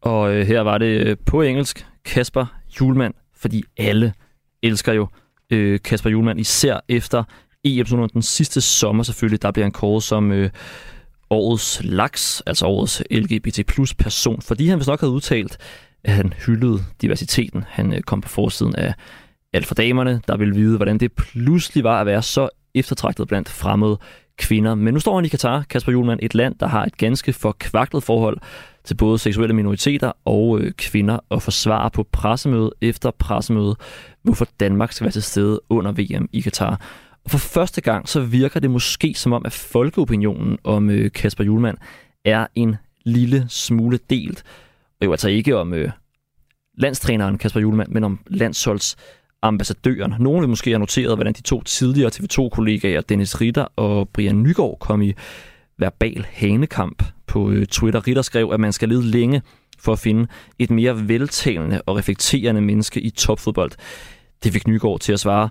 Og 0.00 0.34
øh, 0.34 0.46
her 0.46 0.60
var 0.60 0.78
det 0.78 1.06
øh, 1.06 1.16
på 1.26 1.42
engelsk 1.42 1.86
Kasper 2.04 2.46
Julemand, 2.80 3.14
fordi 3.36 3.62
alle 3.76 4.12
elsker 4.64 4.92
jo 4.92 5.08
øh, 5.50 5.80
Kasper 5.84 6.10
Julemand, 6.10 6.40
især 6.40 6.80
efter 6.88 7.24
em 7.64 8.08
den 8.08 8.22
sidste 8.22 8.60
sommer 8.60 9.02
selvfølgelig, 9.02 9.42
der 9.42 9.50
bliver 9.50 9.64
han 9.64 9.72
kåret 9.72 10.02
som 10.02 10.32
øh, 10.32 10.50
årets 11.30 11.80
laks, 11.84 12.42
altså 12.46 12.66
årets 12.66 13.02
LGBT 13.10 13.66
plus 13.66 13.94
person, 13.94 14.42
fordi 14.42 14.68
han 14.68 14.78
vist 14.78 14.88
nok 14.88 15.00
havde 15.00 15.12
udtalt, 15.12 15.58
at 16.04 16.12
han 16.12 16.32
hyldede 16.46 16.78
diversiteten. 17.02 17.64
Han 17.68 17.92
øh, 17.92 18.00
kom 18.00 18.20
på 18.20 18.28
forsiden 18.28 18.76
af 18.76 18.94
alt 19.52 19.66
for 19.66 19.74
damerne, 19.74 20.20
der 20.28 20.36
ville 20.36 20.54
vide, 20.54 20.76
hvordan 20.76 20.98
det 20.98 21.12
pludselig 21.12 21.84
var 21.84 22.00
at 22.00 22.06
være 22.06 22.22
så 22.22 22.48
eftertragtet 22.74 23.28
blandt 23.28 23.48
fremmede 23.48 23.98
kvinder. 24.38 24.74
Men 24.74 24.94
nu 24.94 25.00
står 25.00 25.14
han 25.14 25.24
i 25.24 25.28
Katar, 25.28 25.62
Kasper 25.70 25.92
Julemand, 25.92 26.20
et 26.22 26.34
land, 26.34 26.54
der 26.60 26.66
har 26.66 26.84
et 26.84 26.96
ganske 26.96 27.32
forkvaklet 27.32 28.02
forhold 28.02 28.38
til 28.84 28.94
både 28.94 29.18
seksuelle 29.18 29.54
minoriteter 29.54 30.12
og 30.24 30.60
øh, 30.60 30.72
kvinder, 30.72 31.18
og 31.28 31.42
forsvarer 31.42 31.88
på 31.88 32.08
pressemøde 32.12 32.72
efter 32.80 33.10
pressemøde, 33.10 33.76
hvorfor 34.24 34.48
Danmark 34.60 34.92
skal 34.92 35.04
være 35.04 35.12
til 35.12 35.22
stede 35.22 35.60
under 35.68 35.92
VM 35.92 36.28
i 36.32 36.40
Katar. 36.40 36.80
Og 37.24 37.30
for 37.30 37.38
første 37.38 37.80
gang, 37.80 38.08
så 38.08 38.20
virker 38.20 38.60
det 38.60 38.70
måske 38.70 39.14
som 39.16 39.32
om, 39.32 39.46
at 39.46 39.52
folkeopinionen 39.52 40.58
om 40.64 40.90
øh, 40.90 41.12
Kasper 41.12 41.44
Julemand 41.44 41.76
er 42.24 42.46
en 42.54 42.76
lille 43.04 43.46
smule 43.48 43.98
delt. 44.10 44.44
Og 45.00 45.06
jo 45.06 45.10
altså 45.10 45.28
ikke 45.28 45.56
om 45.56 45.74
øh, 45.74 45.90
landstræneren 46.78 47.38
Kasper 47.38 47.60
Julemand, 47.60 47.88
men 47.88 48.04
om 48.04 48.18
landsholdsambassadøren. 48.26 50.14
Nogle 50.18 50.40
vil 50.40 50.48
måske 50.48 50.70
have 50.70 50.78
noteret, 50.78 51.16
hvordan 51.16 51.32
de 51.32 51.42
to 51.42 51.62
tidligere 51.62 52.10
TV2-kollegaer, 52.14 53.00
Dennis 53.00 53.40
Ritter 53.40 53.66
og 53.76 54.08
Brian 54.08 54.42
Nygaard, 54.42 54.78
kom 54.80 55.02
i 55.02 55.12
verbal 55.78 56.26
hanekamp 56.32 57.02
på 57.26 57.50
øh, 57.50 57.66
Twitter. 57.66 58.06
Ritter 58.06 58.22
skrev, 58.22 58.50
at 58.52 58.60
man 58.60 58.72
skal 58.72 58.88
lede 58.88 59.04
længe 59.04 59.42
for 59.78 59.92
at 59.92 59.98
finde 59.98 60.26
et 60.58 60.70
mere 60.70 61.08
veltalende 61.08 61.82
og 61.86 61.96
reflekterende 61.96 62.60
menneske 62.60 63.00
i 63.00 63.10
topfodbold. 63.10 63.70
Det 64.44 64.52
fik 64.52 64.66
Nygaard 64.66 65.00
til 65.00 65.12
at 65.12 65.20
svare, 65.20 65.48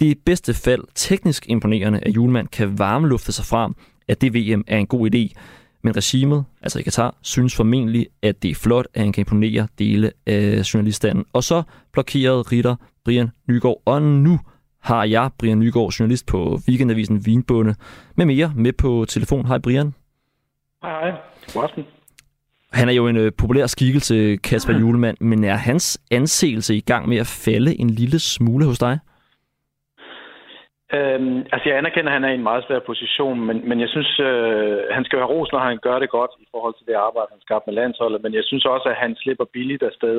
det 0.00 0.06
er 0.06 0.10
i 0.10 0.20
bedste 0.26 0.54
fald 0.54 0.84
teknisk 0.94 1.46
imponerende, 1.48 2.00
at 2.02 2.16
Julemand 2.16 2.48
kan 2.48 2.78
varmelufte 2.78 3.32
sig 3.32 3.44
frem, 3.44 3.74
at 4.08 4.20
det 4.20 4.34
VM 4.34 4.64
er 4.66 4.78
en 4.78 4.86
god 4.86 5.14
idé. 5.14 5.40
Men 5.82 5.96
regimet, 5.96 6.44
altså 6.62 6.78
i 6.78 6.82
Katar, 6.82 7.14
synes 7.22 7.56
formentlig, 7.56 8.06
at 8.22 8.42
det 8.42 8.50
er 8.50 8.54
flot, 8.54 8.86
at 8.94 9.02
han 9.02 9.12
kan 9.12 9.22
imponere 9.22 9.68
dele 9.78 10.12
af 10.26 10.74
journaliststanden. 10.74 11.24
Og 11.32 11.44
så 11.44 11.62
blokerede 11.92 12.42
Ritter 12.42 12.76
Brian 13.04 13.28
Nygaard. 13.48 13.82
Og 13.84 14.02
nu 14.02 14.40
har 14.80 15.04
jeg, 15.04 15.30
Brian 15.38 15.58
Nygaard, 15.58 15.92
journalist 15.92 16.26
på 16.26 16.60
Weekendavisen 16.68 17.26
Vinbunde, 17.26 17.74
med 18.16 18.26
mere 18.26 18.52
med 18.56 18.72
på 18.72 19.04
telefon. 19.08 19.46
Hej 19.46 19.58
Brian. 19.58 19.94
Hej, 20.82 21.10
hej. 21.10 21.20
God 21.54 21.62
aften. 21.62 21.84
Han 22.72 22.88
er 22.88 22.92
jo 22.92 23.06
en 23.06 23.16
øh, 23.16 23.32
populær 23.38 23.66
skikkelse, 23.66 24.36
Kasper 24.36 24.78
Julemand, 24.80 25.16
men 25.20 25.44
er 25.44 25.56
hans 25.56 26.00
anseelse 26.10 26.74
i 26.74 26.80
gang 26.80 27.08
med 27.08 27.16
at 27.16 27.40
falde 27.44 27.80
en 27.80 27.90
lille 27.90 28.18
smule 28.18 28.64
hos 28.64 28.78
dig? 28.78 28.98
Øhm, 30.96 31.38
altså, 31.52 31.64
jeg 31.68 31.78
anerkender, 31.78 32.10
at 32.10 32.16
han 32.16 32.24
er 32.24 32.32
i 32.32 32.34
en 32.40 32.48
meget 32.50 32.64
svær 32.66 32.78
position, 32.86 33.40
men, 33.46 33.68
men 33.68 33.80
jeg 33.80 33.88
synes, 33.88 34.20
øh, 34.20 34.78
han 34.90 35.04
skal 35.04 35.18
have 35.18 35.32
ros, 35.34 35.52
når 35.52 35.58
han 35.58 35.78
gør 35.82 35.98
det 35.98 36.10
godt 36.10 36.30
i 36.40 36.46
forhold 36.50 36.74
til 36.76 36.86
det 36.86 36.94
arbejde, 36.94 37.28
han 37.30 37.40
skabt 37.40 37.66
med 37.66 37.74
landsholdet, 37.74 38.22
men 38.22 38.34
jeg 38.34 38.44
synes 38.44 38.64
også, 38.64 38.88
at 38.88 38.96
han 38.96 39.16
slipper 39.16 39.44
billigt 39.52 39.82
afsted 39.82 40.18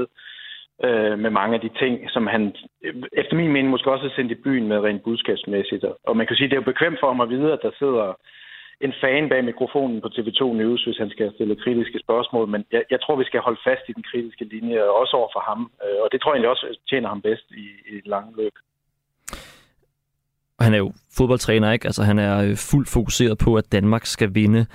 øh, 0.85 1.19
med 1.19 1.29
mange 1.29 1.55
af 1.55 1.61
de 1.61 1.71
ting, 1.81 1.93
som 2.09 2.27
han 2.27 2.55
efter 3.13 3.35
min 3.35 3.51
mening 3.51 3.69
måske 3.69 3.91
også 3.91 4.05
har 4.07 4.15
sendt 4.15 4.31
i 4.31 4.43
byen 4.45 4.67
med 4.67 4.79
rent 4.79 5.03
budskabsmæssigt. 5.03 5.85
Og 6.07 6.17
man 6.17 6.27
kan 6.27 6.35
sige, 6.35 6.45
at 6.45 6.51
det 6.51 6.57
er 6.57 6.61
jo 6.61 6.71
bekvemt 6.71 6.99
for 6.99 7.07
ham 7.07 7.21
at 7.21 7.29
vide, 7.29 7.53
at 7.53 7.59
der 7.61 7.71
sidder 7.79 8.05
en 8.85 8.93
fan 9.01 9.29
bag 9.29 9.43
mikrofonen 9.45 10.01
på 10.01 10.07
TV2 10.15 10.41
News, 10.61 10.83
hvis 10.83 10.97
han 10.97 11.09
skal 11.09 11.33
stille 11.35 11.55
kritiske 11.55 11.99
spørgsmål, 11.99 12.47
men 12.47 12.65
jeg, 12.71 12.83
jeg 12.91 13.01
tror, 13.01 13.15
vi 13.15 13.23
skal 13.23 13.39
holde 13.39 13.61
fast 13.67 13.83
i 13.89 13.93
den 13.93 14.03
kritiske 14.11 14.45
linje, 14.45 14.83
også 15.01 15.13
over 15.19 15.29
for 15.35 15.43
ham. 15.49 15.71
Øh, 15.83 15.99
og 16.03 16.07
det 16.11 16.21
tror 16.21 16.31
jeg 16.31 16.35
egentlig 16.35 16.49
også 16.49 16.77
tjener 16.89 17.09
ham 17.09 17.21
bedst 17.21 17.47
i, 17.51 17.65
i 17.89 17.93
et 17.97 18.07
langt 18.07 18.37
løb. 18.37 18.55
Han 20.59 20.73
er 20.73 20.77
jo 20.77 20.91
fodboldtræner, 21.17 21.71
ikke? 21.71 21.85
Altså, 21.85 22.03
han 22.03 22.19
er 22.19 22.35
øh, 22.45 22.55
fuldt 22.71 22.89
fokuseret 22.93 23.37
på, 23.45 23.55
at 23.55 23.71
Danmark 23.71 24.05
skal 24.05 24.29
vinde 24.35 24.65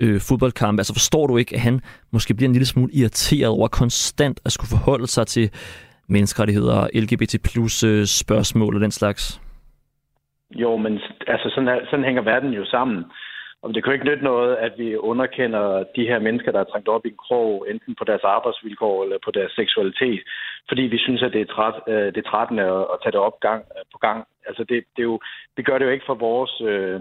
øh, 0.00 0.20
fodboldkampe. 0.28 0.80
Altså, 0.80 0.94
forstår 0.94 1.26
du 1.26 1.36
ikke, 1.36 1.54
at 1.54 1.60
han 1.60 1.80
måske 2.12 2.34
bliver 2.34 2.48
en 2.48 2.52
lille 2.52 2.66
smule 2.66 2.92
irriteret 2.92 3.50
over 3.56 3.68
konstant 3.68 4.40
at 4.46 4.52
skulle 4.52 4.72
forholde 4.76 5.06
sig 5.06 5.26
til 5.26 5.50
menneskerettigheder, 6.08 6.88
LGBT 7.02 7.34
plus 7.52 7.84
øh, 7.84 8.04
spørgsmål 8.06 8.74
og 8.74 8.80
den 8.80 8.90
slags? 8.90 9.40
Jo, 10.50 10.76
men 10.76 11.00
altså, 11.26 11.50
sådan, 11.54 11.86
sådan 11.90 12.04
hænger 12.04 12.22
verden 12.22 12.52
jo 12.52 12.64
sammen. 12.64 13.04
Og 13.62 13.74
det 13.74 13.82
kan 13.82 13.90
jo 13.90 13.94
ikke 13.94 14.10
nytte 14.10 14.24
noget, 14.24 14.56
at 14.56 14.72
vi 14.78 14.96
underkender 14.96 15.84
de 15.96 16.08
her 16.10 16.18
mennesker, 16.18 16.52
der 16.52 16.60
er 16.60 16.70
trængt 16.72 16.88
op 16.88 17.06
i 17.06 17.08
en 17.08 17.22
krog, 17.26 17.66
enten 17.70 17.94
på 17.94 18.04
deres 18.04 18.24
arbejdsvilkår 18.24 19.02
eller 19.04 19.18
på 19.24 19.30
deres 19.30 19.52
seksualitet, 19.52 20.20
fordi 20.68 20.82
vi 20.82 20.98
synes, 20.98 21.22
at 21.22 21.32
det 21.32 21.40
er, 21.40 21.52
træt, 21.54 21.74
øh, 21.88 22.06
det 22.14 22.16
er 22.16 22.30
trættende 22.30 22.62
at, 22.62 22.86
at 22.92 22.98
tage 23.02 23.12
det 23.12 23.20
op 23.20 23.40
gang 23.40 23.64
øh, 23.76 23.84
på 23.92 23.98
gang. 23.98 24.24
Altså 24.48 24.62
det, 24.64 24.84
det 24.96 25.02
er 25.02 25.10
jo, 25.12 25.18
vi 25.56 25.62
gør 25.62 25.78
det 25.78 25.86
jo 25.86 25.90
ikke 25.90 26.06
for 26.06 26.14
vores 26.14 26.54
øh, 26.70 27.00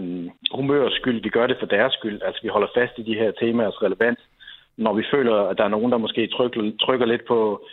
humørs 0.55 0.93
skyld, 0.93 1.23
vi 1.23 1.29
gør 1.29 1.47
det 1.47 1.57
for 1.59 1.65
deres 1.65 1.93
skyld. 1.93 2.21
Altså 2.21 2.39
vi 2.43 2.47
holder 2.47 2.67
fast 2.77 2.93
i 2.97 3.03
de 3.03 3.19
her 3.21 3.31
temaers 3.31 3.81
relevans, 3.83 4.19
når 4.77 4.93
vi 4.93 5.03
føler, 5.13 5.35
at 5.35 5.57
der 5.57 5.63
er 5.63 5.75
nogen, 5.75 5.91
der 5.91 5.97
måske 5.97 6.27
trykker, 6.27 6.71
trykker 6.79 7.05
lidt 7.05 7.25
på, 7.25 7.67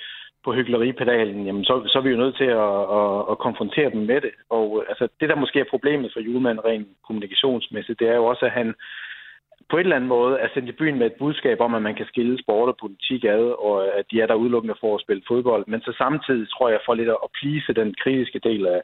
på 0.44 0.52
hyggeleripedalen, 0.52 1.46
jamen 1.46 1.64
så, 1.64 1.82
så 1.86 1.98
er 1.98 2.02
vi 2.02 2.10
jo 2.10 2.16
nødt 2.16 2.36
til 2.36 2.50
at, 2.66 2.80
at, 3.00 3.18
at 3.30 3.38
konfrontere 3.38 3.90
dem 3.90 4.02
med 4.10 4.20
det. 4.20 4.30
Og 4.50 4.84
altså, 4.88 5.08
det, 5.20 5.28
der 5.28 5.36
måske 5.36 5.60
er 5.60 5.72
problemet 5.74 6.10
for 6.12 6.20
julemanden 6.20 6.64
rent 6.64 6.88
kommunikationsmæssigt, 7.06 8.00
det 8.00 8.08
er 8.08 8.16
jo 8.16 8.24
også, 8.24 8.44
at 8.46 8.52
han 8.52 8.74
på 9.70 9.76
en 9.76 9.86
eller 9.86 9.96
anden 9.96 10.14
måde 10.16 10.38
er 10.38 10.48
sendt 10.54 10.68
i 10.68 10.78
byen 10.80 10.98
med 10.98 11.06
et 11.06 11.18
budskab 11.18 11.60
om, 11.60 11.74
at 11.74 11.82
man 11.82 11.94
kan 11.94 12.06
skille 12.06 12.38
sport 12.42 12.68
og 12.68 12.76
politik 12.80 13.24
ad, 13.24 13.44
og 13.66 13.98
at 13.98 14.04
de 14.10 14.20
er 14.20 14.26
der 14.26 14.34
udelukkende 14.34 14.80
for 14.80 14.94
at 14.94 15.00
spille 15.00 15.22
fodbold. 15.28 15.64
Men 15.66 15.80
så 15.80 15.94
samtidig 15.98 16.46
tror 16.50 16.68
jeg 16.68 16.80
for 16.86 16.94
lidt 16.94 17.08
at 17.08 17.30
plise 17.40 17.72
den 17.72 17.94
kritiske 18.02 18.38
del 18.38 18.66
af, 18.66 18.80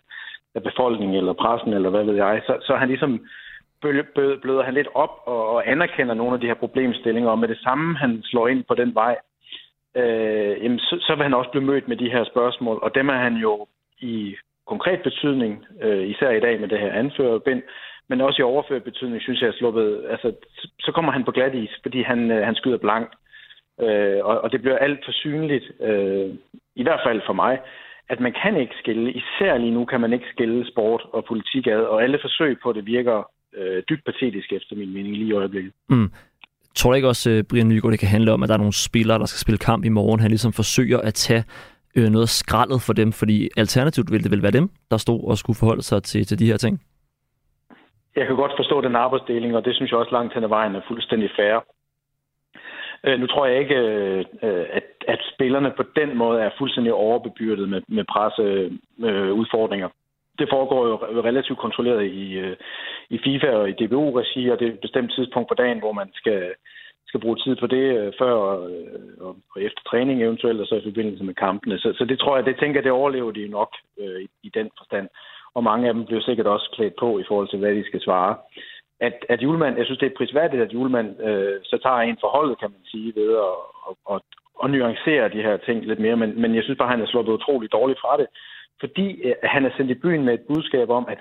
af 0.54 0.62
befolkningen 0.62 1.16
eller 1.16 1.32
pressen, 1.32 1.72
eller 1.72 1.90
hvad 1.90 2.04
ved 2.04 2.16
jeg, 2.16 2.42
så, 2.46 2.54
så 2.66 2.76
han 2.76 2.88
ligesom 2.88 3.26
bløder 4.42 4.62
han 4.62 4.74
lidt 4.74 4.88
op 4.94 5.14
og, 5.26 5.48
og 5.54 5.70
anerkender 5.70 6.14
nogle 6.14 6.34
af 6.34 6.40
de 6.40 6.46
her 6.46 6.54
problemstillinger, 6.54 7.30
og 7.30 7.38
med 7.38 7.48
det 7.48 7.58
samme 7.58 7.96
han 7.96 8.22
slår 8.22 8.48
ind 8.48 8.64
på 8.64 8.74
den 8.74 8.94
vej, 8.94 9.16
øh, 9.97 10.64
jamen, 10.64 10.78
så, 10.78 10.97
så 11.01 11.14
vil 11.14 11.22
han 11.22 11.34
også 11.34 11.51
blive 11.51 11.64
mødt 11.64 11.88
med 11.88 11.97
de 11.97 12.11
her 12.11 12.24
spørgsmål, 12.24 12.78
og 12.82 12.95
dem 12.95 13.09
er 13.09 13.18
han 13.26 13.34
jo 13.36 13.66
i 13.99 14.36
konkret 14.66 15.01
betydning, 15.03 15.64
øh, 15.82 16.09
især 16.09 16.30
i 16.30 16.41
dag 16.41 16.61
med 16.61 16.68
det 16.68 16.80
her 16.80 16.93
anførerbind, 16.93 17.62
men 18.09 18.20
også 18.20 18.43
i 18.43 18.51
overført 18.53 18.84
betydning, 18.84 19.22
synes 19.22 19.41
jeg, 19.41 19.49
er 19.49 19.59
sluppet, 19.59 20.07
altså, 20.11 20.28
så 20.80 20.93
kommer 20.93 21.12
han 21.12 21.24
på 21.24 21.30
glat 21.30 21.55
is, 21.55 21.74
fordi 21.82 22.03
han, 22.03 22.30
øh, 22.30 22.47
han 22.47 22.55
skyder 22.55 22.78
blankt. 22.78 23.14
Øh, 23.80 24.20
og, 24.24 24.41
og 24.41 24.53
det 24.53 24.61
bliver 24.62 24.78
alt 24.78 25.05
for 25.05 25.12
synligt, 25.12 25.66
øh, 25.80 26.28
i 26.74 26.82
hvert 26.82 27.01
fald 27.07 27.20
for 27.26 27.32
mig, 27.32 27.59
at 28.09 28.20
man 28.20 28.34
kan 28.43 28.57
ikke 28.57 28.74
skille, 28.78 29.12
især 29.12 29.59
lige 29.59 29.76
nu 29.78 29.84
kan 29.84 30.01
man 30.01 30.12
ikke 30.12 30.32
skille 30.32 30.66
sport 30.72 31.03
og 31.12 31.24
politik 31.24 31.66
ad, 31.66 31.82
og 31.93 32.03
alle 32.03 32.18
forsøg 32.22 32.59
på 32.62 32.72
det 32.72 32.86
virker 32.86 33.30
øh, 33.55 33.82
dybt 33.88 34.05
patetisk 34.05 34.53
efter 34.53 34.76
min 34.76 34.95
mening 34.95 35.16
lige 35.16 35.28
i 35.28 35.32
øjeblikket. 35.32 35.72
Mm. 35.88 36.11
Tror 36.74 36.90
du 36.90 36.94
ikke 36.94 37.08
også, 37.08 37.30
øh, 37.30 37.44
Brian 37.50 37.68
Nygaard, 37.68 37.92
det 37.92 38.00
kan 38.00 38.08
handle 38.08 38.32
om, 38.32 38.42
at 38.42 38.48
der 38.48 38.54
er 38.54 38.58
nogle 38.64 38.72
spillere, 38.88 39.18
der 39.18 39.26
skal 39.26 39.38
spille 39.38 39.58
kamp 39.58 39.84
i 39.84 39.88
morgen, 39.88 40.20
han 40.20 40.30
ligesom 40.30 40.52
forsøger 40.52 40.98
at 40.98 41.14
tage 41.14 41.44
øh, 41.96 42.08
noget 42.08 42.28
skraldet 42.28 42.82
for 42.86 42.92
dem, 42.92 43.12
fordi 43.12 43.48
alternativt 43.56 44.12
ville 44.12 44.24
det 44.24 44.30
vel 44.30 44.42
være 44.42 44.58
dem, 44.58 44.70
der 44.90 44.96
stod 44.96 45.20
og 45.30 45.38
skulle 45.38 45.56
forholde 45.60 45.82
sig 45.82 46.02
til, 46.02 46.26
til 46.26 46.38
de 46.38 46.46
her 46.46 46.56
ting? 46.56 46.80
Jeg 48.16 48.26
kan 48.26 48.36
godt 48.36 48.52
forstå 48.56 48.80
den 48.80 48.96
arbejdsdeling, 48.96 49.56
og 49.56 49.64
det 49.64 49.74
synes 49.74 49.90
jeg 49.90 49.98
også 49.98 50.12
langt 50.12 50.34
hen 50.34 50.44
ad 50.44 50.48
vejen 50.48 50.74
er 50.74 50.80
fuldstændig 50.88 51.30
fair. 51.36 51.64
Øh, 53.04 53.20
nu 53.20 53.26
tror 53.26 53.46
jeg 53.46 53.58
ikke, 53.58 53.74
øh, 53.74 54.24
at, 54.72 54.84
at 55.08 55.20
spillerne 55.34 55.72
på 55.76 55.84
den 55.96 56.16
måde 56.16 56.40
er 56.40 56.50
fuldstændig 56.58 56.92
overbebyrdet 56.92 57.68
med, 57.68 57.82
med 57.88 58.04
presseudfordringer. 58.04 59.88
Det 60.41 60.49
foregår 60.51 60.82
jo 60.86 60.97
relativt 61.30 61.59
kontrolleret 61.59 62.05
i, 62.07 62.26
øh, 62.45 62.57
i 63.11 63.18
FIFA 63.24 63.51
og 63.61 63.68
i 63.68 63.78
DBU-regi, 63.80 64.43
og 64.51 64.59
det 64.59 64.68
er 64.68 64.72
et 64.72 64.86
bestemt 64.86 65.12
tidspunkt 65.12 65.49
på 65.49 65.55
dagen, 65.55 65.78
hvor 65.78 65.93
man 65.93 66.11
skal, 66.14 66.55
skal 67.09 67.20
bruge 67.20 67.36
tid 67.36 67.57
på 67.57 67.66
det 67.66 67.86
øh, 67.99 68.12
før 68.20 68.34
øh, 68.70 69.26
og, 69.26 69.36
og 69.53 69.62
efter 69.62 69.82
træning 69.91 70.22
eventuelt, 70.22 70.61
og 70.61 70.66
så 70.66 70.74
i 70.74 70.88
forbindelse 70.88 71.24
med 71.24 71.34
kampene. 71.34 71.78
Så, 71.78 71.88
så 71.99 72.05
det 72.05 72.18
tror 72.18 72.36
jeg, 72.36 72.47
det 72.47 72.57
tænker 72.59 72.80
det 72.80 72.93
overlever 72.93 73.30
de 73.30 73.49
nok 73.49 73.70
øh, 74.01 74.20
i, 74.24 74.28
i 74.43 74.51
den 74.59 74.70
forstand. 74.78 75.09
Og 75.55 75.64
mange 75.64 75.88
af 75.88 75.95
dem 75.95 76.05
bliver 76.05 76.22
sikkert 76.22 76.47
også 76.47 76.70
klædt 76.76 76.95
på 77.01 77.18
i 77.18 77.24
forhold 77.28 77.49
til, 77.49 77.59
hvad 77.59 77.74
de 77.74 77.84
skal 77.86 78.01
svare. 78.01 78.36
At, 79.01 79.16
at 79.28 79.43
julemand, 79.43 79.76
jeg 79.76 79.84
synes, 79.86 79.99
det 79.99 80.07
er 80.07 80.18
prisværdigt, 80.18 80.62
at 80.62 80.72
julemand 80.72 81.20
øh, 81.28 81.61
så 81.64 81.78
tager 81.82 82.01
en 82.01 82.18
forholdet, 82.20 82.61
kan 82.61 82.70
man 82.70 82.84
sige, 82.84 83.12
ved 83.16 83.30
at, 83.49 83.57
at, 83.88 83.95
at, 84.14 84.20
at 84.64 84.70
nuancere 84.70 85.28
de 85.28 85.43
her 85.47 85.57
ting 85.57 85.86
lidt 85.86 86.01
mere. 86.01 86.16
Men, 86.16 86.41
men 86.41 86.55
jeg 86.55 86.62
synes 86.64 86.78
bare, 86.78 86.95
han 86.95 87.01
er 87.03 87.07
slået 87.07 87.28
utroligt 87.28 87.72
dårligt 87.72 88.01
fra 88.01 88.16
det 88.16 88.26
fordi 88.80 89.22
øh, 89.22 89.34
han 89.42 89.64
er 89.64 89.70
sendt 89.76 89.90
i 89.90 90.02
byen 90.02 90.24
med 90.24 90.34
et 90.34 90.46
budskab 90.48 90.90
om, 90.90 91.06
at 91.08 91.20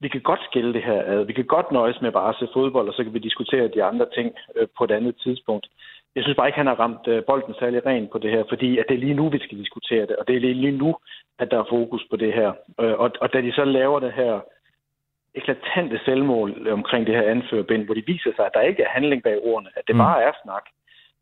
vi 0.00 0.08
kan 0.08 0.20
godt 0.20 0.40
skille 0.48 0.72
det 0.72 0.82
her 0.82 1.02
ad. 1.06 1.24
Vi 1.24 1.32
kan 1.32 1.44
godt 1.44 1.72
nøjes 1.72 2.00
med 2.00 2.12
bare 2.12 2.28
at 2.28 2.36
se 2.38 2.46
fodbold, 2.52 2.88
og 2.88 2.94
så 2.94 3.04
kan 3.04 3.14
vi 3.14 3.18
diskutere 3.18 3.68
de 3.68 3.84
andre 3.84 4.06
ting 4.14 4.34
øh, 4.56 4.68
på 4.78 4.84
et 4.84 4.90
andet 4.90 5.14
tidspunkt. 5.24 5.66
Jeg 6.14 6.22
synes 6.22 6.36
bare 6.36 6.48
ikke, 6.48 6.62
han 6.62 6.66
har 6.66 6.80
ramt 6.80 7.08
øh, 7.08 7.24
bolden 7.24 7.54
særlig 7.58 7.86
rent 7.86 8.10
på 8.10 8.18
det 8.18 8.30
her, 8.30 8.44
fordi 8.48 8.78
at 8.78 8.84
det 8.88 8.94
er 8.94 9.04
lige 9.06 9.14
nu, 9.14 9.28
vi 9.28 9.38
skal 9.38 9.58
diskutere 9.58 10.06
det, 10.06 10.16
og 10.16 10.28
det 10.28 10.36
er 10.36 10.40
lige 10.40 10.78
nu, 10.78 10.96
at 11.38 11.50
der 11.50 11.58
er 11.58 11.70
fokus 11.70 12.06
på 12.10 12.16
det 12.16 12.32
her. 12.32 12.52
Og, 12.78 13.10
og 13.20 13.32
da 13.32 13.40
de 13.40 13.52
så 13.52 13.64
laver 13.64 14.00
det 14.00 14.12
her 14.12 14.40
eklatante 15.34 16.00
selvmål 16.04 16.68
omkring 16.68 17.06
det 17.06 17.14
her 17.14 17.30
anførerbind, 17.30 17.84
hvor 17.84 17.94
de 17.94 18.06
viser 18.06 18.32
sig, 18.36 18.46
at 18.46 18.54
der 18.54 18.60
ikke 18.60 18.82
er 18.82 18.88
handling 18.88 19.22
bag 19.22 19.38
ordene, 19.42 19.70
at 19.76 19.82
det 19.86 19.94
mm. 19.96 19.98
bare 19.98 20.22
er 20.22 20.32
snak, 20.42 20.64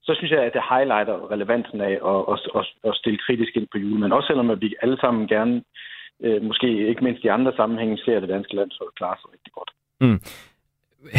så 0.08 0.14
synes 0.18 0.32
jeg, 0.32 0.42
at 0.44 0.56
det 0.56 0.68
highlighter 0.72 1.16
relevansen 1.32 1.80
af 1.90 1.94
at, 2.12 2.20
at, 2.32 2.38
at, 2.58 2.64
at 2.88 2.94
stille 3.00 3.18
kritisk 3.26 3.52
ind 3.56 3.68
på 3.72 3.78
julen. 3.82 4.00
Men 4.00 4.12
også 4.12 4.26
selvom 4.26 4.50
at 4.50 4.60
vi 4.60 4.74
alle 4.82 4.98
sammen 5.00 5.22
gerne, 5.34 5.54
øh, 6.24 6.42
måske 6.48 6.88
ikke 6.90 7.04
mindst 7.04 7.24
i 7.24 7.34
andre 7.36 7.52
sammenhænge, 7.56 7.98
ser 8.04 8.20
det 8.20 8.28
danske 8.28 8.54
landshold 8.56 8.90
klare 8.96 9.16
sig 9.20 9.28
rigtig 9.34 9.52
godt. 9.58 9.70
Mm. 10.00 10.20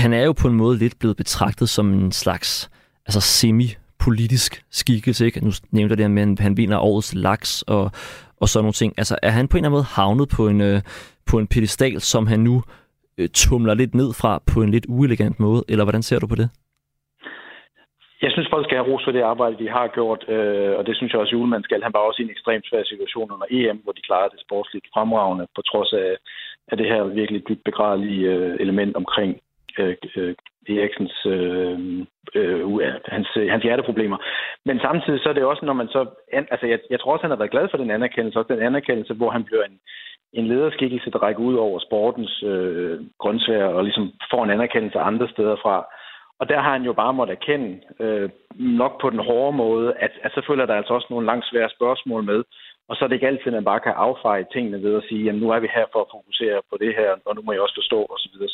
Han 0.04 0.14
er 0.14 0.24
jo 0.26 0.34
på 0.42 0.48
en 0.48 0.60
måde 0.64 0.78
lidt 0.78 0.96
blevet 1.00 1.18
betragtet 1.18 1.70
som 1.70 1.94
en 1.94 2.12
slags 2.12 2.50
altså 3.08 3.22
semi-politisk 3.22 4.52
skikkelse. 4.70 5.26
Ikke? 5.26 5.46
Nu 5.46 5.52
nævnte 5.72 5.92
jeg 5.94 5.98
det 5.98 6.12
med, 6.12 6.32
at 6.32 6.40
han 6.40 6.58
vinder 6.58 6.78
årets 6.78 7.16
laks 7.16 7.62
og, 7.62 7.92
og 8.42 8.50
sådan 8.50 8.64
nogle 8.64 8.74
ting. 8.74 8.94
Altså, 8.98 9.16
er 9.24 9.30
han 9.30 9.48
på 9.48 9.58
en 9.58 9.60
eller 9.60 9.70
anden 9.70 9.78
måde 9.78 9.94
havnet 9.98 10.30
på 10.38 10.48
en, 10.48 10.62
øh, 10.62 10.82
på 11.26 11.40
en 11.40 11.48
pedestal, 11.48 12.02
som 12.02 12.28
han 12.28 12.40
nu 12.40 12.64
øh, 13.18 13.30
tumler 13.30 13.74
lidt 13.74 13.96
ned 13.96 14.14
fra 14.14 14.42
på 14.46 14.62
en 14.62 14.72
lidt 14.72 14.86
uelegant 14.90 15.40
måde? 15.40 15.64
Eller 15.68 15.84
hvordan 15.86 16.04
ser 16.04 16.20
du 16.20 16.28
på 16.28 16.36
det? 16.36 16.50
Jeg 18.22 18.32
synes, 18.32 18.49
folk 18.53 18.65
skal 18.65 18.78
have 18.78 18.89
ros 18.91 19.03
for 19.03 19.11
det 19.11 19.22
arbejde, 19.22 19.63
de 19.63 19.70
har 19.70 19.88
gjort, 19.88 20.30
øh, 20.30 20.78
og 20.78 20.86
det 20.88 20.95
synes 20.95 21.11
jeg 21.11 21.22
også, 21.22 21.36
Julemand 21.36 21.63
skal. 21.63 21.84
Han 21.84 21.93
var 21.93 21.99
også 21.99 22.22
i 22.22 22.26
en 22.26 22.32
ekstremt 22.36 22.65
svær 22.67 22.84
situation 22.84 23.32
under 23.32 23.47
EM, 23.49 23.78
hvor 23.84 23.91
de 23.91 24.01
klarede 24.01 24.32
det 24.34 24.41
sportsligt 24.41 24.88
fremragende, 24.93 25.47
på 25.55 25.61
trods 25.61 25.93
af, 25.93 26.11
af 26.72 26.78
det 26.78 26.88
her 26.88 27.03
virkelig 27.03 27.47
dybt 27.49 27.63
begrædelige 27.63 28.28
øh, 28.36 28.57
element 28.59 28.95
omkring 28.95 29.39
øh, 29.80 29.95
øh, 30.15 30.36
Eriksens, 30.70 31.26
øh, 31.26 31.80
øh, 32.36 32.80
hans, 33.05 33.30
øh, 33.38 33.49
hans 33.49 33.63
hjerteproblemer. 33.63 34.17
Men 34.65 34.80
samtidig 34.80 35.20
så 35.20 35.30
er 35.30 35.34
det 35.34 35.43
også, 35.43 35.65
når 35.65 35.74
man 35.74 35.88
så... 35.88 36.05
Altså, 36.34 36.65
jeg, 36.67 36.80
jeg 36.89 36.99
tror 36.99 37.13
også, 37.13 37.24
han 37.24 37.32
har 37.32 37.38
været 37.38 37.51
glad 37.51 37.67
for 37.72 37.78
den 37.78 37.91
anerkendelse, 37.91 38.39
også 38.39 38.53
den 38.53 38.63
anerkendelse, 38.63 39.13
hvor 39.13 39.30
han 39.30 39.43
bliver 39.43 39.63
en, 39.63 39.80
en 40.34 40.47
lederskikkelse, 40.47 41.11
der 41.11 41.24
rækker 41.24 41.41
ud 41.41 41.55
over 41.55 41.80
sportens 41.80 42.43
øh, 42.43 42.99
grundsvær 43.20 43.65
og 43.65 43.84
ligesom 43.84 44.11
får 44.32 44.43
en 44.43 44.49
anerkendelse 44.49 44.99
andre 44.99 45.28
steder 45.30 45.55
fra. 45.63 45.86
Og 46.40 46.50
der 46.50 46.60
har 46.60 46.72
han 46.72 46.84
jo 46.84 46.94
bare 46.94 47.14
måttet 47.14 47.36
erkende, 47.36 47.80
øh, 48.00 48.30
nok 48.56 49.02
på 49.02 49.10
den 49.10 49.20
hårde 49.20 49.58
måde, 49.58 49.94
at, 50.00 50.12
at 50.24 50.32
så 50.32 50.42
følger 50.48 50.66
der 50.66 50.76
altså 50.76 50.94
også 50.94 51.08
nogle 51.10 51.26
langt 51.26 51.46
svære 51.46 51.70
spørgsmål 51.70 52.24
med. 52.24 52.44
Og 52.90 52.96
så 52.96 53.04
er 53.04 53.08
det 53.08 53.16
ikke 53.16 53.28
altid, 53.28 53.48
at 53.48 53.54
man 53.54 53.72
bare 53.72 53.80
kan 53.80 53.94
affeje 53.96 54.46
tingene 54.54 54.84
ved 54.84 54.96
at 54.98 55.04
sige, 55.10 55.24
jamen 55.24 55.42
nu 55.42 55.50
er 55.50 55.60
vi 55.60 55.70
her 55.76 55.86
for 55.92 56.02
at 56.02 56.12
fokusere 56.16 56.62
på 56.70 56.78
det 56.84 56.96
her, 56.96 57.12
og 57.26 57.36
nu 57.36 57.42
må 57.42 57.52
jeg 57.52 57.62
også 57.62 57.78
forstå, 57.82 58.00
osv. 58.14 58.36
Og 58.42 58.50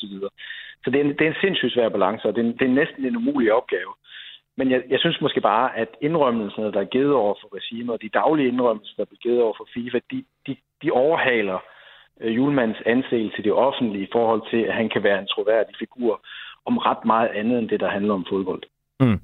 Så 0.84 0.88
det 0.92 0.96
er, 1.00 1.04
en, 1.04 1.14
det 1.18 1.22
er 1.22 1.32
en 1.32 1.44
sindssygt 1.44 1.74
svær 1.74 1.90
balance, 1.90 2.28
og 2.28 2.36
det 2.36 2.42
er, 2.42 2.46
en, 2.46 2.58
det 2.60 2.66
er 2.68 2.80
næsten 2.82 3.06
en 3.06 3.16
umulig 3.16 3.54
opgave. 3.54 3.94
Men 4.58 4.72
jeg, 4.72 4.84
jeg 4.90 5.00
synes 5.00 5.22
måske 5.22 5.42
bare, 5.42 5.78
at 5.78 5.90
indrømmelserne, 6.02 6.72
der 6.72 6.80
er 6.82 6.94
givet 6.96 7.14
over 7.14 7.36
for 7.42 7.56
regimet, 7.56 7.94
og 7.94 8.02
de 8.02 8.10
daglige 8.10 8.48
indrømmelser, 8.48 8.94
der 8.98 9.04
er 9.12 9.24
givet 9.26 9.42
over 9.42 9.54
for 9.58 9.68
FIFA, 9.74 10.00
de, 10.12 10.24
de, 10.48 10.56
de 10.84 10.92
overhaler 10.92 11.60
øh, 12.22 12.58
anseelse 12.86 13.36
til 13.36 13.44
det 13.44 13.54
offentlige 13.54 14.08
i 14.08 14.12
forhold 14.12 14.42
til, 14.52 14.62
at 14.70 14.74
han 14.74 14.90
kan 14.90 15.04
være 15.04 15.20
en 15.20 15.28
troværdig 15.28 15.76
figur 15.80 16.22
om 16.66 16.78
ret 16.78 17.06
meget 17.06 17.30
andet 17.40 17.60
end 17.60 17.70
det, 17.70 17.80
der 17.80 17.90
handler 17.90 18.14
om 18.14 18.26
fodbold. 18.30 18.64
Mm. 19.00 19.20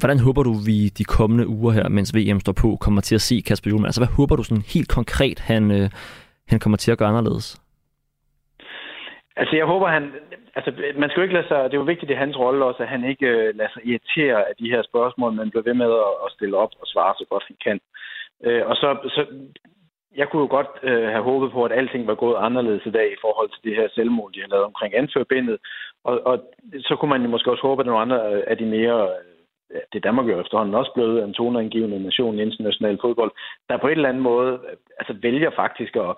Hvordan 0.00 0.18
håber 0.18 0.42
du, 0.42 0.52
vi 0.66 0.88
de 0.88 1.04
kommende 1.04 1.46
uger 1.48 1.72
her, 1.72 1.88
mens 1.88 2.16
VM 2.16 2.40
står 2.40 2.54
på, 2.62 2.76
kommer 2.80 3.00
til 3.00 3.14
at 3.14 3.20
se 3.20 3.42
Kasper 3.46 3.70
Juhlmann? 3.70 3.88
Altså, 3.90 4.00
hvad 4.00 4.16
håber 4.16 4.36
du 4.36 4.42
sådan 4.42 4.72
helt 4.74 4.88
konkret, 4.88 5.38
han, 5.38 5.70
øh, 5.70 5.90
han 6.48 6.58
kommer 6.60 6.76
til 6.76 6.92
at 6.92 6.98
gøre 6.98 7.08
anderledes? 7.08 7.60
Altså, 9.36 9.56
jeg 9.56 9.66
håber, 9.66 9.88
han... 9.88 10.12
Altså, 10.56 10.70
man 10.98 11.10
skal 11.10 11.20
jo 11.20 11.22
ikke 11.22 11.38
lade 11.38 11.48
sig... 11.48 11.64
Det 11.64 11.74
er 11.74 11.82
jo 11.84 11.92
vigtigt 11.92 12.10
i 12.10 12.22
hans 12.24 12.38
rolle 12.38 12.64
også, 12.64 12.82
at 12.82 12.88
han 12.88 13.04
ikke 13.04 13.26
øh, 13.26 13.56
lader 13.56 13.70
sig 13.72 13.82
irritere 13.84 14.48
af 14.48 14.54
de 14.60 14.70
her 14.70 14.82
spørgsmål, 14.82 15.32
men 15.32 15.50
bliver 15.50 15.68
ved 15.68 15.74
med 15.74 15.92
at, 16.08 16.12
at 16.24 16.32
stille 16.36 16.56
op 16.56 16.72
og 16.80 16.86
svare 16.86 17.14
så 17.18 17.24
godt 17.30 17.44
han 17.48 17.56
kan. 17.66 17.78
Øh, 18.46 18.66
og 18.66 18.76
så, 18.76 18.88
så 19.14 19.22
jeg 20.16 20.28
kunne 20.28 20.42
jo 20.42 20.50
godt 20.56 20.72
øh, 20.82 21.08
have 21.14 21.22
håbet 21.30 21.52
på, 21.52 21.64
at 21.64 21.72
alting 21.72 22.06
var 22.06 22.14
gået 22.14 22.42
anderledes 22.46 22.86
i 22.86 22.90
dag 22.98 23.08
i 23.12 23.20
forhold 23.24 23.48
til 23.50 23.64
det 23.66 23.76
her 23.76 23.88
selvmål, 23.94 24.34
de 24.34 24.40
har 24.40 24.48
lavet 24.48 24.64
omkring 24.64 24.94
anførbindet. 24.94 25.58
Og, 26.08 26.14
og 26.30 26.36
så 26.88 26.96
kunne 26.96 27.12
man 27.14 27.30
måske 27.30 27.50
også 27.50 27.66
håbe, 27.68 27.82
at 27.82 27.86
nogle 27.86 28.02
andre 28.04 28.20
øh, 28.34 28.42
af 28.46 28.56
de 28.58 28.66
mere... 28.66 29.08
Øh, 29.08 29.80
det 29.92 30.04
Danmark 30.04 30.26
jo 30.28 30.40
efterhånden 30.40 30.74
også 30.74 30.92
blevet 30.94 31.24
en 31.24 31.34
toneangivende 31.34 32.02
nation 32.02 32.38
i 32.38 32.42
international 32.42 32.98
fodbold, 33.00 33.32
der 33.68 33.76
på 33.76 33.86
en 33.88 33.96
eller 33.96 34.08
anden 34.08 34.22
måde 34.22 34.52
øh, 34.52 34.76
altså 35.00 35.14
vælger 35.22 35.50
faktisk 35.50 35.96
at, 35.96 36.12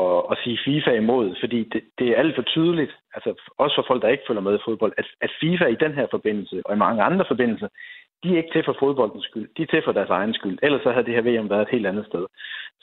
at, 0.00 0.22
at 0.30 0.36
sige 0.44 0.58
FIFA 0.64 0.92
imod, 0.92 1.36
fordi 1.40 1.60
det, 1.72 1.82
det 1.98 2.06
er 2.08 2.16
alt 2.16 2.34
for 2.34 2.42
tydeligt, 2.42 2.92
altså 3.14 3.30
også 3.58 3.74
for 3.76 3.84
folk, 3.88 4.02
der 4.02 4.08
ikke 4.08 4.28
følger 4.28 4.42
med 4.42 4.54
i 4.54 4.64
fodbold, 4.64 4.92
at, 4.96 5.06
at 5.20 5.30
FIFA 5.40 5.66
i 5.66 5.82
den 5.84 5.92
her 5.92 6.06
forbindelse 6.10 6.62
og 6.64 6.74
i 6.74 6.78
mange 6.78 7.02
andre 7.02 7.24
forbindelser, 7.28 7.68
de 8.22 8.32
er 8.32 8.36
ikke 8.36 8.52
til 8.52 8.64
for 8.64 8.76
fodboldens 8.80 9.24
skyld, 9.24 9.48
de 9.56 9.62
er 9.62 9.66
til 9.66 9.82
for 9.84 9.92
deres 9.92 10.10
egen 10.10 10.34
skyld. 10.34 10.58
Ellers 10.62 10.82
så 10.82 10.90
havde 10.90 11.06
det 11.06 11.14
her 11.14 11.28
VM 11.28 11.50
været 11.50 11.62
et 11.62 11.74
helt 11.74 11.86
andet 11.86 12.06
sted. 12.06 12.26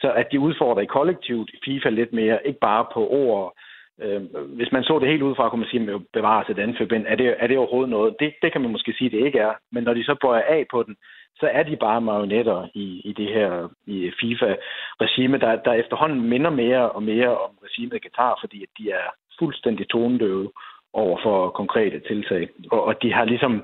Så 0.02 0.14
at 0.14 0.28
de 0.32 0.40
udfordrer 0.40 0.84
i 0.84 0.94
kollektivt 0.98 1.52
FIFA 1.66 1.90
lidt 1.90 2.14
mere, 2.14 2.48
ikke 2.48 2.60
bare 2.60 2.86
på 2.94 3.08
ord 3.08 3.54
Øh, 4.02 4.22
hvis 4.58 4.72
man 4.72 4.84
så 4.84 5.00
det 5.00 5.08
helt 5.08 5.22
udefra, 5.22 5.50
kunne 5.50 5.60
man 5.60 5.70
sige, 5.70 5.94
at 5.94 6.02
bevarer 6.14 6.44
sig 6.46 6.56
den 6.56 6.76
forbind. 6.78 7.06
Er 7.08 7.16
det, 7.16 7.36
er 7.40 7.48
det 7.48 7.58
overhovedet 7.58 7.90
noget? 7.90 8.16
Det, 8.20 8.34
det 8.42 8.52
kan 8.52 8.62
man 8.62 8.72
måske 8.72 8.94
sige, 8.98 9.10
det 9.10 9.26
ikke 9.26 9.40
er. 9.40 9.54
Men 9.72 9.84
når 9.84 9.94
de 9.94 10.04
så 10.04 10.16
bøjer 10.22 10.42
af 10.42 10.66
på 10.72 10.84
den, 10.84 10.96
så 11.40 11.50
er 11.52 11.64
de 11.64 11.76
bare 11.76 12.02
marionetter 12.02 12.68
i, 12.74 13.02
i 13.06 13.14
det 13.14 13.28
her 13.28 13.70
i 13.86 14.12
FIFA-regime, 14.20 15.38
der, 15.38 15.56
der 15.56 15.74
efterhånden 15.74 16.22
minder 16.30 16.50
mere 16.50 16.92
og 16.92 17.04
mere 17.04 17.38
om 17.38 17.52
regimet 17.64 17.94
i 17.96 18.00
Katar, 18.00 18.38
fordi 18.42 18.64
at 18.64 18.70
de 18.78 18.92
er 18.92 19.08
fuldstændig 19.40 19.90
tonedøve 19.90 20.52
over 20.94 21.20
for 21.24 21.50
konkrete 21.50 22.00
tiltag. 22.00 22.50
Og, 22.72 22.84
og 22.84 23.02
de 23.02 23.14
har 23.14 23.26
ligesom 23.26 23.64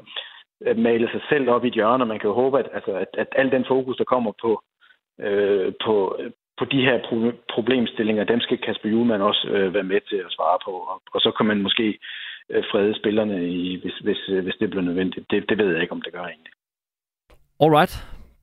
øh, 0.62 0.78
malet 0.78 1.10
sig 1.12 1.22
selv 1.30 1.50
op 1.50 1.66
i 1.66 1.68
et 1.68 1.74
hjørne, 1.74 2.04
og 2.04 2.08
man 2.08 2.20
kan 2.20 2.28
jo 2.28 2.34
håbe, 2.34 2.60
at, 2.60 2.70
altså, 2.74 2.92
at, 2.92 3.08
at 3.14 3.28
al 3.36 3.52
den 3.52 3.66
fokus, 3.68 3.98
der 3.98 4.04
kommer 4.04 4.32
på, 4.42 4.64
øh, 5.20 5.74
på, 5.86 6.20
på 6.60 6.66
de 6.66 6.82
her 6.88 6.97
pro- 7.08 7.38
problemstillinger, 7.54 8.24
dem 8.24 8.39
skal 8.39 8.58
Kasper 8.58 8.89
Juhlmann 8.89 9.22
også 9.22 9.47
øh, 9.47 9.74
være 9.74 9.84
med 9.84 10.01
til 10.10 10.16
at 10.16 10.32
svare 10.32 10.58
på. 10.66 10.72
Og, 10.72 11.01
og 11.14 11.20
så 11.22 11.32
kan 11.38 11.45
man 11.45 11.62
måske 11.62 11.88
øh, 12.49 12.64
frede 12.72 12.95
spillerne, 12.99 13.47
i, 13.49 13.82
hvis, 13.82 13.97
hvis, 14.06 14.22
øh, 14.30 14.43
hvis 14.43 14.56
det 14.60 14.70
bliver 14.70 14.84
nødvendigt. 14.84 15.26
Det, 15.32 15.49
det 15.49 15.58
ved 15.58 15.72
jeg 15.74 15.82
ikke, 15.82 15.91
om 15.91 16.01
det 16.01 16.14
gør 16.14 16.26
egentlig. 16.26 16.54
Alright. 17.60 17.93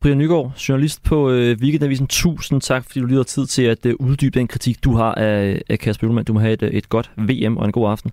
Brian 0.03 0.19
Nygaard, 0.19 0.53
journalist 0.69 1.01
på 1.09 1.31
øh, 1.31 1.57
Weekendavisen. 1.63 2.07
Tusind 2.07 2.61
tak, 2.61 2.83
fordi 2.85 3.01
du 3.01 3.07
lige 3.07 3.17
har 3.17 3.33
tid 3.37 3.47
til 3.47 3.65
at 3.65 3.87
øh, 3.87 3.95
uddybe 4.01 4.39
den 4.39 4.49
kritik, 4.49 4.85
du 4.85 4.93
har 4.97 5.15
af, 5.15 5.63
af 5.71 5.79
Kasper 5.79 6.07
Juhlmann. 6.07 6.27
Du 6.27 6.33
må 6.33 6.41
have 6.41 6.53
et, 6.53 6.63
et 6.63 6.89
godt 6.89 7.11
VM 7.17 7.57
og 7.57 7.65
en 7.65 7.73
god 7.73 7.91
aften. 7.91 8.11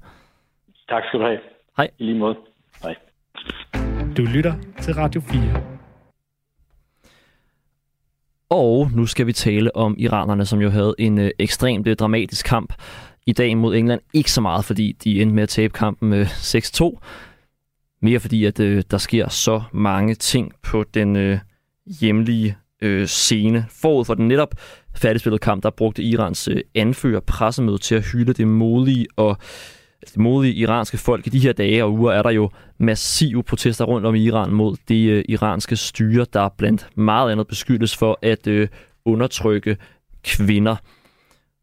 Tak 0.89 1.03
skal 1.07 1.19
du 1.19 1.25
have. 1.25 1.39
Hej. 1.77 1.87
I 1.99 2.03
lige 2.03 2.17
måde. 2.17 2.35
Hej. 2.83 2.95
Du 4.17 4.23
lytter 4.35 4.53
til 4.81 4.93
Radio 4.93 5.21
4. 5.21 5.76
Og 8.49 8.91
nu 8.93 9.05
skal 9.05 9.27
vi 9.27 9.33
tale 9.33 9.75
om 9.75 9.95
iranerne, 9.97 10.45
som 10.45 10.61
jo 10.61 10.69
havde 10.69 10.95
en 10.99 11.17
øh, 11.17 11.31
ekstremt 11.39 11.87
øh, 11.87 11.95
dramatisk 11.95 12.45
kamp 12.45 12.73
i 13.25 13.33
dag 13.33 13.57
mod 13.57 13.75
England. 13.75 14.01
Ikke 14.13 14.31
så 14.31 14.41
meget, 14.41 14.65
fordi 14.65 14.91
de 15.03 15.21
endte 15.21 15.35
med 15.35 15.43
at 15.43 15.49
tabe 15.49 15.73
kampen 15.73 16.13
øh, 16.13 16.19
med 16.19 16.25
6-2. 16.25 16.99
Mere 18.01 18.19
fordi, 18.19 18.45
at 18.45 18.59
øh, 18.59 18.83
der 18.91 18.97
sker 18.97 19.29
så 19.29 19.61
mange 19.73 20.15
ting 20.15 20.51
på 20.63 20.83
den 20.93 21.15
øh, 21.15 21.39
hjemlige 21.99 22.57
øh, 22.81 23.07
scene. 23.07 23.65
Forud 23.69 24.05
for 24.05 24.13
den 24.13 24.27
netop 24.27 24.55
færdigspillede 24.95 25.39
kamp, 25.39 25.63
der 25.63 25.69
brugte 25.69 26.03
Irans 26.03 26.47
øh, 26.47 26.61
anfører 26.75 27.19
pressemøde 27.19 27.77
til 27.77 27.95
at 27.95 28.05
hylde 28.11 28.33
det 28.33 28.47
modige 28.47 29.07
og 29.15 29.37
det 30.11 30.17
modige 30.17 30.53
iranske 30.53 30.97
folk. 30.97 31.27
I 31.27 31.29
de 31.29 31.39
her 31.39 31.53
dage 31.53 31.83
og 31.83 31.93
uger 31.93 32.11
er 32.11 32.21
der 32.21 32.29
jo 32.29 32.49
massive 32.77 33.43
protester 33.43 33.85
rundt 33.85 34.07
om 34.07 34.15
Iran 34.15 34.51
mod 34.51 34.75
det 34.87 35.09
øh, 35.09 35.23
iranske 35.29 35.75
styre, 35.75 36.25
der 36.33 36.49
blandt 36.57 36.97
meget 36.97 37.31
andet 37.31 37.47
beskyldes 37.47 37.97
for 37.97 38.19
at 38.21 38.47
øh, 38.47 38.67
undertrykke 39.05 39.77
kvinder. 40.23 40.75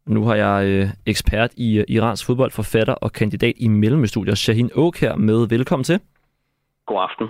Nu 0.07 0.23
har 0.25 0.35
jeg 0.35 0.65
øh, 0.65 0.89
ekspert 1.05 1.51
i 1.57 1.77
øh, 1.77 1.85
Irans 1.87 2.23
fodbold, 2.25 2.51
forfatter 2.51 2.93
og 2.93 3.11
kandidat 3.11 3.53
i 3.57 3.67
mellemstudier, 3.67 4.35
Shahin 4.35 4.71
Oak 4.75 4.97
her 4.97 5.15
med. 5.15 5.47
Velkommen 5.47 5.83
til. 5.83 5.99
God 6.87 7.07
aften. 7.09 7.27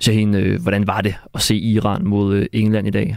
Shahin, 0.00 0.34
øh, 0.34 0.62
hvordan 0.62 0.86
var 0.86 1.00
det 1.00 1.14
at 1.34 1.40
se 1.40 1.56
Iran 1.56 2.04
mod 2.04 2.34
øh, 2.34 2.46
England 2.52 2.86
i 2.86 2.90
dag? 2.90 3.16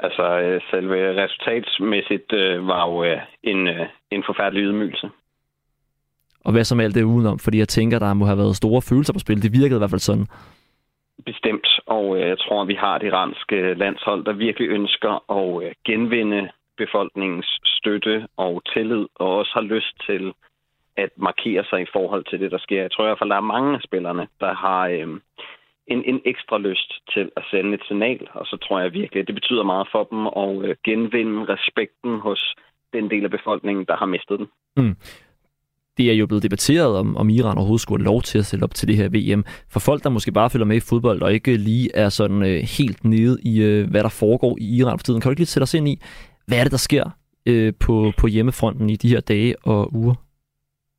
Altså, 0.00 0.40
øh, 0.40 0.60
selve 0.70 1.22
resultatsmæssigt 1.22 2.32
øh, 2.32 2.68
var 2.68 2.90
jo 2.90 3.04
øh, 3.04 3.18
en, 3.42 3.68
øh, 3.68 3.86
en 4.10 4.22
forfærdelig 4.26 4.62
ydmygelse. 4.62 5.10
Og 6.44 6.52
hvad 6.52 6.64
som 6.64 6.80
alt 6.80 6.94
det 6.94 7.02
udenom? 7.02 7.38
Fordi 7.38 7.58
jeg 7.58 7.68
tænker, 7.68 7.98
der 7.98 8.14
må 8.14 8.24
have 8.24 8.38
været 8.38 8.56
store 8.56 8.82
følelser 8.82 9.12
på 9.12 9.18
spil. 9.18 9.42
Det 9.42 9.52
virkede 9.52 9.78
i 9.78 9.82
hvert 9.82 9.90
fald 9.90 10.08
sådan. 10.10 10.26
Bestemt, 11.24 11.68
og 11.86 12.16
øh, 12.16 12.28
jeg 12.28 12.38
tror, 12.38 12.62
at 12.62 12.68
vi 12.68 12.74
har 12.74 12.98
det 12.98 13.06
iranske 13.06 13.74
landshold, 13.74 14.24
der 14.24 14.32
virkelig 14.32 14.68
ønsker 14.68 15.12
at 15.38 15.64
øh, 15.64 15.72
genvinde 15.84 16.50
befolkningens 16.76 17.60
støtte 17.64 18.26
og 18.36 18.62
tillid, 18.72 19.06
og 19.14 19.36
også 19.36 19.50
har 19.54 19.60
lyst 19.74 19.94
til 20.06 20.32
at 20.96 21.10
markere 21.16 21.64
sig 21.70 21.82
i 21.82 21.92
forhold 21.92 22.24
til 22.24 22.40
det, 22.40 22.50
der 22.50 22.58
sker. 22.58 22.80
Jeg 22.82 22.92
tror 22.92 23.04
i 23.04 23.08
hvert 23.08 23.18
fald, 23.18 23.30
der 23.30 23.36
er 23.36 23.52
mange 23.54 23.74
af 23.74 23.82
spillerne, 23.82 24.28
der 24.40 24.54
har 24.54 24.88
øh, 24.88 25.08
en, 25.88 26.04
en 26.04 26.20
ekstra 26.24 26.58
lyst 26.58 26.90
til 27.14 27.30
at 27.36 27.42
sende 27.50 27.74
et 27.74 27.84
signal, 27.88 28.28
og 28.34 28.46
så 28.46 28.56
tror 28.56 28.80
jeg 28.80 28.92
virkelig, 28.92 29.20
at 29.20 29.26
det 29.26 29.34
betyder 29.34 29.62
meget 29.62 29.88
for 29.92 30.02
dem 30.10 30.20
at 30.42 30.68
øh, 30.68 30.76
genvinde 30.84 31.44
respekten 31.54 32.20
hos 32.20 32.54
den 32.92 33.10
del 33.10 33.24
af 33.24 33.30
befolkningen, 33.30 33.84
der 33.88 33.96
har 33.96 34.06
mistet 34.06 34.38
den. 34.38 34.48
Mm. 34.76 34.96
Det 35.96 36.10
er 36.10 36.14
jo 36.14 36.26
blevet 36.26 36.42
debatteret, 36.42 36.96
om, 36.96 37.16
om 37.16 37.30
Iran 37.30 37.56
overhovedet 37.58 37.80
skulle 37.80 38.02
have 38.02 38.12
lov 38.12 38.22
til 38.22 38.38
at 38.38 38.46
stille 38.46 38.64
op 38.64 38.74
til 38.74 38.88
det 38.88 38.96
her 38.96 39.08
VM. 39.08 39.44
For 39.72 39.80
folk, 39.80 40.04
der 40.04 40.10
måske 40.10 40.32
bare 40.32 40.50
følger 40.50 40.66
med 40.66 40.76
i 40.76 40.80
fodbold 40.80 41.22
og 41.22 41.32
ikke 41.32 41.56
lige 41.56 41.90
er 41.94 42.08
sådan 42.08 42.42
øh, 42.42 42.60
helt 42.78 43.04
nede 43.04 43.38
i, 43.42 43.62
øh, 43.62 43.90
hvad 43.90 44.02
der 44.02 44.08
foregår 44.08 44.56
i 44.60 44.76
Iran 44.76 44.98
for 44.98 45.04
tiden, 45.04 45.20
kan 45.20 45.28
du 45.28 45.32
ikke 45.32 45.40
lige 45.40 45.46
sætte 45.46 45.62
os 45.62 45.74
ind 45.74 45.88
i, 45.88 46.00
hvad 46.46 46.58
er 46.58 46.62
det, 46.62 46.72
der 46.72 46.78
sker 46.78 47.10
øh, 47.46 47.72
på, 47.80 48.12
på 48.18 48.26
hjemmefronten 48.26 48.90
i 48.90 48.96
de 48.96 49.08
her 49.08 49.20
dage 49.20 49.54
og 49.64 49.94
uger? 49.94 50.14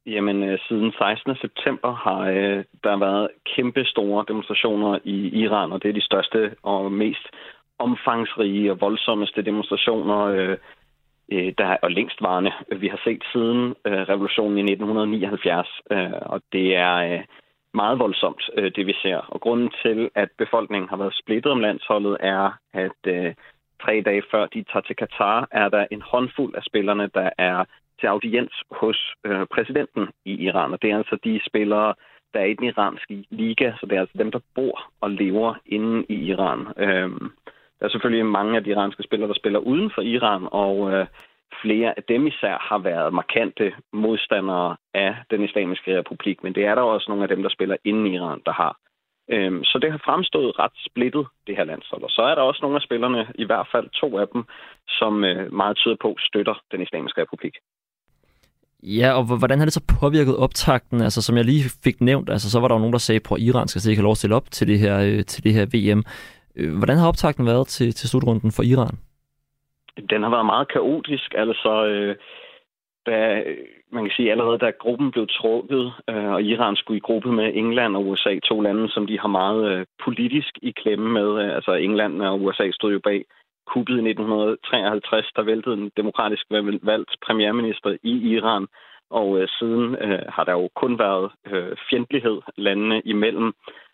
Jamen, 0.09 0.43
øh, 0.43 0.59
siden 0.67 0.91
16. 0.91 1.35
september 1.35 1.91
har 1.93 2.21
øh, 2.21 2.63
der 2.83 2.97
været 2.97 3.29
kæmpe 3.55 3.85
store 3.85 4.25
demonstrationer 4.27 4.99
i 5.03 5.17
Iran, 5.43 5.71
og 5.71 5.83
det 5.83 5.89
er 5.89 5.93
de 5.93 6.09
største 6.09 6.55
og 6.63 6.91
mest 6.91 7.25
omfangsrige 7.79 8.71
og 8.71 8.81
voldsommeste 8.81 9.41
demonstrationer, 9.41 10.19
øh, 10.19 10.57
øh, 11.31 11.53
der 11.57 11.77
er 11.83 11.87
længstvarende, 11.87 12.51
vi 12.79 12.87
har 12.87 13.01
set 13.03 13.23
siden 13.33 13.75
øh, 13.85 14.01
revolutionen 14.11 14.57
i 14.57 14.61
1979. 14.61 15.67
Øh, 15.91 16.11
og 16.21 16.41
det 16.53 16.75
er 16.75 16.95
øh, 16.95 17.23
meget 17.73 17.99
voldsomt, 17.99 18.49
øh, 18.57 18.71
det 18.75 18.85
vi 18.87 18.95
ser. 19.01 19.17
Og 19.17 19.41
grunden 19.41 19.71
til, 19.83 20.09
at 20.15 20.29
befolkningen 20.37 20.89
har 20.89 20.97
været 20.97 21.19
splittet 21.21 21.51
om 21.51 21.59
landsholdet, 21.59 22.17
er, 22.19 22.51
at 22.73 23.01
øh, 23.07 23.33
tre 23.83 24.01
dage 24.05 24.23
før 24.31 24.45
de 24.45 24.63
tager 24.63 24.81
til 24.81 24.95
Katar, 24.95 25.47
er 25.51 25.69
der 25.69 25.85
en 25.91 26.01
håndfuld 26.01 26.55
af 26.55 26.63
spillerne, 26.63 27.09
der 27.13 27.29
er 27.37 27.65
til 27.99 28.07
audiens 28.07 28.63
hos 28.71 29.13
øh, 29.25 29.45
præsidenten 29.53 30.07
i 30.25 30.33
Iran. 30.47 30.73
Og 30.73 30.81
det 30.81 30.91
er 30.91 30.97
altså 30.97 31.17
de 31.23 31.41
spillere, 31.45 31.93
der 32.33 32.39
er 32.39 32.45
i 32.45 32.53
den 32.53 32.67
iranske 32.67 33.25
liga, 33.29 33.71
så 33.79 33.85
det 33.85 33.95
er 33.95 33.99
altså 33.99 34.17
dem, 34.17 34.31
der 34.31 34.39
bor 34.55 34.91
og 35.01 35.11
lever 35.11 35.53
inde 35.65 36.05
i 36.09 36.15
Iran. 36.15 36.59
Øhm, 36.77 37.31
der 37.79 37.85
er 37.85 37.89
selvfølgelig 37.89 38.25
mange 38.25 38.57
af 38.57 38.63
de 38.63 38.69
iranske 38.69 39.03
spillere, 39.03 39.27
der 39.27 39.33
spiller 39.33 39.59
uden 39.59 39.91
for 39.95 40.01
Iran, 40.01 40.47
og 40.51 40.91
øh, 40.93 41.07
flere 41.61 41.93
af 41.97 42.03
dem 42.03 42.27
især 42.27 42.57
har 42.69 42.77
været 42.77 43.13
markante 43.13 43.73
modstandere 43.93 44.77
af 44.93 45.15
den 45.31 45.43
islamiske 45.43 45.97
republik, 45.97 46.43
men 46.43 46.55
det 46.55 46.65
er 46.65 46.75
der 46.75 46.81
også 46.81 47.05
nogle 47.09 47.23
af 47.23 47.29
dem, 47.29 47.41
der 47.41 47.49
spiller 47.49 47.77
inde 47.83 48.09
i 48.09 48.13
Iran, 48.15 48.41
der 48.45 48.51
har. 48.51 48.77
Øhm, 49.31 49.63
så 49.63 49.79
det 49.79 49.91
har 49.91 50.01
fremstået 50.05 50.59
ret 50.59 50.77
splittet, 50.87 51.27
det 51.47 51.55
her 51.55 51.63
landshold. 51.63 52.03
Og 52.03 52.09
så 52.09 52.21
er 52.21 52.35
der 52.35 52.41
også 52.41 52.59
nogle 52.61 52.75
af 52.75 52.81
spillerne, 52.81 53.27
i 53.35 53.45
hvert 53.45 53.67
fald 53.71 53.89
to 53.89 54.17
af 54.17 54.27
dem, 54.27 54.43
som 54.87 55.23
øh, 55.23 55.53
meget 55.53 55.77
tyder 55.77 55.95
på 56.01 56.15
støtter 56.19 56.61
den 56.71 56.81
islamiske 56.81 57.21
republik. 57.21 57.55
Ja, 58.83 59.11
og 59.17 59.37
hvordan 59.37 59.59
har 59.59 59.65
det 59.65 59.73
så 59.73 59.95
påvirket 60.01 60.37
optakten? 60.37 61.01
Altså, 61.01 61.21
som 61.21 61.37
jeg 61.37 61.45
lige 61.45 61.63
fik 61.83 62.01
nævnt, 62.01 62.29
altså, 62.29 62.51
så 62.51 62.59
var 62.59 62.67
der 62.67 62.75
jo 62.75 62.79
nogen, 62.79 62.93
der 62.93 62.99
sagde, 62.99 63.21
at 63.31 63.41
Iran 63.41 63.67
skal 63.67 63.89
ikke 63.89 63.99
have 63.99 64.03
lov 64.03 64.11
at 64.11 64.17
stille 64.17 64.35
op 64.35 64.51
til 64.51 64.67
det 64.67 64.79
her, 64.79 64.99
øh, 64.99 65.25
til 65.25 65.43
det 65.43 65.53
her 65.53 65.65
VM. 65.65 66.03
Øh, 66.55 66.77
hvordan 66.77 66.97
har 66.97 67.07
optakten 67.07 67.45
været 67.45 67.67
til, 67.67 67.93
til 67.93 68.09
slutrunden 68.09 68.51
for 68.51 68.63
Iran? 68.63 68.95
Den 70.09 70.23
har 70.23 70.29
været 70.29 70.45
meget 70.45 70.71
kaotisk. 70.71 71.33
Altså, 71.37 71.85
øh, 71.85 72.15
da, 73.05 73.43
man 73.91 74.03
kan 74.03 74.13
sige, 74.15 74.31
allerede 74.31 74.57
da 74.57 74.69
gruppen 74.79 75.11
blev 75.11 75.27
trukket, 75.27 75.93
øh, 76.09 76.31
og 76.35 76.43
Iran 76.43 76.75
skulle 76.75 76.97
i 76.97 77.07
gruppe 77.07 77.31
med 77.31 77.51
England 77.53 77.95
og 77.95 78.07
USA, 78.07 78.39
to 78.39 78.61
lande, 78.61 78.89
som 78.89 79.07
de 79.07 79.19
har 79.19 79.27
meget 79.27 79.71
øh, 79.71 79.85
politisk 80.05 80.53
i 80.61 80.71
klemme 80.71 81.09
med. 81.09 81.29
Øh, 81.43 81.55
altså, 81.55 81.73
England 81.73 82.21
og 82.21 82.41
USA 82.41 82.71
stod 82.71 82.91
jo 82.91 82.99
bag 83.03 83.25
kuppet 83.73 83.93
i 83.93 84.09
1953, 84.09 85.31
der 85.35 85.41
væltede 85.41 85.75
en 85.75 85.91
demokratisk 85.97 86.45
valgt 86.91 87.11
premierminister 87.25 87.97
i 88.03 88.13
Iran. 88.33 88.67
Og 89.09 89.39
øh, 89.39 89.47
siden 89.59 89.95
øh, 89.95 90.21
har 90.35 90.43
der 90.43 90.51
jo 90.51 90.69
kun 90.75 90.99
været 90.99 91.31
øh, 91.45 91.77
fjendtlighed 91.89 92.41
landene 92.57 93.01
imellem. 93.05 93.53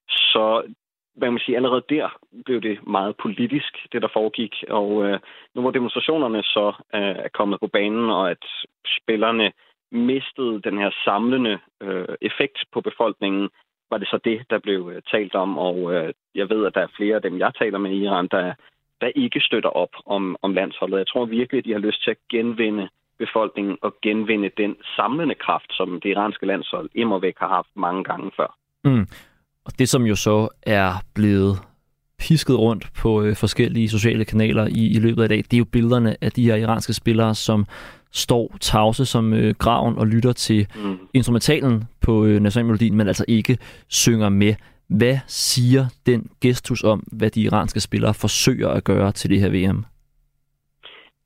Så 0.09 0.73
hvad 1.15 1.31
man 1.31 1.39
sige, 1.45 1.55
allerede 1.55 1.83
der 1.89 2.07
blev 2.45 2.61
det 2.61 2.87
meget 2.87 3.15
politisk, 3.17 3.73
det 3.91 4.01
der 4.01 4.07
foregik. 4.13 4.63
Og 4.69 5.05
øh, 5.05 5.19
nu 5.55 5.61
hvor 5.61 5.71
demonstrationerne 5.71 6.43
så 6.43 6.73
øh, 6.95 7.15
er 7.25 7.29
kommet 7.33 7.59
på 7.59 7.67
banen, 7.67 8.09
og 8.09 8.31
at 8.31 8.43
spillerne 9.01 9.51
mistede 9.91 10.61
den 10.61 10.77
her 10.77 10.91
samlende 11.05 11.59
øh, 11.81 12.15
effekt 12.21 12.57
på 12.73 12.81
befolkningen, 12.81 13.49
var 13.91 13.97
det 13.97 14.07
så 14.07 14.19
det, 14.25 14.45
der 14.49 14.59
blev 14.59 14.91
øh, 14.95 15.01
talt 15.11 15.35
om. 15.35 15.57
Og 15.57 15.93
øh, 15.93 16.13
jeg 16.35 16.49
ved, 16.49 16.65
at 16.65 16.75
der 16.75 16.81
er 16.81 16.95
flere 16.97 17.15
af 17.15 17.21
dem, 17.21 17.39
jeg 17.39 17.51
taler 17.59 17.77
med 17.77 17.91
i 17.91 18.03
Iran, 18.03 18.27
der, 18.27 18.53
der 19.01 19.11
ikke 19.15 19.39
støtter 19.39 19.69
op 19.69 19.89
om, 20.05 20.35
om 20.41 20.53
landsholdet. 20.53 20.97
Jeg 20.97 21.07
tror 21.07 21.25
virkelig, 21.25 21.59
at 21.59 21.65
de 21.65 21.71
har 21.71 21.79
lyst 21.79 22.03
til 22.03 22.11
at 22.11 22.17
genvinde 22.31 22.89
befolkningen 23.19 23.77
og 23.81 23.95
genvinde 24.01 24.49
den 24.57 24.75
samlende 24.95 25.35
kraft, 25.35 25.69
som 25.71 25.99
det 26.03 26.09
iranske 26.09 26.45
landshold 26.45 26.89
immer 26.95 27.19
væk 27.19 27.35
har 27.37 27.47
haft 27.47 27.69
mange 27.75 28.03
gange 28.03 28.31
før. 28.37 28.57
Mm. 28.83 29.07
Og 29.65 29.79
det, 29.79 29.89
som 29.89 30.03
jo 30.03 30.15
så 30.15 30.49
er 30.63 30.91
blevet 31.15 31.57
pisket 32.19 32.59
rundt 32.59 32.85
på 33.01 33.21
øh, 33.23 33.35
forskellige 33.35 33.89
sociale 33.89 34.25
kanaler 34.25 34.67
i, 34.67 34.95
i 34.95 34.99
løbet 34.99 35.23
af 35.23 35.29
dag, 35.29 35.37
det 35.37 35.53
er 35.53 35.57
jo 35.57 35.65
billederne 35.65 36.15
af 36.21 36.31
de 36.31 36.43
her 36.43 36.55
iranske 36.55 36.93
spillere, 36.93 37.35
som 37.35 37.65
står 38.11 38.55
tavse 38.61 39.05
som 39.05 39.33
øh, 39.33 39.55
graven 39.59 39.97
og 39.97 40.07
lytter 40.07 40.33
til 40.33 40.67
mm. 40.75 40.97
instrumentalen 41.13 41.83
på 42.01 42.25
øh, 42.25 42.39
nationalmelodien, 42.41 42.97
men 42.97 43.07
altså 43.07 43.25
ikke 43.27 43.57
synger 43.87 44.29
med. 44.29 44.55
Hvad 44.89 45.17
siger 45.27 45.83
den 46.05 46.29
gestus 46.41 46.83
om, 46.83 47.03
hvad 47.19 47.29
de 47.29 47.41
iranske 47.41 47.79
spillere 47.79 48.13
forsøger 48.13 48.69
at 48.69 48.83
gøre 48.83 49.11
til 49.11 49.29
det 49.29 49.39
her 49.39 49.49
VM? 49.49 49.85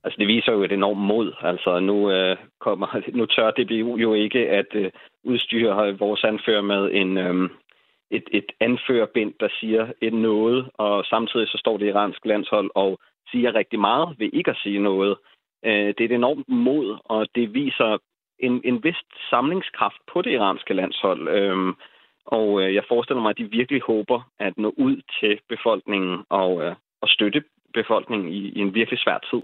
Altså, 0.04 0.18
det 0.20 0.28
viser 0.28 0.52
jo 0.52 0.64
et 0.64 0.72
enormt 0.72 1.00
mod. 1.00 1.34
Altså, 1.42 1.80
nu, 1.80 2.12
øh, 2.12 2.38
kommer, 2.60 3.02
nu 3.20 3.26
tør 3.26 3.52
DBU 3.52 3.98
jo 3.98 4.14
ikke 4.14 4.50
at 4.50 4.66
øh, 4.74 4.92
udstyre 5.24 5.98
vores 5.98 6.24
anfører 6.24 6.62
med 6.62 6.92
en, 6.92 7.18
øh, 7.18 7.50
et, 8.12 8.24
et 8.32 8.52
anførerbind, 8.60 9.34
der 9.40 9.50
siger 9.60 9.88
et 10.02 10.14
noget, 10.14 10.70
og 10.74 11.06
samtidig 11.06 11.48
så 11.48 11.58
står 11.58 11.78
det 11.78 11.88
iransk 11.88 12.26
landshold 12.26 12.72
og 12.76 13.00
siger 13.32 13.56
rigtig 13.56 13.80
meget 13.80 14.16
ved 14.20 14.30
ikke 14.34 14.52
at 14.52 14.58
sige 14.64 14.80
noget. 14.80 15.18
Øh, 15.66 15.88
det 15.88 16.02
er 16.02 16.06
et 16.06 16.12
enormt 16.12 16.50
mod, 16.50 16.98
og 17.06 17.28
det 17.36 17.54
viser 17.54 17.98
en, 18.40 18.62
en 18.64 18.84
vis 18.84 18.96
samlingskraft 19.30 20.02
på 20.14 20.22
det 20.22 20.32
iranske 20.32 20.74
landshold. 20.74 21.28
Øh, 21.28 21.74
og 22.38 22.62
øh, 22.62 22.76
jeg 22.76 22.84
forestiller 22.88 23.22
mig, 23.22 23.30
at 23.30 23.38
de 23.38 23.56
virkelig 23.60 23.82
håber 23.82 24.20
at 24.40 24.54
nå 24.58 24.70
ud 24.78 24.96
til 25.20 25.40
befolkningen 25.50 26.16
og, 26.30 26.64
øh, 26.64 26.76
og 27.02 27.08
støtte 27.10 27.44
befolkningen 27.74 28.30
i, 28.30 28.42
i 28.58 28.60
en 28.60 28.74
virkelig 28.74 29.00
svær 29.00 29.20
tid. 29.32 29.44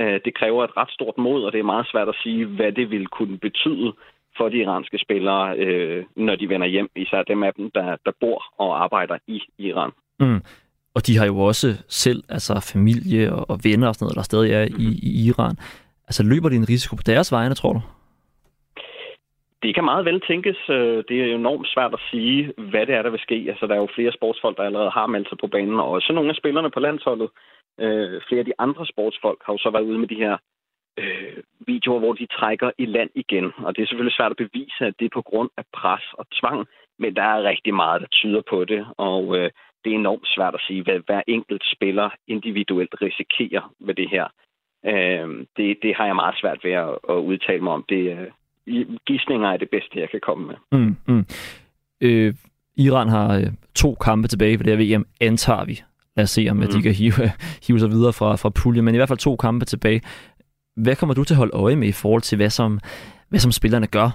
Øh, 0.00 0.20
det 0.24 0.32
kræver 0.34 0.64
et 0.64 0.76
ret 0.76 0.90
stort 0.90 1.18
mod, 1.18 1.44
og 1.44 1.52
det 1.52 1.58
er 1.58 1.72
meget 1.74 1.86
svært 1.92 2.08
at 2.08 2.20
sige, 2.22 2.46
hvad 2.46 2.72
det 2.72 2.90
vil 2.90 3.06
kunne 3.06 3.38
betyde 3.38 3.92
for 4.36 4.48
de 4.48 4.56
iranske 4.56 4.98
spillere, 4.98 5.58
øh, 5.58 6.04
når 6.16 6.36
de 6.36 6.48
vender 6.48 6.66
hjem, 6.66 6.90
især 6.96 7.22
dem 7.22 7.42
af 7.42 7.52
dem, 7.56 7.70
der, 7.70 7.96
der 8.06 8.12
bor 8.20 8.44
og 8.58 8.82
arbejder 8.84 9.18
i 9.26 9.42
Iran. 9.58 9.90
Mm. 10.20 10.40
Og 10.94 11.06
de 11.06 11.18
har 11.18 11.26
jo 11.26 11.38
også 11.38 11.68
selv 11.88 12.22
altså 12.28 12.70
familie 12.74 13.32
og, 13.34 13.50
og 13.50 13.58
venner 13.64 13.88
og 13.88 13.94
sådan 13.94 14.04
noget, 14.04 14.16
der 14.16 14.22
stadig 14.22 14.52
er 14.52 14.64
i, 14.84 14.86
i 15.02 15.26
Iran. 15.28 15.56
Altså 16.08 16.22
løber 16.22 16.48
de 16.48 16.56
en 16.56 16.68
risiko 16.68 16.96
på 16.96 17.02
deres 17.06 17.32
vegne, 17.32 17.54
tror 17.54 17.72
du? 17.72 17.80
Det 19.62 19.74
kan 19.74 19.84
meget 19.84 20.04
vel 20.04 20.20
tænkes. 20.20 20.60
Øh, 20.70 21.04
det 21.08 21.20
er 21.20 21.26
jo 21.26 21.34
enormt 21.34 21.68
svært 21.68 21.94
at 21.94 22.00
sige, 22.10 22.52
hvad 22.70 22.86
det 22.86 22.94
er, 22.94 23.02
der 23.02 23.10
vil 23.10 23.20
ske. 23.20 23.46
Altså, 23.48 23.66
der 23.66 23.74
er 23.74 23.78
jo 23.78 23.94
flere 23.94 24.12
sportsfolk, 24.12 24.56
der 24.56 24.62
allerede 24.62 24.90
har 24.90 25.06
meldt 25.06 25.28
sig 25.28 25.38
på 25.38 25.46
banen, 25.46 25.80
og 25.80 25.88
også 25.88 26.12
nogle 26.12 26.30
af 26.30 26.36
spillerne 26.36 26.70
på 26.70 26.80
landsholdet. 26.80 27.30
Øh, 27.80 28.20
flere 28.28 28.38
af 28.38 28.44
de 28.44 28.58
andre 28.58 28.86
sportsfolk 28.86 29.38
har 29.44 29.52
jo 29.52 29.58
så 29.58 29.70
været 29.70 29.88
ude 29.90 29.98
med 29.98 30.08
de 30.08 30.22
her 30.24 30.36
øh, 30.98 31.42
videoer, 31.66 31.98
hvor 31.98 32.12
de 32.12 32.26
trækker 32.26 32.70
i 32.78 32.86
land 32.86 33.10
igen. 33.14 33.52
Og 33.56 33.76
det 33.76 33.82
er 33.82 33.86
selvfølgelig 33.86 34.16
svært 34.16 34.30
at 34.30 34.36
bevise, 34.36 34.86
at 34.86 34.94
det 34.98 35.04
er 35.04 35.18
på 35.18 35.22
grund 35.22 35.50
af 35.56 35.64
pres 35.72 36.06
og 36.12 36.26
tvang, 36.40 36.66
men 36.98 37.16
der 37.16 37.22
er 37.22 37.42
rigtig 37.42 37.74
meget, 37.74 38.00
der 38.00 38.06
tyder 38.06 38.42
på 38.50 38.64
det, 38.64 38.86
og 38.96 39.36
øh, 39.36 39.50
det 39.84 39.92
er 39.92 39.94
enormt 39.94 40.28
svært 40.28 40.54
at 40.54 40.64
sige, 40.66 40.82
hvad 40.82 41.00
hver 41.06 41.22
enkelt 41.26 41.62
spiller 41.74 42.10
individuelt 42.26 42.94
risikerer 43.02 43.74
med 43.80 43.94
det 43.94 44.08
her. 44.10 44.26
Øh, 44.86 45.46
det, 45.56 45.78
det 45.82 45.94
har 45.94 46.06
jeg 46.06 46.16
meget 46.16 46.38
svært 46.40 46.64
ved 46.64 46.72
at, 46.72 46.98
at 47.08 47.14
udtale 47.14 47.60
mig 47.60 47.72
om. 47.72 47.84
Det, 47.88 48.18
øh, 48.18 48.30
gissninger 49.06 49.48
er 49.48 49.56
det 49.56 49.70
bedste, 49.70 50.00
jeg 50.00 50.10
kan 50.10 50.20
komme 50.20 50.46
med. 50.46 50.56
Mm, 50.72 50.96
mm. 51.06 51.24
Øh, 52.00 52.34
Iran 52.76 53.08
har 53.08 53.36
øh, 53.36 53.46
to 53.74 53.94
kampe 53.94 54.28
tilbage 54.28 54.58
på 54.58 54.62
det 54.62 54.78
her 54.78 54.96
VM, 54.96 55.06
antager 55.20 55.64
vi. 55.64 55.80
Lad 56.16 56.22
os 56.22 56.30
se, 56.30 56.46
om 56.50 56.56
mm. 56.56 56.62
de 56.62 56.82
kan 56.82 56.94
hive, 56.94 57.12
hive 57.66 57.78
sig 57.78 57.90
videre 57.90 58.12
fra, 58.12 58.36
fra 58.36 58.50
puljen, 58.62 58.84
men 58.84 58.94
i 58.94 58.98
hvert 58.98 59.08
fald 59.08 59.18
to 59.18 59.36
kampe 59.36 59.64
tilbage. 59.64 60.00
Hvad 60.76 60.96
kommer 60.96 61.14
du 61.14 61.24
til 61.24 61.34
at 61.34 61.38
holde 61.38 61.56
øje 61.56 61.76
med 61.76 61.88
i 61.88 61.98
forhold 62.02 62.22
til, 62.22 62.36
hvad 62.36 62.50
som, 62.50 62.80
hvad 63.28 63.40
som 63.40 63.52
spillerne 63.52 63.86
gør? 63.86 64.10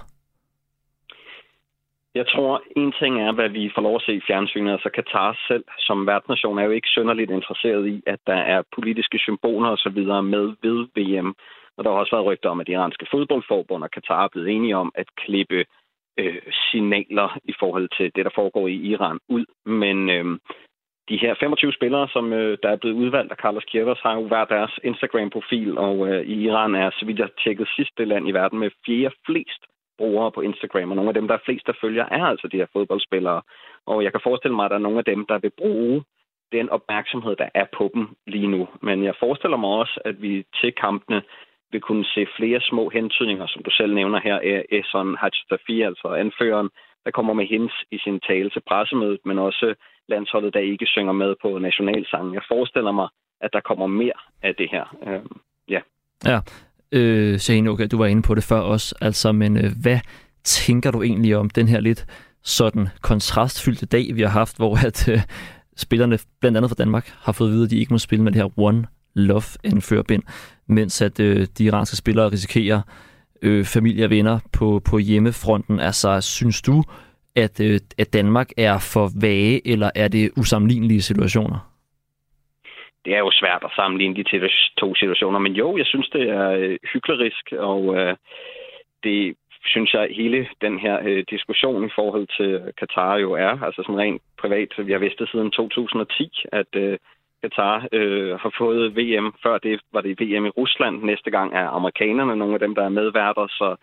Jeg 2.14 2.26
tror, 2.28 2.62
en 2.76 2.92
ting 3.00 3.12
er, 3.26 3.32
hvad 3.32 3.48
vi 3.48 3.70
får 3.74 3.82
lov 3.82 3.94
at 3.96 4.02
se 4.06 4.12
i 4.14 4.26
fjernsynet. 4.26 4.72
Altså 4.72 4.90
Katar 4.94 5.38
selv 5.48 5.64
som 5.78 6.06
værtsnation 6.06 6.58
er 6.58 6.64
jo 6.64 6.70
ikke 6.70 6.88
synderligt 6.88 7.30
interesseret 7.30 7.86
i, 7.86 8.02
at 8.06 8.20
der 8.26 8.40
er 8.54 8.62
politiske 8.74 9.18
symboler 9.18 9.68
osv. 9.68 10.00
med 10.34 10.46
ved 10.62 10.78
VM. 10.96 11.34
Og 11.76 11.84
der 11.84 11.90
har 11.90 11.98
også 11.98 12.16
været 12.16 12.26
rygter 12.26 12.50
om, 12.50 12.60
at 12.60 12.66
det 12.66 12.72
iranske 12.72 13.06
fodboldforbund 13.10 13.84
og 13.84 13.90
Katar 13.90 14.24
er 14.24 14.28
blevet 14.28 14.50
enige 14.50 14.76
om 14.76 14.92
at 14.94 15.06
klippe 15.16 15.64
øh, 16.18 16.42
signaler 16.70 17.38
i 17.44 17.54
forhold 17.58 17.88
til 17.96 18.12
det, 18.14 18.24
der 18.24 18.30
foregår 18.34 18.68
i 18.68 18.76
Iran 18.76 19.18
ud. 19.28 19.44
Men 19.66 20.10
øh, 20.10 20.38
de 21.08 21.16
her 21.16 21.34
25 21.40 21.72
spillere, 21.72 22.08
som 22.08 22.32
øh, 22.32 22.58
der 22.62 22.68
er 22.68 22.76
blevet 22.76 22.96
udvalgt 22.96 23.32
af 23.32 23.36
Carlos 23.36 23.64
Kiervas, 23.64 24.00
har 24.02 24.14
jo 24.14 24.26
hver 24.28 24.44
deres 24.44 24.78
Instagram-profil, 24.84 25.78
og 25.78 26.08
øh, 26.08 26.26
i 26.26 26.34
Iran 26.46 26.74
er, 26.74 26.90
så 26.90 27.06
vidt 27.06 27.18
jeg 27.18 27.28
tjekket, 27.44 27.68
sidste 27.76 28.04
land 28.04 28.28
i 28.28 28.32
verden 28.32 28.58
med 28.58 28.70
fjerde 28.86 29.14
flest 29.26 29.62
brugere 29.98 30.32
på 30.32 30.40
Instagram, 30.40 30.90
og 30.90 30.96
nogle 30.96 31.10
af 31.10 31.14
dem, 31.14 31.28
der 31.28 31.34
er 31.34 31.44
flest, 31.44 31.66
der 31.66 31.72
følger, 31.80 32.04
er 32.04 32.24
altså 32.24 32.48
de 32.48 32.56
her 32.56 32.66
fodboldspillere. 32.72 33.42
Og 33.86 34.04
jeg 34.04 34.12
kan 34.12 34.20
forestille 34.24 34.56
mig, 34.56 34.64
at 34.64 34.70
der 34.70 34.76
er 34.76 34.86
nogle 34.86 34.98
af 34.98 35.04
dem, 35.04 35.26
der 35.26 35.38
vil 35.38 35.52
bruge 35.58 36.04
den 36.52 36.68
opmærksomhed, 36.70 37.36
der 37.36 37.48
er 37.54 37.66
på 37.78 37.90
dem 37.94 38.08
lige 38.26 38.46
nu. 38.46 38.68
Men 38.82 39.04
jeg 39.04 39.14
forestiller 39.20 39.56
mig 39.56 39.70
også, 39.70 40.00
at 40.04 40.22
vi 40.22 40.44
til 40.60 40.72
kampene 40.72 41.22
vil 41.74 41.80
kunne 41.88 42.06
se 42.14 42.22
flere 42.38 42.60
små 42.70 42.84
hentydninger, 42.96 43.46
som 43.46 43.62
du 43.66 43.70
selv 43.70 43.92
nævner 43.94 44.20
her, 44.26 44.36
af 44.52 44.64
Esson 44.78 45.16
Hajtafi, 45.20 45.76
altså 45.90 46.08
anføreren, 46.24 46.68
der 47.04 47.10
kommer 47.16 47.34
med 47.34 47.46
hints 47.54 47.74
i 47.96 47.98
sin 48.04 48.20
tale 48.28 48.50
til 48.50 48.62
pressemødet, 48.68 49.20
men 49.28 49.38
også 49.38 49.74
landsholdet, 50.08 50.54
der 50.54 50.60
ikke 50.60 50.86
synger 50.86 51.12
med 51.12 51.34
på 51.42 51.48
nationalsangen. 51.58 52.34
Jeg 52.34 52.44
forestiller 52.52 52.92
mig, 52.92 53.08
at 53.40 53.50
der 53.52 53.60
kommer 53.60 53.86
mere 53.86 54.18
af 54.42 54.54
det 54.54 54.68
her. 54.74 54.84
Øh, 55.08 55.22
ja. 55.74 55.80
Ja, 56.30 56.38
øh, 56.92 57.38
Shane, 57.38 57.70
okay, 57.70 57.86
du 57.92 57.98
var 57.98 58.06
inde 58.06 58.22
på 58.28 58.34
det 58.34 58.44
før 58.50 58.60
også, 58.74 58.94
altså, 59.00 59.32
men 59.32 59.56
øh, 59.56 59.70
hvad 59.82 59.98
tænker 60.44 60.90
du 60.90 61.02
egentlig 61.02 61.36
om 61.36 61.50
den 61.50 61.68
her 61.68 61.80
lidt 61.80 62.06
sådan 62.42 62.86
kontrastfyldte 63.02 63.86
dag, 63.86 64.06
vi 64.14 64.22
har 64.22 64.34
haft, 64.40 64.56
hvor 64.56 64.86
at 64.86 65.08
øh, 65.08 65.20
spillerne, 65.76 66.18
blandt 66.40 66.56
andet 66.56 66.70
fra 66.70 66.82
Danmark, 66.84 67.06
har 67.24 67.32
fået 67.32 67.48
at 67.48 67.52
vide, 67.52 67.64
at 67.64 67.70
de 67.70 67.78
ikke 67.78 67.94
må 67.94 67.98
spille 67.98 68.24
med 68.24 68.32
det 68.32 68.42
her 68.42 68.50
One 68.58 68.86
Love 69.14 69.50
anførbind, 69.64 70.22
mens 70.66 71.02
at 71.02 71.20
øh, 71.20 71.46
de 71.58 71.64
iranske 71.64 71.96
spillere 71.96 72.30
risikerer 72.32 72.80
øh, 73.42 73.64
familie 73.64 74.04
og 74.04 74.10
venner 74.10 74.38
på, 74.58 74.80
på 74.90 74.98
hjemmefronten. 74.98 75.80
Altså, 75.80 76.20
synes 76.20 76.62
du, 76.62 76.82
at, 77.36 77.60
øh, 77.60 77.80
at 77.98 78.12
Danmark 78.12 78.48
er 78.56 78.78
for 78.94 79.06
vage, 79.20 79.68
eller 79.72 79.90
er 79.94 80.08
det 80.08 80.30
usammenlignelige 80.36 81.02
situationer? 81.02 81.70
Det 83.04 83.14
er 83.14 83.18
jo 83.18 83.30
svært 83.32 83.62
at 83.64 83.70
sammenligne 83.76 84.14
de 84.14 84.48
to 84.80 84.94
situationer, 84.94 85.38
men 85.38 85.52
jo, 85.52 85.76
jeg 85.76 85.86
synes, 85.86 86.08
det 86.08 86.30
er 86.30 86.50
øh, 86.50 86.78
hyklerisk, 86.92 87.52
og 87.52 87.96
øh, 87.96 88.16
det 89.04 89.36
synes 89.66 89.94
jeg, 89.94 90.08
hele 90.10 90.48
den 90.60 90.78
her 90.78 90.98
øh, 91.02 91.24
diskussion 91.30 91.86
i 91.86 91.94
forhold 91.94 92.26
til 92.36 92.72
Katar 92.78 93.16
jo 93.16 93.32
er, 93.32 93.62
altså 93.62 93.82
sådan 93.82 93.98
rent 93.98 94.22
privat, 94.38 94.68
vi 94.86 94.92
har 94.92 94.98
vidst 94.98 95.18
det 95.18 95.30
siden 95.30 95.50
2010, 95.50 96.30
at 96.52 96.70
øh, 96.76 96.98
Katar 97.44 97.88
øh, 97.92 98.32
har 98.42 98.52
fået 98.58 98.96
VM. 98.98 99.28
Før 99.42 99.58
det 99.58 99.80
var 99.92 100.00
det 100.00 100.20
VM 100.20 100.46
i 100.46 100.56
Rusland. 100.60 101.02
Næste 101.02 101.30
gang 101.30 101.54
er 101.54 101.66
amerikanerne 101.78 102.36
nogle 102.36 102.54
af 102.54 102.60
dem, 102.60 102.74
der 102.74 102.84
er 102.84 102.98
medværter, 103.00 103.46
så 103.46 103.76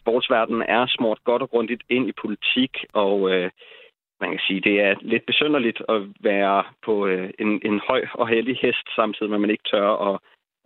sportsverdenen 0.00 0.62
er 0.62 0.86
smurt 0.86 1.20
godt 1.24 1.42
og 1.42 1.50
grundigt 1.50 1.82
ind 1.88 2.08
i 2.08 2.20
politik, 2.22 2.72
og 2.92 3.30
øh, 3.30 3.50
man 4.20 4.30
kan 4.30 4.40
sige, 4.46 4.60
det 4.60 4.80
er 4.80 4.94
lidt 5.00 5.26
besynderligt 5.26 5.82
at 5.88 6.00
være 6.20 6.64
på 6.86 7.06
øh, 7.06 7.30
en, 7.38 7.60
en 7.64 7.80
høj 7.88 8.02
og 8.14 8.28
heldig 8.28 8.56
hest, 8.62 8.86
samtidig 8.96 9.30
med 9.30 9.36
at 9.36 9.40
man 9.40 9.50
ikke 9.50 9.68
tør 9.70 9.90
at, 10.08 10.18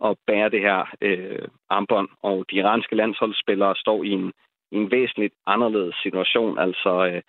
at 0.07 0.17
bære 0.27 0.49
det 0.49 0.61
her 0.61 0.79
øh, 1.01 1.47
armbånd. 1.69 2.09
Og 2.23 2.45
de 2.51 2.55
iranske 2.55 2.95
landsholdsspillere 2.95 3.75
står 3.75 4.03
i 4.03 4.09
en, 4.09 4.33
i 4.71 4.75
en 4.75 4.91
væsentligt 4.91 5.33
anderledes 5.45 5.95
situation. 6.03 6.59
Altså, 6.59 6.91
øh, 7.05 7.21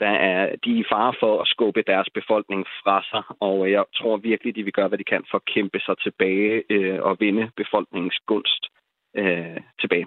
der 0.00 0.14
er, 0.30 0.56
de 0.64 0.70
er 0.70 0.80
i 0.80 0.84
fare 0.92 1.14
for 1.20 1.40
at 1.42 1.48
skubbe 1.48 1.82
deres 1.86 2.08
befolkning 2.14 2.66
fra 2.82 2.96
sig, 3.10 3.22
og 3.40 3.70
jeg 3.70 3.84
tror 3.98 4.16
virkelig, 4.16 4.56
de 4.56 4.62
vil 4.62 4.72
gøre, 4.72 4.88
hvad 4.88 4.98
de 4.98 5.10
kan 5.12 5.24
for 5.30 5.38
at 5.38 5.48
kæmpe 5.54 5.78
sig 5.80 5.94
tilbage 5.98 6.62
øh, 6.70 6.98
og 7.02 7.16
vinde 7.20 7.50
befolkningens 7.56 8.18
gunst 8.26 8.62
øh, 9.16 9.60
tilbage 9.80 10.06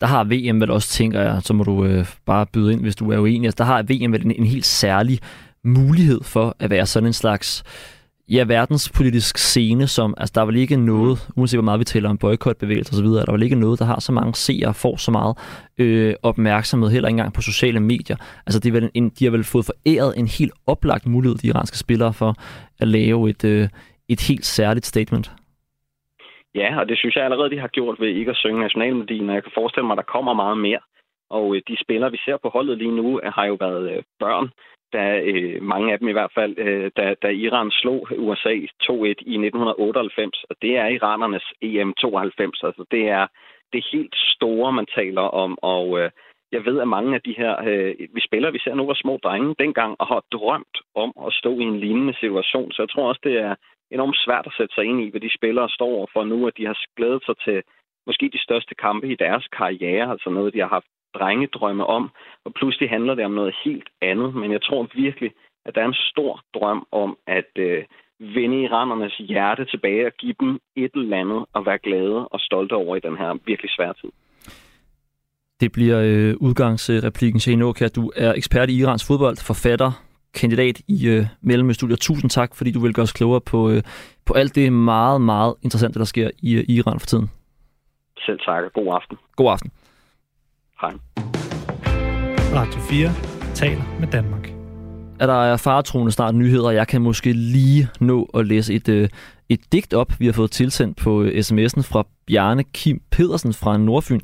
der 0.00 0.06
har 0.06 0.24
VM 0.24 0.60
vel 0.60 0.70
også, 0.70 0.88
tænker 0.88 1.20
jeg, 1.20 1.42
så 1.42 1.54
må 1.54 1.64
du 1.64 1.84
øh, 1.84 2.06
bare 2.26 2.46
byde 2.52 2.72
ind, 2.72 2.80
hvis 2.80 2.96
du 2.96 3.12
er 3.12 3.18
uenig. 3.18 3.46
Altså, 3.46 3.64
der 3.64 3.64
har 3.64 3.82
VM 3.82 4.12
vel 4.12 4.24
en, 4.24 4.30
en 4.30 4.46
helt 4.46 4.64
særlig 4.64 5.18
mulighed 5.64 6.20
for 6.24 6.56
at 6.58 6.70
være 6.70 6.86
sådan 6.86 7.06
en 7.06 7.12
slags 7.12 7.64
ja, 8.30 8.44
verdenspolitisk 8.44 9.38
scene, 9.38 9.86
som, 9.86 10.14
altså 10.18 10.32
der 10.34 10.40
er 10.40 10.46
vel 10.46 10.56
ikke 10.56 10.76
noget, 10.76 11.14
uanset 11.36 11.58
hvor 11.58 11.64
meget 11.64 11.80
vi 11.80 11.84
taler 11.84 12.08
om 12.10 12.18
boykotbevægelser 12.18 12.92
osv., 12.96 13.06
der 13.06 13.24
er 13.28 13.32
vel 13.32 13.42
ikke 13.42 13.60
noget, 13.64 13.78
der 13.78 13.84
har 13.84 14.00
så 14.00 14.12
mange 14.12 14.34
seere, 14.34 14.74
får 14.74 14.96
så 14.96 15.10
meget 15.10 15.34
øh, 15.78 16.14
opmærksomhed, 16.22 16.90
heller 16.90 17.08
ikke 17.08 17.18
engang 17.18 17.34
på 17.34 17.42
sociale 17.42 17.80
medier. 17.80 18.16
Altså 18.46 18.60
det 18.60 18.68
er 18.68 18.80
vel 18.80 18.90
en, 18.94 19.08
de 19.08 19.24
har 19.24 19.30
vel 19.30 19.44
fået 19.44 19.64
foræret 19.70 20.18
en 20.18 20.28
helt 20.38 20.54
oplagt 20.66 21.06
mulighed, 21.06 21.36
de 21.38 21.46
iranske 21.46 21.78
spillere, 21.78 22.12
for 22.12 22.30
at 22.82 22.88
lave 22.88 23.30
et, 23.30 23.44
øh, 23.44 23.68
et 24.08 24.20
helt 24.28 24.44
særligt 24.44 24.86
statement. 24.86 25.26
Ja, 26.54 26.80
og 26.80 26.88
det 26.88 26.98
synes 26.98 27.16
jeg 27.16 27.24
allerede, 27.24 27.50
de 27.50 27.60
har 27.60 27.68
gjort 27.68 28.00
ved 28.00 28.08
ikke 28.08 28.30
at 28.30 28.36
synge 28.36 28.60
nationalmelodien, 28.60 29.28
og 29.28 29.34
jeg 29.34 29.42
kan 29.42 29.52
forestille 29.54 29.86
mig, 29.86 29.94
at 29.94 30.02
der 30.02 30.12
kommer 30.14 30.32
meget 30.32 30.58
mere. 30.58 30.80
Og 31.30 31.56
øh, 31.56 31.62
de 31.68 31.76
spillere, 31.84 32.10
vi 32.10 32.20
ser 32.24 32.36
på 32.42 32.48
holdet 32.48 32.78
lige 32.78 32.96
nu, 32.96 33.20
har 33.24 33.44
jo 33.44 33.56
været 33.60 33.90
øh, 33.92 34.02
børn, 34.20 34.48
da 34.92 35.20
øh, 35.20 35.62
mange 35.62 35.92
af 35.92 35.98
dem 35.98 36.08
i 36.08 36.12
hvert 36.12 36.32
fald, 36.34 36.58
øh, 36.58 36.90
da, 36.96 37.14
da 37.22 37.28
Iran 37.28 37.70
slog 37.70 38.08
USA 38.18 38.54
2-1 38.54 39.04
i 39.04 39.36
1998, 39.46 40.44
og 40.50 40.56
det 40.62 40.76
er 40.76 40.86
iranernes 40.86 41.44
EM 41.62 41.94
92, 41.94 42.62
altså 42.62 42.84
det 42.90 43.08
er 43.08 43.26
det 43.72 43.86
helt 43.92 44.16
store, 44.34 44.72
man 44.72 44.86
taler 44.94 45.22
om, 45.22 45.58
og 45.62 46.00
øh, 46.00 46.10
jeg 46.52 46.64
ved, 46.64 46.80
at 46.80 46.88
mange 46.88 47.14
af 47.14 47.22
de 47.22 47.34
her, 47.38 47.52
øh, 47.68 47.94
vi 48.14 48.20
spiller, 48.20 48.50
vi 48.50 48.58
ser 48.58 48.74
nu 48.74 48.86
var 48.86 48.94
små 48.94 49.18
drenge 49.22 49.54
dengang, 49.58 49.96
og 49.98 50.06
har 50.06 50.22
drømt 50.32 50.76
om 50.94 51.12
at 51.26 51.32
stå 51.32 51.58
i 51.58 51.62
en 51.62 51.80
lignende 51.80 52.14
situation, 52.20 52.72
så 52.72 52.82
jeg 52.82 52.90
tror 52.90 53.08
også, 53.08 53.20
det 53.24 53.36
er 53.38 53.54
enormt 53.90 54.16
svært 54.24 54.46
at 54.46 54.56
sætte 54.56 54.74
sig 54.74 54.84
ind 54.84 55.00
i, 55.00 55.10
hvad 55.10 55.20
de 55.20 55.36
spillere 55.38 55.68
står 55.68 56.08
for 56.12 56.24
nu, 56.24 56.46
at 56.46 56.56
de 56.56 56.66
har 56.66 56.78
glædet 56.96 57.22
sig 57.26 57.36
til 57.44 57.62
måske 58.06 58.30
de 58.32 58.42
største 58.42 58.74
kampe 58.74 59.06
i 59.08 59.14
deres 59.14 59.46
karriere, 59.58 60.10
altså 60.10 60.30
noget, 60.30 60.54
de 60.54 60.60
har 60.60 60.68
haft 60.68 60.90
drengedrømme 61.14 61.86
om, 61.86 62.10
og 62.44 62.54
pludselig 62.54 62.90
handler 62.90 63.14
det 63.14 63.24
om 63.24 63.30
noget 63.30 63.54
helt 63.64 63.88
andet. 64.02 64.34
Men 64.34 64.52
jeg 64.52 64.62
tror 64.62 64.88
virkelig, 64.94 65.30
at 65.66 65.74
der 65.74 65.80
er 65.80 65.86
en 65.86 66.04
stor 66.10 66.40
drøm 66.54 66.86
om 66.92 67.18
at 67.26 67.52
øh, 67.56 67.84
vende 68.20 68.62
iranernes 68.62 69.16
hjerte 69.18 69.64
tilbage 69.64 70.06
og 70.06 70.12
give 70.12 70.34
dem 70.40 70.60
et 70.76 70.90
eller 70.94 71.16
andet 71.16 71.44
at 71.56 71.66
være 71.66 71.78
glade 71.78 72.28
og 72.28 72.40
stolte 72.40 72.72
over 72.72 72.96
i 72.96 73.00
den 73.00 73.16
her 73.16 73.38
virkelig 73.46 73.70
svære 73.70 73.94
tid. 73.94 74.10
Det 75.60 75.72
bliver 75.72 76.00
øh, 76.04 76.34
udgangsreplikken, 76.40 77.40
Shane 77.40 77.64
Oka. 77.64 77.88
Du 77.88 78.12
er 78.16 78.32
ekspert 78.32 78.70
i 78.70 78.78
Irans 78.80 79.06
fodbold, 79.08 79.36
forfatter, 79.46 79.90
kandidat 80.40 80.80
i 80.88 81.08
øh, 81.08 81.24
Mellemøststudier. 81.40 81.96
Tusind 81.96 82.30
tak, 82.30 82.54
fordi 82.54 82.70
du 82.72 82.80
vil 82.80 82.94
gøre 82.94 83.02
os 83.02 83.12
klogere 83.12 83.40
på, 83.40 83.70
øh, 83.70 83.82
på 84.26 84.34
alt 84.34 84.54
det 84.54 84.72
meget, 84.72 85.20
meget 85.20 85.54
interessante, 85.62 85.98
der 85.98 86.04
sker 86.04 86.30
i, 86.42 86.54
øh, 86.58 86.64
Iran 86.68 87.00
for 87.00 87.06
tiden. 87.06 87.30
Selv 88.26 88.38
tak, 88.38 88.72
god 88.72 88.94
aften. 88.94 89.16
God 89.36 89.52
aften. 89.52 89.70
Hej. 90.80 90.92
Radio 92.54 92.80
4 92.80 93.54
taler 93.54 93.98
med 94.00 94.08
Danmark. 94.08 94.48
Er 95.20 95.26
der 95.26 95.44
er 95.44 95.56
faretroende 95.56 96.12
snart 96.12 96.34
nyheder, 96.34 96.70
jeg 96.70 96.88
kan 96.88 97.02
måske 97.02 97.32
lige 97.32 97.88
nå 98.00 98.24
at 98.34 98.46
læse 98.46 98.74
et, 98.74 98.88
øh, 98.88 99.08
et 99.48 99.60
digt 99.72 99.94
op, 99.94 100.12
vi 100.20 100.26
har 100.26 100.32
fået 100.32 100.50
tilsendt 100.50 100.96
på 100.96 101.22
øh, 101.22 101.38
sms'en 101.38 101.82
fra 101.82 102.06
Bjarne 102.26 102.64
Kim 102.64 103.02
Pedersen 103.10 103.54
fra 103.54 103.76
Nordfyn. 103.76 104.20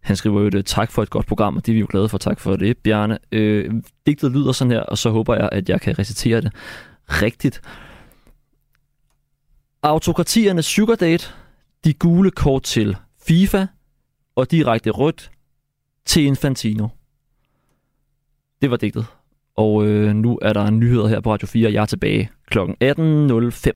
Han 0.00 0.16
skriver 0.16 0.40
jo 0.40 0.46
et 0.46 0.66
tak 0.66 0.90
for 0.90 1.02
et 1.02 1.10
godt 1.10 1.26
program, 1.26 1.56
og 1.56 1.66
det 1.66 1.72
er 1.72 1.74
vi 1.74 1.80
jo 1.80 1.86
glade 1.90 2.08
for. 2.08 2.18
Tak 2.18 2.40
for 2.40 2.56
det, 2.56 2.76
Bjarne. 2.76 3.18
Øh, 3.32 3.74
digtet 4.06 4.32
lyder 4.32 4.52
sådan 4.52 4.70
her, 4.70 4.80
og 4.80 4.98
så 4.98 5.10
håber 5.10 5.34
jeg, 5.34 5.48
at 5.52 5.68
jeg 5.68 5.80
kan 5.80 5.98
recitere 5.98 6.40
det 6.40 6.52
rigtigt. 7.08 7.60
Autokratiernes 9.82 10.66
sugar 10.66 10.94
date, 10.94 11.28
de 11.84 11.92
gule 11.92 12.30
kort 12.30 12.62
til 12.62 12.96
FIFA, 13.26 13.66
og 14.36 14.50
direkte 14.50 14.90
rødt 14.90 15.30
til 16.06 16.22
Infantino. 16.22 16.88
Det 18.62 18.70
var 18.70 18.76
digtet. 18.76 19.06
Og 19.56 19.86
øh, 19.86 20.14
nu 20.14 20.38
er 20.42 20.52
der 20.52 20.70
nyheder 20.70 21.08
her 21.08 21.20
på 21.20 21.32
Radio 21.32 21.46
4, 21.46 21.72
jeg 21.72 21.82
er 21.82 21.86
tilbage 21.86 22.30
kl. 22.50 22.58
18.05. 22.58 23.72